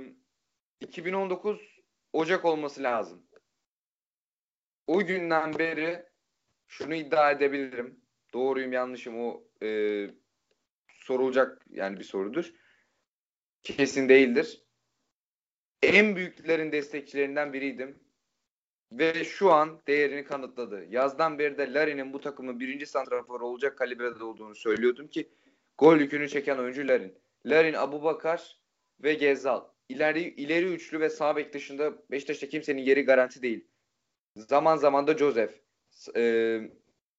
2019 0.81 1.77
Ocak 2.13 2.45
olması 2.45 2.83
lazım. 2.83 3.27
O 4.87 5.07
günden 5.07 5.59
beri 5.59 6.07
şunu 6.69 6.95
iddia 6.95 7.31
edebilirim. 7.31 8.01
Doğruyum 8.35 8.73
yanlışım 8.73 9.21
o 9.21 9.45
e, 9.63 10.11
sorulacak 10.89 11.67
yani 11.71 11.99
bir 11.99 12.05
sorudur. 12.05 12.53
Kesin 13.63 14.09
değildir. 14.09 14.65
En 15.83 16.17
büyüklerin 16.17 16.73
destekçilerinden 16.73 17.53
biriydim. 17.53 18.06
Ve 18.93 19.25
şu 19.25 19.53
an 19.53 19.81
değerini 19.87 20.25
kanıtladı. 20.25 20.85
Yazdan 20.91 21.39
beri 21.39 21.59
de 21.59 21.73
Larin'in 21.73 22.13
bu 22.13 22.21
takımın 22.21 22.61
birinci 22.61 22.87
santrafor 22.87 23.41
olacak 23.41 23.79
kalibrede 23.79 24.25
olduğunu 24.25 24.55
söylüyordum 24.55 25.09
ki 25.09 25.29
gol 25.79 25.97
yükünü 25.97 26.29
çeken 26.29 26.59
oyuncu 26.59 26.89
Larin. 26.89 27.19
Larin, 27.47 27.75
Abu 27.75 28.03
Bakar 28.03 28.59
ve 29.03 29.15
Gezal. 29.15 29.65
İleri, 29.89 30.21
ileri 30.21 30.65
üçlü 30.65 31.01
ve 31.01 31.11
sağ 31.11 31.37
bek 31.37 31.55
dışında 31.55 31.93
Beşiktaş'ta 32.11 32.49
kimsenin 32.49 32.83
yeri 32.83 33.05
garanti 33.05 33.43
değil. 33.43 33.69
Zaman 34.37 34.77
zaman 34.77 35.07
da 35.07 35.19
Joseph. 35.19 35.53
E, 36.17 36.61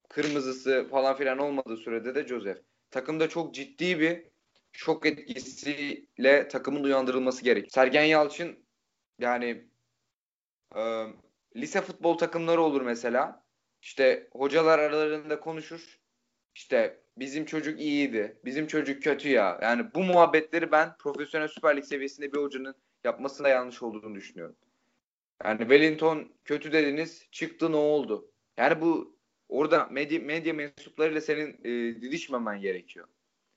kırmızısı 0.10 0.88
falan 0.92 1.16
filan 1.16 1.38
olmadığı 1.38 1.78
sürede 1.78 2.16
de 2.16 2.28
Joseph. 2.28 2.58
Takımda 2.92 3.30
çok 3.30 3.54
ciddi 3.54 4.00
bir 4.00 4.24
şok 4.72 5.06
etkisiyle 5.06 6.48
takımın 6.48 6.84
uyandırılması 6.84 7.44
gerek. 7.44 7.72
Sergen 7.72 8.04
Yalçın 8.04 8.66
yani 9.20 9.68
lise 11.58 11.82
futbol 11.82 12.18
takımları 12.18 12.62
olur 12.62 12.82
mesela. 12.82 13.44
İşte 13.82 14.28
hocalar 14.32 14.80
aralarında 14.80 15.40
konuşur. 15.40 16.00
İşte 16.56 17.00
bizim 17.18 17.46
çocuk 17.46 17.80
iyiydi. 17.80 18.40
Bizim 18.46 18.68
çocuk 18.68 19.04
kötü 19.04 19.30
ya. 19.30 19.60
Yani 19.62 19.86
bu 19.96 20.04
muhabbetleri 20.04 20.72
ben 20.72 20.98
profesyonel 20.98 21.48
Süper 21.48 21.78
Lig 21.78 21.84
seviyesinde 21.84 22.34
bir 22.34 22.38
hocanın 22.38 22.76
yapmasında 23.04 23.50
yanlış 23.50 23.84
olduğunu 23.84 24.16
düşünüyorum. 24.16 24.56
Yani 25.44 25.60
Wellington 25.60 26.32
kötü 26.46 26.72
dediniz. 26.72 27.28
Çıktı 27.32 27.72
ne 27.72 27.76
oldu? 27.76 28.32
Yani 28.58 28.82
bu 28.82 29.18
orada 29.50 29.88
medya, 29.92 30.20
medya 30.20 30.54
mensuplarıyla 30.54 31.22
senin 31.22 31.58
e, 31.64 32.02
didişmemen 32.02 32.62
gerekiyor. 32.62 33.08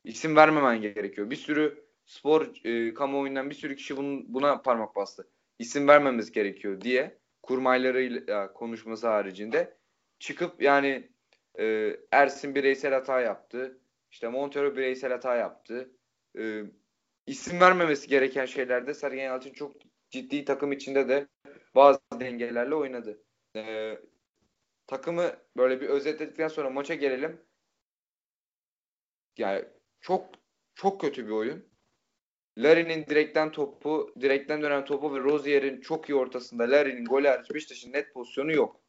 İsim 0.05 0.37
vermemen 0.37 0.83
gerekiyor. 0.83 1.31
Bir 1.31 1.37
sürü 1.37 1.85
spor 2.05 2.65
e, 2.65 2.95
kamuoyundan 2.95 3.51
bir 3.51 3.55
sürü 3.55 3.77
kişi 3.77 3.97
bunun, 3.97 4.35
buna 4.35 4.63
parmak 4.63 4.97
bastı. 4.97 5.29
İsim 5.59 5.89
vermemiz 5.89 6.33
gerekiyor 6.33 6.81
diye 6.81 7.21
kurmaylarıyla 7.43 8.53
konuşması 8.53 9.09
haricinde 9.09 9.77
çıkıp 10.19 10.63
yani 10.63 11.11
e, 11.59 11.97
Ersin 12.13 12.55
bireysel 12.55 12.95
hata 12.95 13.21
yaptı. 13.21 13.81
İşte 14.11 14.29
Montero 14.29 14.77
bireysel 14.77 15.13
hata 15.13 15.37
yaptı. 15.37 15.91
E, 16.39 16.63
isim 17.27 17.61
vermemesi 17.61 18.09
gereken 18.09 18.47
şeylerde 18.47 18.95
Sergen 18.95 19.25
Yalçın 19.25 19.53
çok 19.53 19.73
ciddi 20.11 20.45
takım 20.45 20.73
içinde 20.73 21.09
de 21.09 21.29
bazı 21.75 22.01
dengelerle 22.21 22.75
oynadı. 22.75 23.23
E, 23.57 23.95
takımı 24.87 25.37
böyle 25.57 25.81
bir 25.81 25.89
özetledikten 25.89 26.49
sonra 26.49 26.71
maça 26.71 26.95
gelelim. 26.95 27.41
Yani 29.39 29.65
çok 30.01 30.35
çok 30.75 31.01
kötü 31.01 31.27
bir 31.27 31.33
oyun. 31.33 31.70
Larry'nin 32.59 33.07
direkten 33.07 33.53
topu, 33.53 34.15
direkten 34.21 34.63
dönen 34.63 34.85
topu 34.85 35.15
ve 35.15 35.19
Rozier'in 35.19 35.81
çok 35.81 36.09
iyi 36.09 36.15
ortasında 36.15 36.71
Larry'nin 36.71 37.05
golü 37.05 37.29
hariç 37.29 37.55
Beşiktaş'ın 37.55 37.93
net 37.93 38.15
pozisyonu 38.15 38.53
yok. 38.53 38.81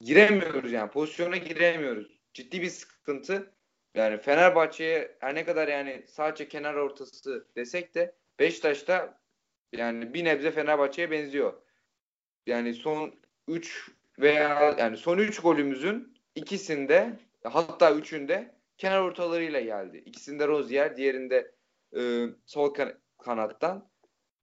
Giremiyoruz 0.00 0.72
yani. 0.72 0.90
Pozisyona 0.90 1.36
giremiyoruz. 1.36 2.20
Ciddi 2.34 2.62
bir 2.62 2.68
sıkıntı. 2.68 3.52
Yani 3.94 4.18
Fenerbahçe'ye 4.18 5.16
her 5.20 5.34
ne 5.34 5.44
kadar 5.44 5.68
yani 5.68 6.04
sadece 6.08 6.48
kenar 6.48 6.74
ortası 6.74 7.46
desek 7.56 7.94
de 7.94 8.14
Beşiktaş'ta 8.38 9.20
yani 9.72 10.14
bir 10.14 10.24
nebze 10.24 10.50
Fenerbahçe'ye 10.50 11.10
benziyor. 11.10 11.52
Yani 12.46 12.74
son 12.74 13.14
3 13.48 13.90
veya 14.18 14.76
yani 14.78 14.96
son 14.96 15.18
3 15.18 15.40
golümüzün 15.40 16.18
ikisinde 16.34 17.12
hatta 17.44 17.94
üçünde 17.94 18.54
kenar 18.78 19.00
ortalarıyla 19.00 19.60
geldi. 19.60 20.02
İkisinde 20.06 20.48
Rozier, 20.48 20.96
diğerinde 20.96 21.52
e, 21.96 22.26
sol 22.46 22.74
kan- 22.74 22.98
kanattan. 23.18 23.90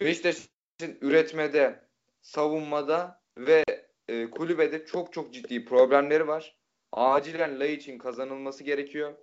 Beşiktaş'ın 0.01 0.97
üretmede, 1.01 1.87
savunmada 2.21 3.21
ve 3.37 3.63
e, 4.07 4.29
kulübede 4.29 4.85
çok 4.85 5.13
çok 5.13 5.33
ciddi 5.33 5.65
problemleri 5.65 6.27
var. 6.27 6.57
Acilen 6.91 7.59
Lay 7.59 7.73
için 7.73 7.97
kazanılması 7.97 8.63
gerekiyor. 8.63 9.13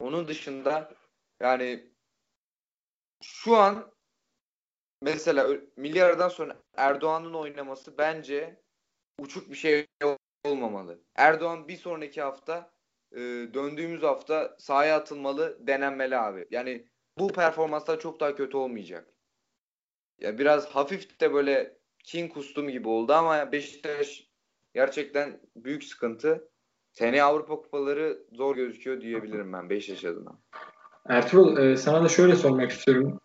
Onun 0.00 0.28
dışında 0.28 0.94
yani 1.40 1.92
şu 3.22 3.56
an 3.56 3.92
mesela 5.02 5.48
milyardan 5.76 6.28
sonra 6.28 6.56
Erdoğan'ın 6.76 7.34
oynaması 7.34 7.98
bence 7.98 8.62
uçuk 9.18 9.50
bir 9.50 9.56
şey 9.56 9.86
olmamalı. 10.44 11.00
Erdoğan 11.14 11.68
bir 11.68 11.76
sonraki 11.76 12.22
hafta 12.22 12.70
e, 13.12 13.18
döndüğümüz 13.54 14.02
hafta 14.02 14.56
sahaya 14.58 14.96
atılmalı, 14.96 15.66
denenmeli 15.66 16.16
abi. 16.16 16.46
Yani 16.50 16.88
bu 17.18 17.28
performanslar 17.28 18.00
çok 18.00 18.20
daha 18.20 18.34
kötü 18.34 18.56
olmayacak. 18.56 19.06
Ya 20.20 20.38
biraz 20.38 20.66
hafif 20.66 21.20
de 21.20 21.34
böyle 21.34 21.78
kin 22.04 22.28
kustum 22.28 22.68
gibi 22.68 22.88
oldu 22.88 23.12
ama 23.12 23.52
Beşiktaş 23.52 24.28
gerçekten 24.74 25.40
büyük 25.56 25.84
sıkıntı. 25.84 26.48
Seneye 26.92 27.22
Avrupa 27.22 27.56
kupaları 27.56 28.18
zor 28.32 28.56
gözüküyor 28.56 29.00
diyebilirim 29.00 29.52
ben 29.52 29.70
Beşiktaş 29.70 30.04
adına. 30.04 30.38
Ertuğrul 31.08 31.56
e, 31.56 31.76
sana 31.76 32.04
da 32.04 32.08
şöyle 32.08 32.36
sormak 32.36 32.70
istiyorum. 32.70 33.20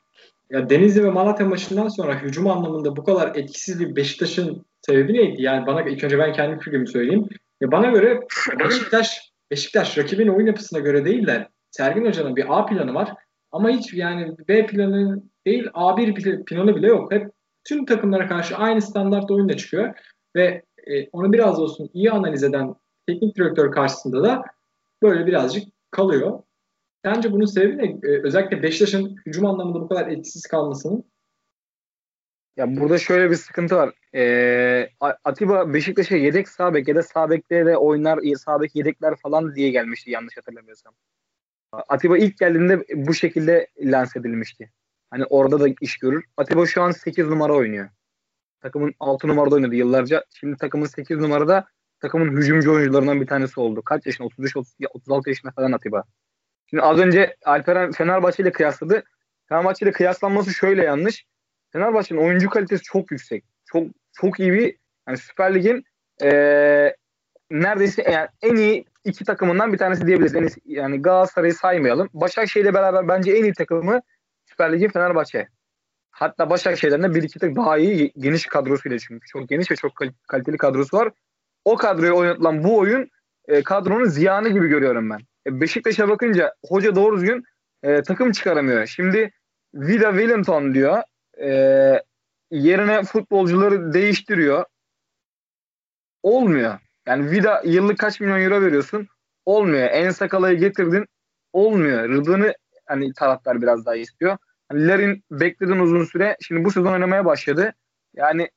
Ya 0.50 0.70
Denizli 0.70 1.04
ve 1.04 1.10
Malatya 1.10 1.46
maçından 1.46 1.88
sonra 1.88 2.22
hücum 2.22 2.48
anlamında 2.48 2.96
bu 2.96 3.04
kadar 3.04 3.36
etkisiz 3.36 3.80
bir 3.80 3.96
Beşiktaş'ın 3.96 4.66
sebebi 4.82 5.14
neydi? 5.14 5.42
Yani 5.42 5.68
bana 5.68 5.82
ilk 5.82 6.04
önce 6.04 6.20
ben 6.20 6.34
kendi 6.34 6.60
fikrimi 6.60 6.88
söyleyeyim. 6.88 7.28
Ya 7.62 7.72
bana 7.72 7.92
göre 7.92 8.20
Beşiktaş 8.60 9.34
Beşiktaş 9.52 9.98
rakibin 9.98 10.28
oyun 10.28 10.48
yapısına 10.48 10.80
göre 10.80 11.06
değil 11.06 11.28
de 11.28 11.48
Sergin 11.72 12.06
Hoca'nın 12.06 12.36
bir 12.36 12.60
A 12.60 12.66
planı 12.66 12.94
var. 12.94 13.14
Ama 13.54 13.70
hiç 13.70 13.94
yani 13.94 14.36
B 14.48 14.66
planı 14.66 15.24
değil 15.46 15.68
A1 15.74 16.46
planı 16.46 16.76
bile 16.76 16.88
yok. 16.88 17.12
Hep 17.12 17.32
tüm 17.64 17.86
takımlara 17.86 18.28
karşı 18.28 18.56
aynı 18.56 18.82
standart 18.82 19.32
oyunla 19.32 19.58
çıkıyor. 19.58 19.96
Ve 20.36 20.64
e, 20.88 21.10
onu 21.10 21.34
biraz 21.34 21.60
olsun 21.60 21.90
iyi 21.94 22.12
analiz 22.12 22.44
eden 22.44 22.76
teknik 23.08 23.38
direktör 23.38 23.72
karşısında 23.72 24.24
da 24.24 24.44
böyle 25.02 25.26
birazcık 25.26 25.64
kalıyor. 25.92 26.40
Sence 27.06 27.32
bunun 27.32 27.46
sebebi 27.46 27.78
ne? 27.78 28.10
Ee, 28.10 28.22
özellikle 28.24 28.64
Beşiktaş'ın 28.64 29.16
hücum 29.26 29.46
anlamında 29.46 29.82
bu 29.82 29.88
kadar 29.88 30.08
etkisiz 30.08 30.44
kalmasının? 30.44 31.04
Ya 32.58 32.78
burada 32.78 32.98
şöyle 32.98 33.32
bir 33.32 33.36
sıkıntı 33.36 33.76
var. 33.76 33.94
Ee, 34.16 34.90
Atiba 35.24 35.74
Beşiktaş'a 35.74 36.16
yedek 36.16 36.50
sağ 36.50 36.74
bek 36.74 36.88
ya 36.88 36.96
da 36.96 37.04
sağ 37.04 37.30
bekte 37.30 37.66
de 37.66 37.78
oynar 37.78 38.20
sağ 38.36 38.62
bek 38.62 38.76
yedekler 38.76 39.16
falan 39.16 39.56
diye 39.56 39.70
gelmişti 39.70 40.12
yanlış 40.12 40.38
hatırlamıyorsam. 40.38 40.94
Atiba 41.74 42.18
ilk 42.18 42.38
geldiğinde 42.38 42.86
bu 42.96 43.14
şekilde 43.14 43.68
lanse 43.80 44.20
edilmişti. 44.20 44.72
Hani 45.10 45.26
orada 45.26 45.60
da 45.60 45.68
iş 45.82 45.98
görür. 45.98 46.26
Atiba 46.38 46.66
şu 46.66 46.82
an 46.82 46.92
8 46.92 47.28
numara 47.28 47.54
oynuyor. 47.54 47.90
Takımın 48.62 48.94
6 49.00 49.28
numarada 49.28 49.56
oynadı 49.56 49.76
yıllarca. 49.76 50.26
Şimdi 50.40 50.58
takımın 50.58 50.86
8 50.86 51.18
numarada 51.18 51.68
takımın 52.00 52.38
hücumcu 52.38 52.74
oyuncularından 52.74 53.22
bir 53.22 53.28
tanesi 53.28 53.60
oldu. 53.60 53.82
Kaç 53.86 54.06
yaşında? 54.06 54.28
33 54.28 54.56
36 54.94 55.30
yaşında 55.30 55.52
falan 55.52 55.72
Atiba. 55.72 56.04
Şimdi 56.70 56.84
az 56.84 57.00
önce 57.00 57.36
Alperen 57.46 57.92
Fenerbahçe 57.92 58.44
ile 58.44 58.52
kıyasladı. 58.52 59.04
Fenerbahçe 59.50 59.86
ile 59.86 59.92
kıyaslanması 59.92 60.54
şöyle 60.54 60.84
yanlış. 60.84 61.26
Fenerbahçe'nin 61.72 62.20
oyuncu 62.20 62.50
kalitesi 62.50 62.84
çok 62.84 63.12
yüksek. 63.12 63.46
Çok 63.66 63.88
çok 64.14 64.40
iyi 64.40 64.54
bir 64.54 64.78
yani 65.08 65.18
Süper 65.18 65.56
Lig'in 65.56 65.84
e, 66.24 66.30
neredeyse 67.52 68.12
yani 68.12 68.28
en 68.42 68.56
iyi 68.56 68.86
iki 69.06 69.26
takımından 69.26 69.74
bir 69.74 69.78
tanesi 69.78 70.08
diyebiliriz. 70.08 70.58
İyi, 70.66 70.78
yani 70.78 71.02
Galatasaray'ı 71.02 71.54
saymayalım. 71.54 72.10
Başakşehir'le 72.14 72.74
beraber 72.74 73.08
bence 73.08 73.32
en 73.32 73.44
iyi 73.44 73.54
takımı 73.54 74.02
Süper 74.46 74.74
Lig'in 74.74 74.90
Fenerbahçe. 74.90 75.48
Hatta 76.12 76.50
Başakşehir'den 76.50 77.04
de 77.04 77.16
bir 77.16 77.24
iki 77.24 77.40
tık 77.40 77.56
daha 77.56 77.78
iyi 77.78 78.14
geniş 78.18 78.46
kadrosuyla 78.46 79.00
çünkü. 79.00 79.28
Çok 79.28 79.50
geniş 79.50 79.72
ve 79.72 79.76
çok 79.76 79.92
kaliteli 80.28 80.58
kadrosu 80.58 80.98
var. 80.98 81.12
O 81.66 81.76
kadroya 81.76 82.14
oynatılan 82.14 82.64
bu 82.64 82.78
oyun 82.78 83.10
e, 83.48 83.64
kadronun 83.64 84.06
ziyanı 84.06 84.50
gibi 84.50 84.68
görüyorum 84.68 85.10
ben. 85.10 85.20
E, 85.48 85.62
Beşiktaş'a 85.62 86.10
bakınca 86.10 86.54
hoca 86.66 86.96
doğru 86.96 87.16
düzgün 87.18 87.44
e, 87.84 88.02
takım 88.04 88.32
çıkaramıyor. 88.32 88.86
Şimdi 88.86 89.32
Vida 89.74 90.10
Wellington 90.10 90.74
diyor. 90.74 91.04
E, 91.42 92.04
yerine 92.52 93.04
futbolcuları 93.04 93.94
değiştiriyor. 93.94 94.66
Olmuyor. 96.24 96.80
Yani 97.08 97.32
Vida 97.32 97.62
yıllık 97.66 98.00
kaç 98.00 98.20
milyon 98.20 98.42
euro 98.42 98.62
veriyorsun? 98.62 99.08
Olmuyor. 99.46 99.90
En 99.92 100.10
sakalayı 100.10 100.60
getirdin. 100.60 101.06
Olmuyor. 101.54 102.10
Rıdvan'ı 102.10 102.54
hani 102.86 103.14
taraftar 103.14 103.62
biraz 103.62 103.86
daha 103.86 103.96
istiyor. 103.96 104.38
Hani 104.70 104.88
Larin 104.88 105.24
bekledin 105.32 105.80
uzun 105.80 106.04
süre. 106.04 106.38
Şimdi 106.42 106.66
bu 106.66 106.72
sezon 106.72 106.94
oynamaya 106.94 107.26
başladı. 107.26 107.74
Yani 108.14 108.50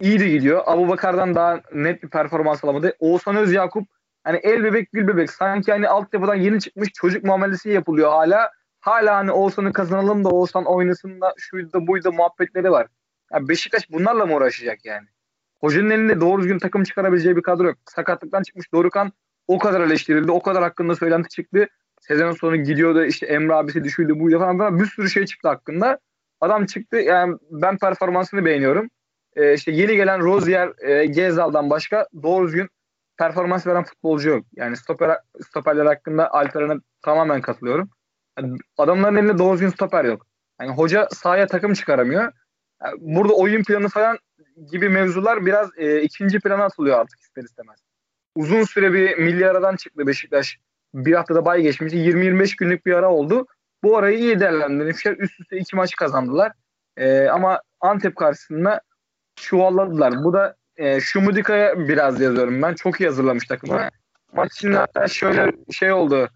iyi 0.00 0.20
de 0.20 0.28
gidiyor. 0.28 0.62
Abu 0.66 0.88
Bakar'dan 0.88 1.34
daha 1.34 1.60
net 1.72 2.02
bir 2.02 2.08
performans 2.08 2.64
alamadı. 2.64 2.96
Oğuzhan 2.98 3.36
Özyakup 3.36 3.88
hani 4.24 4.36
el 4.36 4.64
bebek 4.64 4.92
gül 4.92 5.08
bebek 5.08 5.30
sanki 5.30 5.72
hani 5.72 5.88
altyapıdan 5.88 6.34
yeni 6.34 6.60
çıkmış 6.60 6.88
çocuk 6.92 7.24
muamelesi 7.24 7.70
yapılıyor 7.70 8.10
hala. 8.10 8.50
Hala 8.80 9.16
hani 9.16 9.32
Oğuzhan'ı 9.32 9.72
kazanalım 9.72 10.24
da 10.24 10.28
Oğuzhan 10.28 10.64
oynasın 10.64 11.20
da 11.20 11.34
şuydu 11.38 11.72
da 11.72 11.86
buydu 11.86 12.12
muhabbetleri 12.12 12.70
var. 12.70 12.86
Yani 13.32 13.48
Beşiktaş 13.48 13.90
bunlarla 13.90 14.26
mı 14.26 14.34
uğraşacak 14.34 14.84
yani? 14.84 15.08
Hocanın 15.60 15.90
elinde 15.90 16.20
doğru 16.20 16.42
düzgün 16.42 16.58
takım 16.58 16.82
çıkarabileceği 16.82 17.36
bir 17.36 17.42
kadro 17.42 17.66
yok. 17.66 17.78
Sakatlıktan 17.84 18.42
çıkmış 18.42 18.72
Dorukan 18.72 19.12
o 19.48 19.58
kadar 19.58 19.80
eleştirildi. 19.80 20.30
O 20.30 20.42
kadar 20.42 20.62
hakkında 20.62 20.94
söylenti 20.94 21.28
çıktı. 21.28 21.68
Sezon 22.00 22.32
sonu 22.32 22.56
gidiyordu 22.56 23.04
işte 23.04 23.26
Emre 23.26 23.54
abisi 23.54 23.84
düşüydü 23.84 24.20
buydu 24.20 24.38
falan, 24.38 24.58
falan. 24.58 24.80
Bir 24.80 24.86
sürü 24.86 25.10
şey 25.10 25.26
çıktı 25.26 25.48
hakkında. 25.48 25.98
Adam 26.40 26.66
çıktı 26.66 26.96
yani 26.96 27.36
ben 27.50 27.78
performansını 27.78 28.44
beğeniyorum. 28.44 28.88
Ee, 29.36 29.54
işte 29.54 29.72
yeni 29.72 29.96
gelen 29.96 30.20
Rozier, 30.20 30.72
e, 30.88 31.06
Gezal'dan 31.06 31.70
başka 31.70 32.06
doğru 32.22 32.46
düzgün 32.46 32.68
performans 33.18 33.66
veren 33.66 33.84
futbolcu 33.84 34.28
yok. 34.28 34.46
Yani 34.56 34.76
stoper, 34.76 35.18
stoperler 35.48 35.86
hakkında 35.86 36.30
Alperen'e 36.32 36.74
tamamen 37.02 37.40
katılıyorum. 37.40 37.90
Yani 38.38 38.58
adamların 38.78 39.16
elinde 39.16 39.38
doğru 39.38 39.54
düzgün 39.54 39.68
stoper 39.68 40.04
yok. 40.04 40.26
Yani 40.60 40.70
hoca 40.72 41.08
sahaya 41.10 41.46
takım 41.46 41.72
çıkaramıyor. 41.72 42.32
Yani 42.82 42.98
burada 43.00 43.32
oyun 43.32 43.62
planı 43.62 43.88
falan 43.88 44.18
gibi 44.70 44.88
mevzular 44.88 45.46
biraz 45.46 45.70
e, 45.76 46.02
ikinci 46.02 46.40
plana 46.40 46.64
atılıyor 46.64 46.98
artık 47.00 47.20
ister 47.20 47.42
istemez. 47.42 47.78
Uzun 48.34 48.62
süre 48.62 48.92
bir 48.92 49.18
milli 49.18 49.48
aradan 49.48 49.76
çıktı 49.76 50.06
Beşiktaş. 50.06 50.58
Bir 50.94 51.12
haftada 51.12 51.44
bay 51.44 51.62
geçmişti. 51.62 51.98
20-25 51.98 52.56
günlük 52.56 52.86
bir 52.86 52.92
ara 52.92 53.10
oldu. 53.10 53.46
Bu 53.82 53.98
arayı 53.98 54.18
iyi 54.18 54.40
değerlendirmişler. 54.40 55.16
Üst 55.18 55.40
üste 55.40 55.58
iki 55.58 55.76
maç 55.76 55.96
kazandılar. 55.96 56.52
E, 56.96 57.26
ama 57.28 57.62
Antep 57.80 58.16
karşısında 58.16 58.80
çuvalladılar. 59.36 60.24
Bu 60.24 60.32
da 60.32 60.56
e, 60.76 61.00
Şumudika'ya 61.00 61.88
biraz 61.88 62.20
yazıyorum 62.20 62.62
ben. 62.62 62.74
Çok 62.74 63.00
iyi 63.00 63.06
hazırlamış 63.06 63.46
takımı. 63.46 63.88
Maç 64.32 64.52
içinde 64.52 64.76
hatta 64.76 65.08
şöyle 65.08 65.52
şey 65.70 65.92
oldu. 65.92 66.28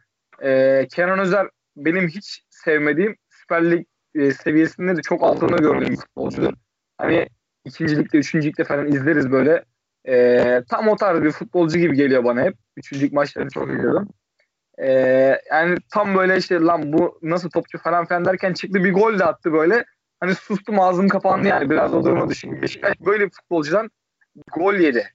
E, 0.43 0.87
Kenan 0.91 1.19
Özer 1.19 1.49
benim 1.77 2.09
hiç 2.09 2.45
sevmediğim 2.51 3.17
Süper 3.31 3.71
Lig 3.71 3.87
e, 4.15 4.33
seviyesinde 4.33 4.97
de 4.97 5.03
çok 5.03 5.23
altında 5.23 5.57
gördüğüm 5.57 5.97
futbolcudur. 5.97 6.53
Hani 6.99 7.29
ikincilikte, 7.65 8.19
üçüncülükte 8.19 8.65
falan 8.65 8.93
izleriz 8.93 9.33
böyle. 9.33 9.65
E, 10.09 10.63
tam 10.69 10.89
o 10.89 10.97
tarz 10.97 11.23
bir 11.23 11.31
futbolcu 11.31 11.79
gibi 11.79 11.97
geliyor 11.97 12.25
bana 12.25 12.43
hep. 12.43 12.55
Üçüncülük 12.77 13.13
maçlarını 13.13 13.51
çok 13.51 13.71
izliyordum. 13.71 14.09
E, 14.79 14.91
yani 15.51 15.77
tam 15.93 16.15
böyle 16.15 16.37
işte 16.37 16.61
lan 16.61 16.93
bu 16.93 17.19
nasıl 17.23 17.51
topçu 17.51 17.79
falan 17.79 18.07
filan 18.07 18.25
derken 18.25 18.53
çıktı 18.53 18.85
bir 18.85 18.93
gol 18.93 19.19
de 19.19 19.25
attı 19.25 19.53
böyle. 19.53 19.85
Hani 20.21 20.35
sustum 20.35 20.81
ağzım 20.81 21.09
kapandı 21.09 21.49
yani 21.49 21.71
biraz 21.71 21.95
o 21.95 22.05
duruma 22.05 22.29
düşün. 22.29 22.63
Böyle 23.01 23.27
bir 23.27 23.31
futbolcudan 23.31 23.91
gol 24.53 24.75
yedi. 24.75 25.11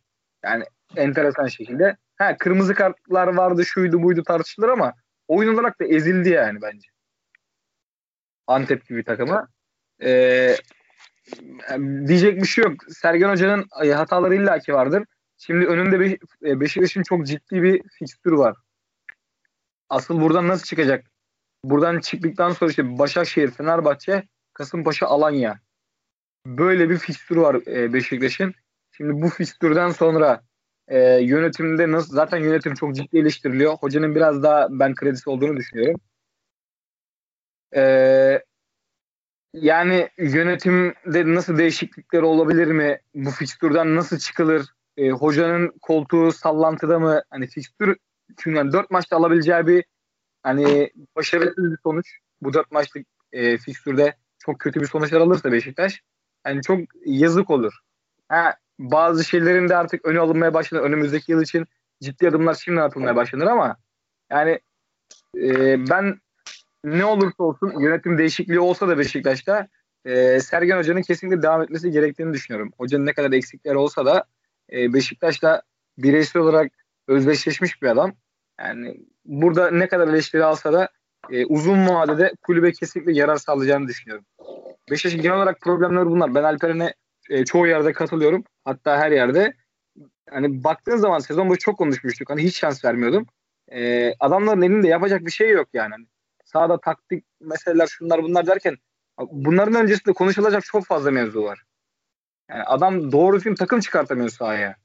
Yani 0.46 0.64
enteresan 0.96 1.48
şekilde. 1.48 1.98
Ha 2.18 2.38
kırmızı 2.38 2.74
kartlar 2.74 3.28
vardı 3.28 3.66
şuydu 3.66 4.04
buydu 4.04 4.24
tartışılır 4.24 4.70
ama 4.70 4.94
oyun 5.28 5.54
olarak 5.54 5.80
da 5.80 5.86
ezildi 5.86 6.30
yani 6.30 6.62
bence. 6.62 6.90
Antep 8.48 8.88
gibi 8.88 9.04
takıma. 9.04 9.48
Ee, 10.04 10.56
diyecek 12.08 12.42
bir 12.42 12.48
şey 12.48 12.64
yok. 12.64 12.74
Sergen 12.90 13.30
Hoca'nın 13.30 13.66
e, 13.84 13.92
hataları 13.92 14.36
illaki 14.36 14.74
vardır. 14.74 15.04
Şimdi 15.38 15.66
önünde 15.66 16.00
Be 16.00 16.18
e, 16.44 16.60
Beşiktaş'ın 16.60 17.04
çok 17.04 17.28
ciddi 17.28 17.64
bir 17.64 17.82
fikstür 18.00 18.32
var. 18.32 18.56
Asıl 19.90 20.22
buradan 20.22 20.48
nasıl 20.48 20.66
çıkacak? 20.66 21.06
Buradan 21.64 22.00
çıktıktan 22.00 22.52
sonra 22.52 22.70
işte 22.70 23.00
Başakşehir, 23.00 23.52
Fenerbahçe, 23.52 24.24
Kasımpaşa, 24.54 25.08
Alanya. 25.08 25.60
Böyle 26.46 26.90
bir 26.90 26.98
fikstür 26.98 27.38
var 27.38 27.56
e, 27.68 27.94
Beşiktaş'ın. 27.94 28.54
Şimdi 28.92 29.22
bu 29.22 29.30
fikstürden 29.30 29.90
sonra 29.90 30.42
e, 30.88 31.00
yönetimde 31.22 31.92
nasıl 31.92 32.14
zaten 32.14 32.38
yönetim 32.38 32.74
çok 32.74 32.96
ciddi 32.96 33.18
eleştiriliyor. 33.18 33.74
Hocanın 33.74 34.16
biraz 34.16 34.44
daha 34.44 34.68
ben 34.72 34.96
kredisi 34.96 35.30
olduğunu 35.30 35.58
düşünüyorum. 35.58 36.02
E, 37.76 37.82
yani 39.56 40.10
yönetimde 40.18 41.36
nasıl 41.36 41.58
değişiklikler 41.58 42.22
olabilir 42.22 42.68
mi? 42.68 43.00
Bu 43.16 43.32
fikstürden 43.32 43.96
nasıl 43.96 44.18
çıkılır? 44.18 44.66
E, 44.98 45.10
hocanın 45.10 45.74
koltuğu 45.82 46.32
sallantıda 46.32 47.00
mı? 47.00 47.22
Hani 47.30 47.48
fikstür 47.48 47.98
çünkü 48.38 48.58
yani 48.58 48.72
4 48.72 48.92
maçta 48.92 49.18
alabileceği 49.18 49.68
bir 49.68 49.86
hani 50.44 50.90
başarısız 51.16 51.72
bir 51.72 51.78
sonuç. 51.84 52.18
Bu 52.42 52.54
dört 52.54 52.72
maçlık 52.72 53.08
e, 53.32 53.58
fikstürde 53.58 54.16
çok 54.40 54.60
kötü 54.60 54.82
bir 54.82 54.88
sonuçlar 54.88 55.22
alırsa 55.22 55.52
Beşiktaş 55.52 56.02
yani 56.48 56.62
çok 56.62 56.80
yazık 57.06 57.50
olur. 57.50 57.74
Ha, 58.30 58.56
bazı 58.80 59.24
şeylerin 59.24 59.70
de 59.70 59.76
artık 59.76 60.06
önü 60.06 60.20
alınmaya 60.20 60.54
başlanır. 60.54 60.84
Önümüzdeki 60.84 61.32
yıl 61.32 61.42
için 61.42 61.66
ciddi 62.02 62.30
adımlar 62.30 62.54
şimdi 62.54 62.82
atılmaya 62.82 63.16
başlanır 63.16 63.46
ama 63.46 63.78
yani 64.32 64.60
e, 65.38 65.80
ben 65.90 66.20
ne 66.86 67.06
olursa 67.06 67.44
olsun 67.44 67.80
yönetim 67.80 68.18
değişikliği 68.18 68.60
olsa 68.60 68.88
da 68.88 68.98
Beşiktaş'ta 68.98 69.68
e, 70.06 70.40
Sergen 70.40 70.78
Hoca'nın 70.78 71.02
kesinlikle 71.02 71.42
devam 71.42 71.62
etmesi 71.62 71.92
gerektiğini 71.92 72.34
düşünüyorum. 72.34 72.72
Hocanın 72.78 73.06
ne 73.06 73.14
kadar 73.14 73.32
eksikleri 73.32 73.78
olsa 73.78 74.06
da 74.06 74.26
e, 74.72 74.94
Beşiktaş'ta 74.94 75.62
bireysel 75.98 76.42
olarak 76.42 76.72
özdeşleşmiş 77.08 77.82
bir 77.82 77.88
adam. 77.88 78.14
Yani 78.60 78.98
burada 79.26 79.72
ne 79.72 79.88
kadar 79.88 80.08
eleştiri 80.08 80.44
alsa 80.44 80.74
da 80.74 80.90
e, 81.32 81.46
uzun 81.46 81.88
vadede 81.88 82.34
kulübe 82.44 82.72
kesinlikle 82.72 83.14
yarar 83.14 83.36
sağlayacağını 83.36 83.88
düşünüyorum. 83.88 84.26
Beşiktaş'ın 84.92 85.22
genel 85.22 85.38
olarak 85.38 85.62
problemleri 85.62 86.06
bunlar. 86.06 86.36
Ben 86.36 86.44
Alperen'e 86.44 86.94
e, 87.30 87.46
çoğu 87.46 87.68
yerde 87.68 87.94
katılıyorum. 87.94 88.44
Hatta 88.64 88.98
her 88.98 89.12
yerde. 89.12 89.54
Hani 90.30 90.64
baktığın 90.64 90.98
zaman 90.98 91.20
sezon 91.20 91.50
boyu 91.50 91.58
çok 91.58 91.78
konuşmuştuk. 91.78 92.30
Hani 92.30 92.44
hiç 92.44 92.58
şans 92.58 92.86
vermiyordum. 92.86 93.26
E, 93.72 94.12
adamların 94.20 94.62
elinde 94.62 94.88
yapacak 94.88 95.26
bir 95.26 95.32
şey 95.32 95.50
yok 95.50 95.68
yani. 95.74 95.96
Sahada 96.56 96.80
taktik 96.80 97.26
meseleler 97.42 97.88
şunlar 97.88 98.24
bunlar 98.24 98.48
derken 98.48 98.78
bunların 99.32 99.84
öncesinde 99.84 100.14
konuşulacak 100.14 100.64
çok 100.66 100.86
fazla 100.86 101.12
mevzu 101.12 101.44
var. 101.44 101.64
Yani 102.50 102.64
adam 102.64 103.12
doğru 103.12 103.36
düzgün 103.36 103.56
takım 103.56 103.80
çıkartamıyor 103.80 104.30
sahaya. 104.30 104.76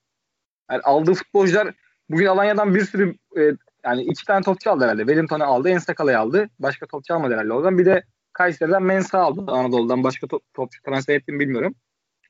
Yani 0.70 0.80
aldığı 0.82 1.14
futbolcular 1.14 1.74
bugün 2.08 2.26
Alanya'dan 2.26 2.74
bir 2.74 2.84
sürü 2.84 3.14
e, 3.38 3.42
yani 3.84 4.02
iki 4.02 4.24
tane 4.24 4.42
topçu 4.42 4.70
aldı 4.70 4.84
herhalde. 4.84 5.02
Wellington'u 5.02 5.44
aldı, 5.44 5.68
Ensakala'yı 5.68 6.18
aldı. 6.18 6.50
Başka 6.58 6.86
topçu 6.86 7.14
almadı 7.14 7.34
herhalde. 7.34 7.52
O 7.52 7.62
zaman 7.62 7.78
bir 7.78 7.86
de 7.86 8.04
Kayseri'den 8.32 8.82
Mensa 8.82 9.18
aldı. 9.18 9.52
Anadolu'dan 9.52 10.04
başka 10.04 10.26
top, 10.26 10.42
topçu 10.54 10.82
transfer 10.82 11.14
ettiğini 11.14 11.40
bilmiyorum. 11.40 11.74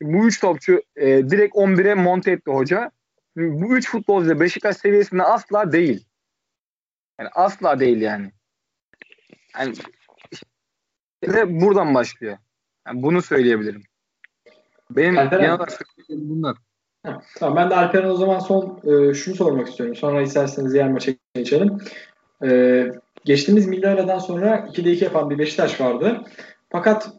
Bu 0.02 0.26
üç 0.26 0.40
topçu 0.40 0.82
e, 0.96 1.06
direkt 1.06 1.56
11'e 1.56 1.94
monte 1.94 2.30
etti 2.30 2.50
hoca. 2.50 2.90
Bu 3.36 3.76
üç 3.76 3.90
futbolcu 3.90 4.40
Beşiktaş 4.40 4.76
seviyesinde 4.76 5.22
asla 5.22 5.72
değil. 5.72 6.06
Yani 7.20 7.30
asla 7.34 7.80
değil 7.80 8.00
yani. 8.00 8.32
Yani 9.58 9.74
işte 11.22 11.60
buradan 11.60 11.94
başlıyor. 11.94 12.38
Yani 12.86 13.02
bunu 13.02 13.22
söyleyebilirim. 13.22 13.82
Benim 14.90 15.14
genel 15.14 15.54
olarak 15.54 15.80
bunlar. 16.08 16.56
Ha, 17.06 17.22
tamam 17.38 17.56
ben 17.56 17.70
de 17.70 17.76
Alperen 17.76 18.08
o 18.08 18.16
zaman 18.16 18.38
son 18.38 18.80
e, 18.84 19.14
şunu 19.14 19.34
sormak 19.34 19.68
istiyorum. 19.68 19.96
Sonra 19.96 20.22
isterseniz 20.22 20.72
diğer 20.72 20.90
maça 20.92 21.12
geçelim. 21.34 21.78
E, 22.44 22.86
geçtiğimiz 23.24 23.66
milli 23.66 23.88
aradan 23.88 24.18
sonra 24.18 24.56
2'de 24.56 24.92
2 24.92 25.04
yapan 25.04 25.30
bir 25.30 25.38
Beşiktaş 25.38 25.80
vardı. 25.80 26.24
Fakat 26.70 27.10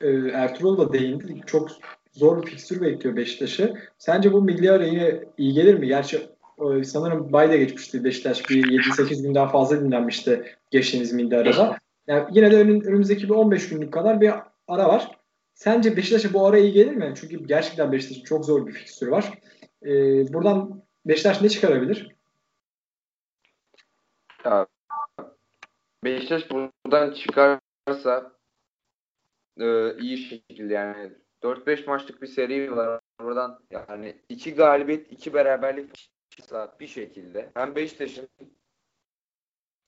e, 0.00 0.08
Ertuğrul 0.32 0.78
da 0.78 0.92
değindi. 0.92 1.40
Çok 1.46 1.68
zor 2.12 2.42
bir 2.42 2.50
fikstür 2.50 2.80
bekliyor 2.80 3.16
Beşiktaş'ı. 3.16 3.74
Sence 3.98 4.32
bu 4.32 4.42
milli 4.42 4.70
araya 4.70 5.20
iyi 5.38 5.52
gelir 5.52 5.74
mi? 5.74 5.86
Gerçi 5.86 6.28
sanırım 6.84 7.32
Bay'da 7.32 7.56
geçmişti 7.56 8.04
Beşiktaş. 8.04 8.50
Bir 8.50 8.64
7-8 8.64 9.22
gün 9.22 9.34
daha 9.34 9.48
fazla 9.48 9.80
dinlenmişti 9.80 10.56
geçtiğimiz 10.70 11.12
milli 11.12 11.36
arada. 11.36 11.78
Yani 12.06 12.28
yine 12.32 12.50
de 12.50 12.56
önümüzdeki 12.56 13.24
bir 13.24 13.34
15 13.34 13.68
günlük 13.68 13.92
kadar 13.92 14.20
bir 14.20 14.32
ara 14.68 14.88
var. 14.88 15.18
Sence 15.54 15.96
Beşiktaş'a 15.96 16.32
bu 16.32 16.46
ara 16.46 16.58
iyi 16.58 16.72
gelir 16.72 16.92
mi? 16.92 17.14
Çünkü 17.20 17.46
gerçekten 17.46 17.92
Beşiktaş'ın 17.92 18.24
çok 18.24 18.44
zor 18.44 18.66
bir 18.66 18.72
fikstürü 18.72 19.10
var. 19.10 19.38
Ee, 19.82 19.88
buradan 20.32 20.82
Beşiktaş 21.06 21.42
ne 21.42 21.48
çıkarabilir? 21.48 22.16
Ya, 24.44 24.66
Beşiktaş 26.04 26.50
buradan 26.50 27.14
çıkarsa 27.14 28.32
e, 29.60 29.96
iyi 29.98 30.18
şekilde 30.18 30.74
yani 30.74 31.12
4-5 31.42 31.86
maçlık 31.86 32.22
bir 32.22 32.26
seri 32.26 32.76
var. 32.76 33.00
Buradan 33.20 33.60
yani 33.70 34.16
iki 34.28 34.54
galibiyet, 34.54 35.12
iki 35.12 35.34
beraberlik 35.34 36.10
bir 36.80 36.86
şekilde 36.86 37.50
hem 37.54 37.76
Beşiktaş'ın 37.76 38.28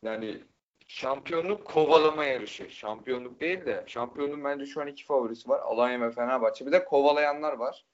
yani 0.03 0.41
şampiyonluk 0.87 1.67
kovalama 1.67 2.25
yarışı. 2.25 2.71
Şampiyonluk 2.71 3.41
değil 3.41 3.67
de 3.67 3.85
şampiyonluğun 3.87 4.45
bence 4.45 4.67
şu 4.67 4.81
an 4.81 4.87
iki 4.87 5.05
favorisi 5.05 5.49
var. 5.49 5.61
Alanya 5.61 6.01
ve 6.01 6.11
Fenerbahçe. 6.11 6.67
Bir 6.67 6.73
de 6.73 6.85
kovalayanlar 6.85 7.53
var. 7.53 7.85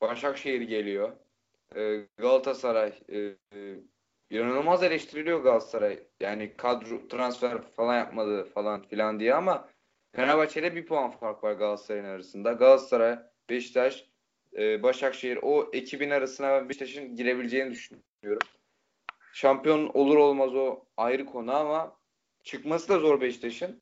Başakşehir 0.00 0.60
geliyor. 0.60 1.12
Ee, 1.76 2.06
Galatasaray 2.16 2.92
e, 3.08 3.18
e, 3.18 3.34
inanılmaz 4.30 4.82
eleştiriliyor 4.82 5.40
Galatasaray. 5.40 6.02
Yani 6.20 6.56
kadro 6.56 7.08
transfer 7.08 7.62
falan 7.62 7.96
yapmadı 7.96 8.44
falan 8.44 8.82
filan 8.82 9.20
diye 9.20 9.34
ama 9.34 9.68
Fenerbahçe 10.16 10.74
bir 10.74 10.86
puan 10.86 11.10
fark 11.10 11.44
var 11.44 11.52
Galatasaray'ın 11.52 12.04
arasında. 12.04 12.52
Galatasaray, 12.52 13.18
Beşiktaş, 13.50 14.10
e, 14.56 14.82
Başakşehir 14.82 15.38
o 15.42 15.70
ekibin 15.72 16.10
arasına 16.10 16.50
ben 16.50 16.68
Beşiktaş'ın 16.68 17.16
girebileceğini 17.16 17.70
düşünüyorum. 17.70 18.48
Şampiyon 19.32 19.90
olur 19.94 20.16
olmaz 20.16 20.54
o 20.54 20.84
ayrı 20.96 21.26
konu 21.26 21.56
ama 21.56 21.96
çıkması 22.44 22.88
da 22.88 22.98
zor 22.98 23.20
Beşiktaş'ın. 23.20 23.80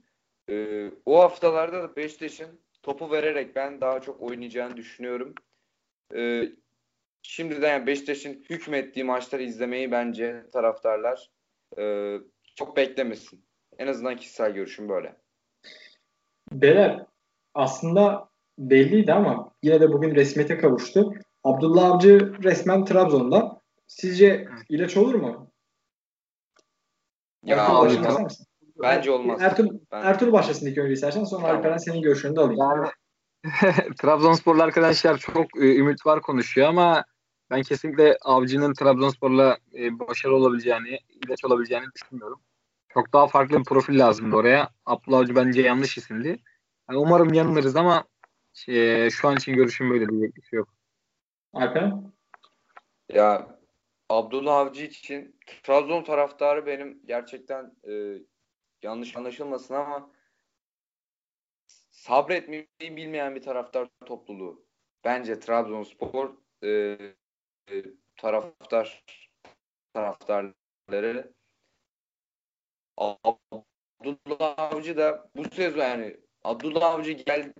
E, 0.51 0.87
o 1.07 1.20
haftalarda 1.20 1.83
da 1.83 1.97
Beşiktaş'ın 1.97 2.61
topu 2.83 3.11
vererek 3.11 3.57
ben 3.57 3.81
daha 3.81 4.01
çok 4.01 4.20
oynayacağını 4.20 4.77
düşünüyorum. 4.77 5.35
E, 6.14 6.49
şimdiden 7.22 7.70
yani 7.70 7.87
Beşiktaş'ın 7.87 8.45
hükmettiği 8.51 9.05
maçları 9.05 9.43
izlemeyi 9.43 9.91
bence 9.91 10.45
taraftarlar 10.53 11.31
e, 11.79 12.16
çok 12.55 12.77
beklemesin. 12.77 13.45
En 13.79 13.87
azından 13.87 14.16
kişisel 14.16 14.53
görüşüm 14.53 14.89
böyle. 14.89 15.16
Beler 16.53 17.07
aslında 17.55 18.34
belliydi 18.59 19.12
ama 19.12 19.50
yine 19.62 19.80
de 19.80 19.92
bugün 19.92 20.14
resmiyete 20.14 20.59
kavuştu. 20.59 21.14
Abdullah 21.44 21.84
Avcı 21.84 22.32
resmen 22.42 22.84
Trabzon'da. 22.84 23.61
Sizce 23.86 24.48
ilaç 24.68 24.96
olur 24.96 25.14
mu? 25.14 25.50
Ya 27.44 27.57
Ertuğrul 27.57 28.28
Bence 28.82 29.11
olmaz. 29.11 29.42
Ertuğrul, 29.42 29.78
ben... 29.92 30.02
Ertuğrul 30.02 30.32
başlasın 30.32 30.66
ilk 30.66 30.78
önce 30.78 30.92
istersen 30.92 31.24
sonra 31.24 31.42
tamam. 31.42 31.57
Alperen 31.57 31.76
senin 31.76 32.02
görüşünü 32.02 32.36
de 32.36 32.40
alayım. 32.40 32.61
Yani, 32.61 32.88
Trabzonsporlu 34.00 34.62
arkadaşlar 34.62 35.18
çok 35.18 35.57
e, 35.57 35.76
ümit 35.76 36.07
var 36.07 36.22
konuşuyor 36.22 36.68
ama 36.68 37.05
ben 37.50 37.62
kesinlikle 37.62 38.16
Avcı'nın 38.22 38.74
Trabzonspor'la 38.74 39.59
e, 39.74 39.98
başarılı 39.98 40.36
olabileceğini, 40.36 40.98
ilaç 41.26 41.44
olabileceğini 41.44 41.86
düşünmüyorum. 41.94 42.40
Çok 42.88 43.12
daha 43.12 43.26
farklı 43.26 43.59
bir 43.59 43.64
profil 43.64 43.98
lazımdı 43.98 44.36
oraya. 44.36 44.68
Abdullah 44.86 45.18
Avcı 45.18 45.36
bence 45.36 45.62
yanlış 45.62 45.98
isimdi. 45.98 46.38
Yani 46.90 46.98
umarım 46.98 47.32
yanılırız 47.32 47.76
ama 47.76 48.05
şey, 48.55 49.11
şu 49.11 49.28
an 49.28 49.36
için 49.36 49.55
görüşüm 49.55 49.90
böyle 49.90 50.09
diyecek 50.09 50.36
bir 50.36 50.42
şey 50.42 50.57
yok. 50.57 50.68
Alperen? 51.52 52.12
Ya 53.09 53.59
Abdullah 54.09 54.57
Avcı 54.57 54.84
için 54.84 55.40
Trabzon 55.62 56.05
taraftarı 56.05 56.66
benim 56.66 57.00
gerçekten 57.07 57.76
e, 57.88 58.18
yanlış 58.82 59.16
anlaşılmasın 59.16 59.74
ama 59.74 60.11
sabretmeyi 61.90 62.68
bilmeyen 62.80 63.34
bir 63.34 63.42
taraftar 63.42 63.88
topluluğu. 64.07 64.66
Bence 65.05 65.40
Trabzonspor 65.40 66.34
e, 66.62 66.68
e, 66.68 67.84
taraftar 68.16 69.05
taraftarları 69.94 71.34
Abdullah 72.96 74.59
Avcı 74.59 74.96
da 74.96 75.30
bu 75.36 75.44
sezon 75.44 75.80
yani 75.80 76.16
Abdullah 76.44 76.94
Avcı 76.94 77.12
gel 77.12 77.52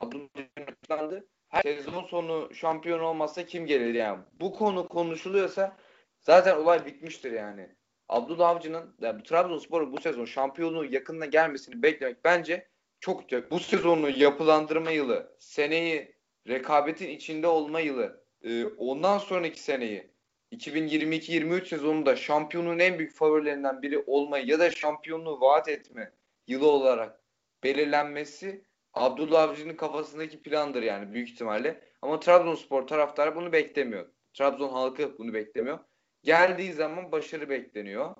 Abdullah 0.00 1.20
Her 1.48 1.62
sezon 1.62 2.04
sonu 2.04 2.54
şampiyon 2.54 3.00
olmazsa 3.00 3.46
kim 3.46 3.66
gelir 3.66 3.94
yani? 3.94 4.18
Bu 4.40 4.52
konu 4.52 4.88
konuşuluyorsa 4.88 5.76
zaten 6.20 6.56
olay 6.56 6.86
bitmiştir 6.86 7.32
yani. 7.32 7.76
Abdullah 8.08 8.48
Avcı'nın 8.48 8.94
yani 9.00 9.22
Trabzonspor'un 9.22 9.92
bu 9.92 10.00
sezon 10.00 10.24
şampiyonluğu 10.24 10.84
yakınına 10.84 11.26
gelmesini 11.26 11.82
beklemek 11.82 12.24
bence 12.24 12.68
çok 13.00 13.28
güzel. 13.28 13.50
Bu 13.50 13.60
sezonu 13.60 14.10
yapılandırma 14.10 14.90
yılı, 14.90 15.36
seneyi 15.38 16.14
rekabetin 16.48 17.08
içinde 17.08 17.46
olma 17.46 17.80
yılı, 17.80 18.24
e, 18.42 18.64
ondan 18.64 19.18
sonraki 19.18 19.60
seneyi 19.60 20.10
2022-23 20.52 21.66
sezonunda 21.66 22.16
şampiyonun 22.16 22.78
en 22.78 22.98
büyük 22.98 23.14
favorilerinden 23.14 23.82
biri 23.82 23.98
olmayı 24.06 24.46
ya 24.46 24.58
da 24.58 24.70
şampiyonluğu 24.70 25.40
vaat 25.40 25.68
etme 25.68 26.12
yılı 26.46 26.70
olarak 26.70 27.20
belirlenmesi 27.64 28.64
Abdullah 28.94 29.42
Avcı'nın 29.42 29.76
kafasındaki 29.76 30.42
plandır 30.42 30.82
yani 30.82 31.12
büyük 31.12 31.28
ihtimalle. 31.28 31.80
Ama 32.02 32.20
Trabzonspor 32.20 32.86
taraftarı 32.86 33.36
bunu 33.36 33.52
beklemiyor. 33.52 34.06
Trabzon 34.34 34.68
halkı 34.68 35.18
bunu 35.18 35.34
beklemiyor. 35.34 35.78
Geldiği 36.22 36.72
zaman 36.72 37.12
başarı 37.12 37.48
bekleniyor. 37.48 38.14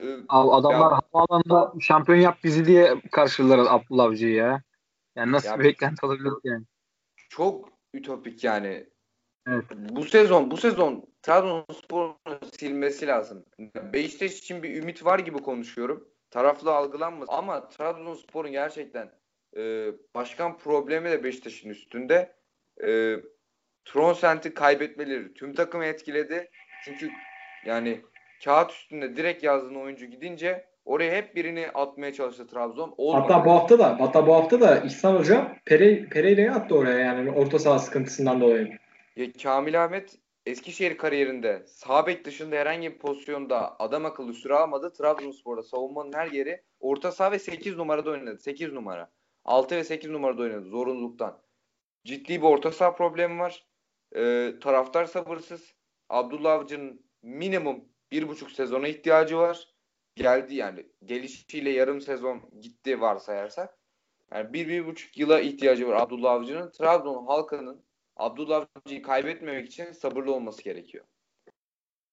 Ee, 0.00 0.04
adamlar 0.28 0.90
ya, 0.90 1.00
havaalanında 1.12 1.72
şampiyon 1.80 2.18
yap 2.18 2.38
bizi 2.44 2.64
diye 2.64 3.00
karşılar 3.12 3.58
Abdullah 3.58 4.04
Avcı'yı 4.04 4.34
ya. 4.34 4.62
Yani 5.16 5.32
nasıl 5.32 5.48
ya, 5.48 5.58
bir 5.58 5.64
beklenti 5.64 6.06
olabilir 6.06 6.32
yani? 6.44 6.64
Çok 7.28 7.68
ütopik 7.94 8.44
yani. 8.44 8.86
Evet. 9.48 9.64
Bu 9.76 10.04
sezon 10.04 10.50
bu 10.50 10.56
sezon 10.56 11.06
Trabzonspor'un 11.22 12.50
silmesi 12.58 13.06
lazım. 13.06 13.44
Beşiktaş 13.92 14.38
için 14.38 14.62
bir 14.62 14.82
ümit 14.82 15.04
var 15.04 15.18
gibi 15.18 15.38
konuşuyorum. 15.38 16.08
Taraflı 16.30 16.74
algılanmaz 16.74 17.28
ama 17.30 17.68
Trabzonspor'un 17.68 18.52
gerçekten 18.52 19.12
e, 19.56 19.92
başkan 20.14 20.58
problemi 20.58 21.10
de 21.10 21.24
Beşiktaş'ın 21.24 21.70
üstünde. 21.70 22.32
E, 22.84 23.16
Tronsent'i 23.84 24.54
kaybetmeleri 24.54 25.34
tüm 25.34 25.54
takımı 25.54 25.84
etkiledi. 25.84 26.50
Çünkü 26.84 27.10
yani 27.66 28.00
kağıt 28.44 28.70
üstünde 28.70 29.16
direkt 29.16 29.44
yazdığın 29.44 29.74
oyuncu 29.74 30.06
gidince 30.06 30.64
oraya 30.84 31.14
hep 31.14 31.36
birini 31.36 31.68
atmaya 31.74 32.12
çalıştı 32.12 32.46
Trabzon. 32.46 32.94
Olmadı. 32.96 33.22
Hatta 33.22 33.44
bu 33.44 33.50
hafta 33.50 33.78
da 33.78 34.00
hatta 34.00 34.26
bu 34.26 34.34
hafta 34.34 34.60
da 34.60 34.80
İhsan 34.80 35.14
Hoca 35.14 35.56
Pere, 35.64 36.08
Pereira'yı 36.08 36.52
attı 36.52 36.74
oraya 36.74 36.98
yani 36.98 37.30
orta 37.30 37.58
saha 37.58 37.78
sıkıntısından 37.78 38.40
dolayı. 38.40 38.78
Ya 39.16 39.26
Kamil 39.42 39.84
Ahmet 39.84 40.18
Eskişehir 40.46 40.96
kariyerinde 40.96 41.62
sağ 41.66 42.06
bek 42.06 42.24
dışında 42.24 42.56
herhangi 42.56 42.92
bir 42.92 42.98
pozisyonda 42.98 43.80
adam 43.80 44.04
akıllı 44.04 44.34
süre 44.34 44.54
almadı. 44.54 44.92
Trabzonspor'da 44.92 45.62
savunmanın 45.62 46.12
her 46.12 46.26
yeri 46.26 46.62
orta 46.80 47.12
saha 47.12 47.32
ve 47.32 47.38
8 47.38 47.76
numarada 47.76 48.10
oynadı. 48.10 48.38
8 48.38 48.72
numara. 48.72 49.10
6 49.46 49.76
ve 49.76 49.84
8 49.84 50.10
numarada 50.10 50.42
oynadı 50.42 50.68
zorunluluktan. 50.68 51.42
Ciddi 52.04 52.42
bir 52.42 52.46
orta 52.46 52.72
saha 52.72 52.94
problemi 52.94 53.38
var. 53.38 53.66
Ee, 54.16 54.52
taraftar 54.60 55.04
sabırsız. 55.04 55.74
Abdullah 56.08 56.52
Avcı'nın 56.52 57.06
minimum 57.22 57.84
bir 58.12 58.28
buçuk 58.28 58.50
sezona 58.50 58.88
ihtiyacı 58.88 59.38
var. 59.38 59.74
Geldi 60.14 60.54
yani 60.54 60.86
gelişiyle 61.04 61.70
yarım 61.70 62.00
sezon 62.00 62.50
gitti 62.60 63.00
varsayarsak. 63.00 63.78
Yani 64.32 64.52
bir, 64.52 64.68
bir 64.68 64.86
buçuk 64.86 65.18
yıla 65.18 65.40
ihtiyacı 65.40 65.88
var 65.88 66.02
Abdullah 66.02 66.32
Avcı'nın. 66.32 66.70
Trabzon 66.70 67.26
halkının 67.26 67.84
Abdullah 68.16 68.66
Avcı'yı 68.76 69.02
kaybetmemek 69.02 69.66
için 69.66 69.92
sabırlı 69.92 70.34
olması 70.34 70.62
gerekiyor. 70.62 71.04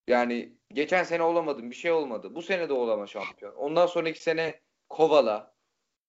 Yani 0.07 0.57
geçen 0.73 1.03
sene 1.03 1.23
olamadım 1.23 1.69
bir 1.69 1.75
şey 1.75 1.91
olmadı. 1.91 2.35
Bu 2.35 2.41
sene 2.41 2.69
de 2.69 2.73
olama 2.73 3.07
şampiyon. 3.07 3.55
Ondan 3.55 3.85
sonraki 3.85 4.23
sene 4.23 4.61
kovala. 4.89 5.52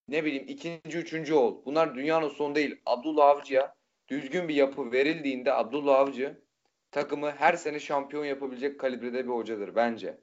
Ne 0.09 0.25
bileyim 0.25 0.45
ikinci 0.49 0.99
üçüncü 0.99 1.35
ol. 1.35 1.65
Bunlar 1.65 1.95
dünyanın 1.95 2.29
sonu 2.29 2.55
değil. 2.55 2.81
Abdullah 2.87 3.27
Avcı'ya 3.27 3.75
düzgün 4.09 4.49
bir 4.49 4.55
yapı 4.55 4.93
verildiğinde 4.93 5.53
Abdullah 5.53 5.99
Avcı 5.99 6.43
takımı 6.91 7.31
her 7.31 7.55
sene 7.55 7.81
şampiyon 7.81 8.25
yapabilecek 8.25 8.81
kalibrede 8.81 9.25
bir 9.25 9.31
hocadır 9.31 9.75
bence. 9.75 10.21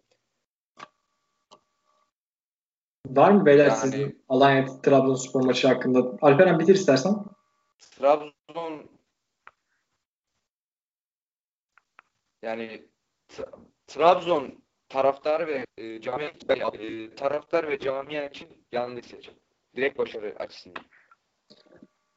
Var 3.07 3.31
mı 3.31 3.45
beyler 3.45 3.67
yani, 3.67 3.77
sizin 3.77 4.23
Alanya 4.29 4.81
Trabzonspor 4.81 5.45
maçı 5.45 5.67
hakkında? 5.67 6.17
Alperen 6.21 6.59
bitir 6.59 6.75
istersen. 6.75 7.15
Trabzon 7.79 8.89
yani 12.41 12.87
Trabzon 13.87 14.63
taraftar 14.89 15.47
ve 15.47 15.65
e, 15.77 16.01
camia 16.01 16.31
e, 16.79 17.15
taraftar 17.15 17.67
ve 17.67 17.79
camia 17.79 18.25
için 18.25 18.65
yanlış 18.71 19.05
seçim. 19.05 19.33
Direkt 19.75 19.97
başarı 19.97 20.35
açısından. 20.39 20.83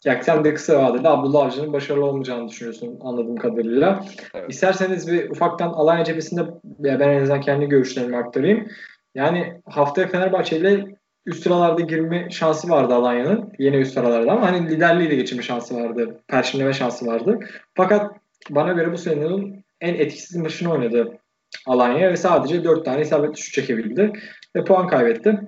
Ya 0.05 0.23
sen 0.23 0.45
de 0.45 0.55
kısa 0.55 0.83
vadede 0.83 1.09
Abdullah 1.09 1.47
Avcı'nın 1.47 1.73
başarılı 1.73 2.05
olmayacağını 2.05 2.49
düşünüyorsun 2.49 2.99
anladığım 3.01 3.37
kadarıyla. 3.37 4.05
Evet. 4.35 4.51
İsterseniz 4.51 5.13
bir 5.13 5.31
ufaktan 5.31 5.69
Alanya 5.69 6.05
cephesinde 6.05 6.47
ben 6.65 7.09
en 7.09 7.23
azından 7.23 7.41
kendi 7.41 7.67
görüşlerimi 7.67 8.17
aktarayım. 8.17 8.69
Yani 9.15 9.61
haftaya 9.65 10.09
Fenerbahçe 10.09 10.57
ile 10.57 10.85
üst 11.27 11.43
sıralarda 11.43 11.81
girme 11.81 12.31
şansı 12.31 12.69
vardı 12.69 12.95
Alanya'nın. 12.95 13.53
Yine 13.59 13.77
üst 13.77 13.95
sıralarda 13.95 14.33
ama 14.33 14.47
hani 14.47 14.71
liderliği 14.71 15.11
de 15.11 15.15
geçirme 15.15 15.43
şansı 15.43 15.75
vardı. 15.75 16.21
Perşinleme 16.29 16.73
şansı 16.73 17.07
vardı. 17.07 17.39
Fakat 17.75 18.17
bana 18.51 18.73
göre 18.73 18.93
bu 18.93 18.99
senenin 18.99 19.65
en 19.81 19.95
etkisiz 19.95 20.37
maçını 20.37 20.73
oynadı 20.73 21.19
Alanya 21.67 22.11
ve 22.11 22.17
sadece 22.17 22.65
4 22.65 22.85
tane 22.85 23.03
isabetli 23.03 23.41
şut 23.41 23.55
çekebildi 23.55 24.13
ve 24.57 24.65
puan 24.65 24.87
kaybetti. 24.87 25.41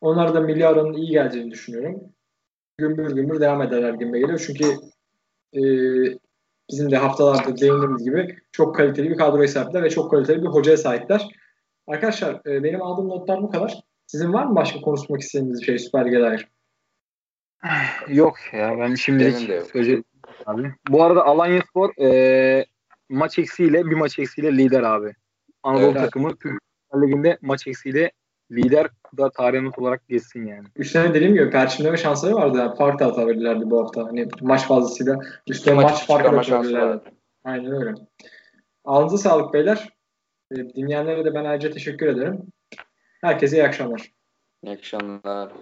Onlar 0.00 0.34
da 0.34 0.40
milli 0.40 0.66
aranın 0.66 0.92
iyi 0.92 1.10
geleceğini 1.10 1.50
düşünüyorum. 1.50 2.00
Gümbür 2.78 3.14
gümbür 3.14 3.40
devam 3.40 3.62
ederler 3.62 3.94
gibi 3.94 4.20
geliyor. 4.20 4.44
Çünkü 4.46 4.64
e, 5.54 5.62
bizim 6.70 6.90
de 6.90 6.96
haftalarda 6.96 7.56
değindiğimiz 7.56 8.04
gibi 8.04 8.36
çok 8.52 8.76
kaliteli 8.76 9.10
bir 9.10 9.16
kadroya 9.16 9.48
sahipler 9.48 9.82
ve 9.82 9.90
çok 9.90 10.10
kaliteli 10.10 10.42
bir 10.42 10.48
hocaya 10.48 10.76
sahipler. 10.76 11.28
Arkadaşlar 11.86 12.40
e, 12.46 12.62
benim 12.64 12.82
aldığım 12.82 13.08
notlar 13.08 13.42
bu 13.42 13.50
kadar. 13.50 13.82
Sizin 14.06 14.32
var 14.32 14.46
mı 14.46 14.56
başka 14.56 14.80
konuşmak 14.80 15.20
istediğiniz 15.20 15.60
bir 15.60 15.66
şey 15.66 15.78
Süper 15.78 16.06
Lig'e 16.06 16.20
dair? 16.20 16.48
Yok 18.08 18.36
ya 18.52 18.78
ben 18.78 18.94
şimdilik 18.94 19.66
söyleyeceğim 19.72 20.04
abi. 20.46 20.74
Bu 20.88 21.02
arada 21.02 21.24
Alanya 21.24 21.62
Spor 21.62 22.02
e, 22.02 22.66
maç 23.08 23.38
eksiğiyle 23.38 23.84
bir 23.84 23.96
maç 23.96 24.18
eksiğiyle 24.18 24.58
lider 24.58 24.82
abi. 24.82 25.14
Anadolu 25.62 25.84
Evet. 25.84 26.00
takımı 26.00 26.36
Türkiye 26.36 26.58
Ligi'nde 27.02 27.38
maç 27.42 27.66
eksiğiyle 27.66 28.12
lider 28.50 28.88
da 29.18 29.30
tarih 29.30 29.62
not 29.62 29.78
olarak 29.78 30.08
geçsin 30.08 30.46
yani. 30.46 30.66
Üstüne 30.76 31.14
dediğim 31.14 31.34
gibi 31.34 31.50
perçinleme 31.50 31.96
şansları 31.96 32.34
vardı. 32.34 32.58
Yani 32.58 32.76
fark 32.76 33.00
da 33.00 33.06
atabilirlerdi 33.06 33.70
bu 33.70 33.80
hafta. 33.82 34.04
Hani 34.04 34.28
maç 34.40 34.66
fazlasıyla 34.66 35.18
üstüne 35.48 35.74
Maç 35.74 35.84
maç 35.84 36.06
farkı 36.06 36.32
da 36.32 36.38
atabilirlerdi. 36.40 37.02
Aynen 37.44 37.72
öyle. 37.72 37.94
Ağzınıza 38.84 39.28
sağlık 39.28 39.54
beyler. 39.54 39.88
E, 40.50 40.56
Dinleyenlere 40.56 41.24
de 41.24 41.34
ben 41.34 41.44
ayrıca 41.44 41.70
teşekkür 41.70 42.06
ederim. 42.06 42.42
Herkese 43.20 43.56
iyi 43.56 43.64
akşamlar. 43.64 44.12
İyi 44.62 44.72
akşamlar. 44.74 45.52